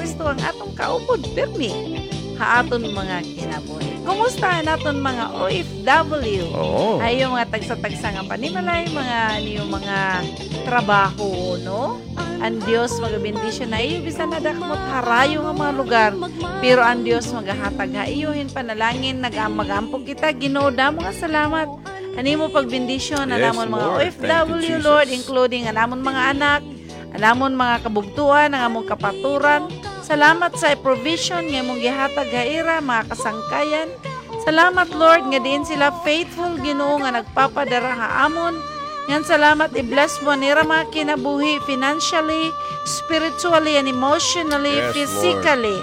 Kristo 0.10 0.26
ang 0.26 0.42
atong 0.42 0.74
kaupod 0.74 1.22
pirmi 1.38 1.70
ha 2.42 2.66
aton 2.66 2.82
mga 2.82 3.22
kinabuhi. 3.30 4.02
Kumusta 4.02 4.58
naton 4.66 5.06
mga 5.06 5.38
OFW? 5.38 6.50
Oo. 6.50 6.98
Ay 6.98 7.22
yung 7.22 7.38
mga 7.38 7.54
tagsa-tagsa 7.54 8.18
nga 8.18 8.26
panimalay, 8.26 8.90
mga 8.90 9.38
niyo 9.46 9.70
mga 9.70 10.26
trabaho, 10.66 11.62
no? 11.62 12.02
Ang 12.42 12.58
Dios 12.66 12.98
magabendisyon 12.98 13.70
na 13.70 13.86
iyo 13.86 14.02
bisan 14.02 14.34
na 14.34 14.42
dakmot 14.42 14.82
harayo 14.90 15.46
nga 15.46 15.54
mga 15.54 15.74
lugar. 15.78 16.12
Pero 16.58 16.82
ang 16.82 17.06
Dios 17.06 17.30
magahatag 17.30 17.94
ha 17.94 18.10
iyohin 18.10 18.50
panalangin 18.50 19.22
nagamagampo 19.22 20.02
kita 20.02 20.34
Ginoo 20.34 20.74
damo 20.74 21.06
nga 21.06 21.14
salamat. 21.14 21.70
Ani 22.18 22.34
mo 22.34 22.50
pagbendisyon 22.50 23.30
Yes, 23.30 23.38
anamon 23.46 23.70
mga 23.70 23.86
Lord. 23.86 24.00
OFW. 24.02 24.74
Lord 24.82 25.10
including 25.14 25.70
anamon 25.70 26.02
mga 26.02 26.34
anak, 26.34 26.66
anamon 27.14 27.54
mga 27.54 27.86
kabugtuan, 27.86 28.58
ang 28.58 28.74
among 28.74 28.90
kapaturan. 28.90 29.70
Salamat 30.10 30.58
sa 30.58 30.74
provision 30.74 31.46
nga 31.46 31.62
mong 31.62 31.86
gihatag 31.86 32.34
ha 32.34 32.42
ira 32.42 32.82
mga 32.82 33.14
kasangkayan. 33.14 33.94
Salamat 34.42 34.90
Lord 34.98 35.30
nga 35.30 35.38
diin 35.38 35.62
sila 35.62 35.94
faithful 36.02 36.58
Ginoo 36.66 36.98
nga 36.98 37.14
nagpapadara 37.14 37.94
ha 37.94 38.26
amon. 38.26 38.58
Yan 39.06 39.22
salamat 39.22 39.70
i-bless 39.78 40.18
mo 40.26 40.34
nira 40.34 40.66
mga 40.66 40.90
kinabuhi 40.90 41.62
financially, 41.70 42.50
spiritually 42.90 43.78
and 43.78 43.86
emotionally, 43.86 44.82
Yes, 44.82 44.98
physically. 44.98 45.78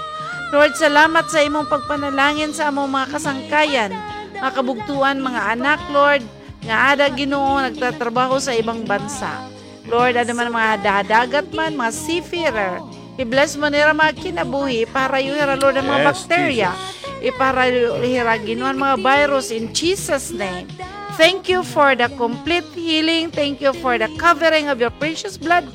Lord. 0.51 0.75
salamat 0.75 1.31
sa 1.31 1.39
imong 1.47 1.71
pagpanalangin 1.71 2.51
sa 2.51 2.67
among 2.67 2.91
mga 2.91 3.07
kasangkayan, 3.15 3.95
mga 4.43 4.51
kabugtuan, 4.59 5.23
mga 5.23 5.55
anak, 5.55 5.79
Lord, 5.87 6.23
nga 6.67 6.91
ada 6.91 7.07
Ginoo 7.07 7.63
nagtatrabaho 7.63 8.43
sa 8.43 8.51
ibang 8.51 8.83
bansa. 8.83 9.47
Lord, 9.87 10.19
ano 10.19 10.31
man 10.35 10.51
mga 10.51 10.75
dadagat 10.83 11.47
man, 11.55 11.79
mga 11.79 11.91
seafarer, 11.95 12.83
i-bless 13.17 13.57
mo 13.57 13.67
nila 13.67 13.91
mga 13.91 14.13
kinabuhi 14.17 14.85
para 14.89 15.17
yuhira, 15.17 15.57
Lord, 15.57 15.81
ang 15.81 15.89
mga 15.89 16.01
Yes, 16.01 16.07
bakterya. 16.07 16.69
Ipara 17.17 17.65
yuhira, 17.69 18.37
ginuan 18.37 18.77
mga 18.77 19.01
virus 19.01 19.49
in 19.49 19.73
Jesus' 19.73 20.29
name. 20.29 20.69
Thank 21.17 21.49
you 21.49 21.65
for 21.65 21.97
the 21.97 22.13
complete 22.13 22.69
healing. 22.77 23.33
Thank 23.33 23.57
you 23.57 23.73
for 23.81 23.97
the 23.97 24.05
covering 24.21 24.69
of 24.69 24.77
your 24.77 24.93
precious 25.01 25.33
blood 25.33 25.65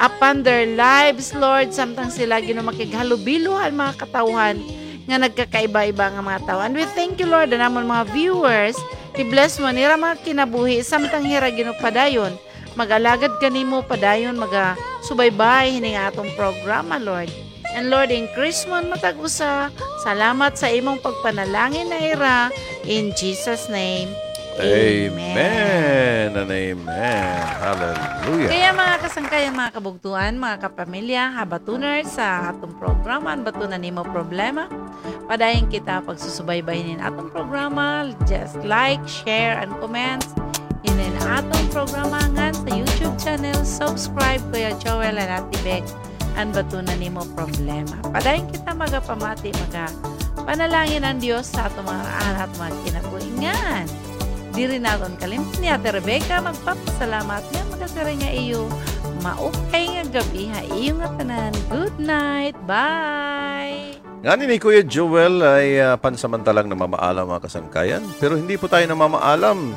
upon 0.00 0.40
their 0.40 0.64
lives, 0.72 1.36
Lord. 1.36 1.76
Samtang 1.76 2.08
sila 2.08 2.40
ginumakighalubiluhan 2.40 3.76
mga 3.76 3.92
katawhan 4.00 4.56
nga 5.04 5.16
nagkakaiba-iba 5.20 6.16
nga 6.16 6.22
mga 6.24 6.40
tao. 6.48 6.64
And 6.64 6.72
we 6.72 6.88
thank 6.96 7.20
you, 7.20 7.28
Lord, 7.28 7.52
na 7.52 7.68
namon 7.68 7.84
mga 7.84 8.08
viewers, 8.08 8.80
i-bless 9.20 9.60
mo 9.60 9.68
nira 9.68 10.00
mga 10.00 10.24
kinabuhi, 10.24 10.80
samtang 10.80 11.28
hira 11.28 11.52
ginupadayon. 11.52 12.32
Mag-alagad 12.76 13.40
kanimo 13.40 13.80
padayon, 13.80 14.36
maga 14.36 14.76
subaybay 15.08 15.80
hining 15.80 15.96
atong 15.96 16.28
programa, 16.36 17.00
Lord. 17.00 17.32
And 17.72 17.88
Lord, 17.88 18.12
increase 18.12 18.68
mo 18.68 18.76
ang 18.76 18.92
matag-usa. 18.92 19.72
Salamat 20.04 20.60
sa 20.60 20.68
imong 20.68 21.00
pagpanalangin 21.00 21.88
na 21.88 21.98
ira. 21.98 22.38
In 22.84 23.16
Jesus' 23.16 23.68
name, 23.72 24.12
Amen 24.56 26.32
and 26.32 26.48
amen. 26.48 27.44
Hallelujah. 27.60 28.48
Kaya 28.48 28.70
mga 28.72 28.94
kasangkayan, 29.04 29.52
mga 29.52 29.72
kabugtuan, 29.76 30.32
mga 30.40 30.56
kapamilya, 30.64 31.22
habatuners 31.36 32.08
sa 32.08 32.56
atong 32.56 32.72
programa, 32.80 33.36
ang 33.36 33.44
batunan 33.44 33.76
nimo 33.76 34.00
problema. 34.08 34.64
Padayon 35.28 35.68
kita 35.68 36.00
pagsusubaybayin 36.08 37.04
atong 37.04 37.28
programa. 37.28 38.08
Just 38.24 38.56
like, 38.64 39.04
share, 39.04 39.60
and 39.60 39.76
comments. 39.76 40.32
In 41.26 41.42
atong 41.42 41.66
programa 41.74 42.22
nga 42.38 42.54
sa 42.54 42.70
YouTube 42.70 43.18
channel, 43.18 43.58
subscribe 43.66 44.38
Kuya 44.54 44.78
Joel 44.78 45.18
and 45.18 45.26
Ate 45.26 45.58
Beck 45.66 45.82
ang 46.38 46.54
batunan 46.54 46.94
nimo 47.02 47.26
problema. 47.34 47.98
Padayon 48.14 48.46
kita 48.46 48.70
magapamati, 48.70 49.50
maga 49.58 49.90
panalangin 50.46 51.02
ang 51.02 51.18
Diyos 51.18 51.50
sa 51.50 51.66
atong 51.66 51.82
mga 51.82 52.06
anak 52.30 52.50
mga 52.54 52.74
kinabuhingan. 52.78 53.84
Di 54.54 54.70
rin 54.70 54.86
naton 54.86 55.18
kalimtan 55.18 55.58
ni 55.58 55.66
Ate 55.66 55.98
Rebecca 55.98 56.38
magpapasalamat 56.46 57.42
nga 57.42 57.62
magkasara 57.74 58.14
nga 58.22 58.30
iyo. 58.30 58.70
Maupay 59.26 59.98
nga 59.98 60.22
gabi 60.22 60.46
ha 60.54 60.62
iyo 60.78 60.94
nga 61.02 61.10
tanan. 61.18 61.50
Good 61.66 61.98
night. 61.98 62.54
Bye. 62.70 63.98
Nga 64.22 64.46
ni 64.46 64.62
Kuya 64.62 64.86
Joel 64.86 65.42
ay 65.42 65.82
ah, 65.82 65.98
pansamantalang 65.98 66.70
namamaalam 66.70 67.26
mga 67.26 67.50
kasangkayan. 67.50 68.06
Pero 68.22 68.38
hindi 68.38 68.54
po 68.54 68.70
tayo 68.70 68.86
namamaalam. 68.86 69.74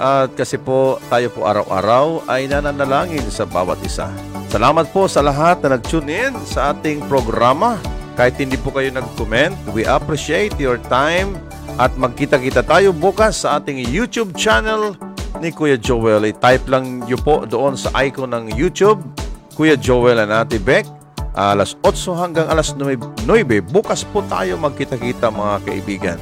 At 0.00 0.32
kasi 0.32 0.56
po 0.56 0.96
tayo 1.12 1.28
po 1.28 1.44
araw-araw 1.44 2.24
ay 2.24 2.48
nananalangin 2.48 3.28
sa 3.28 3.44
bawat 3.44 3.76
isa. 3.84 4.08
Salamat 4.48 4.88
po 4.96 5.04
sa 5.04 5.20
lahat 5.20 5.60
na 5.60 5.76
nag-tune 5.76 6.08
in 6.08 6.32
sa 6.48 6.72
ating 6.72 7.04
programa. 7.04 7.76
Kahit 8.16 8.40
hindi 8.40 8.56
po 8.56 8.72
kayo 8.72 8.88
nag-comment, 8.88 9.52
we 9.76 9.84
appreciate 9.84 10.56
your 10.56 10.80
time 10.88 11.36
at 11.76 11.92
magkita-kita 12.00 12.64
tayo 12.64 12.96
bukas 12.96 13.44
sa 13.44 13.60
ating 13.60 13.84
YouTube 13.92 14.32
channel 14.32 14.96
ni 15.44 15.52
Kuya 15.52 15.76
Joel. 15.76 16.24
I-type 16.32 16.64
lang 16.72 17.04
niyo 17.04 17.20
po 17.20 17.44
doon 17.44 17.76
sa 17.76 17.92
icon 18.00 18.32
ng 18.32 18.56
YouTube, 18.56 19.04
Kuya 19.52 19.76
Joel 19.76 20.24
and 20.24 20.32
Ate 20.32 20.56
Beck. 20.56 20.88
Alas 21.36 21.78
8 21.84 22.16
hanggang 22.16 22.48
alas 22.50 22.74
9, 22.74 23.28
9 23.28 23.62
bukas 23.70 24.02
po 24.02 24.24
tayo 24.26 24.56
magkita-kita 24.58 25.30
mga 25.30 25.56
kaibigan. 25.62 26.18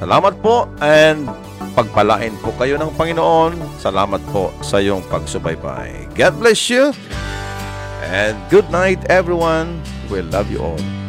Salamat 0.00 0.38
po 0.40 0.64
and 0.80 1.28
pagpalain 1.76 2.32
po 2.40 2.56
kayo 2.56 2.80
ng 2.80 2.88
Panginoon. 2.96 3.76
Salamat 3.76 4.24
po 4.32 4.48
sa 4.64 4.80
iyong 4.80 5.04
pagsubaybay. 5.12 6.08
God 6.16 6.34
bless 6.40 6.72
you 6.72 6.96
and 8.08 8.32
good 8.48 8.66
night 8.72 9.04
everyone. 9.12 9.84
We 10.08 10.24
love 10.24 10.48
you 10.48 10.64
all. 10.64 11.05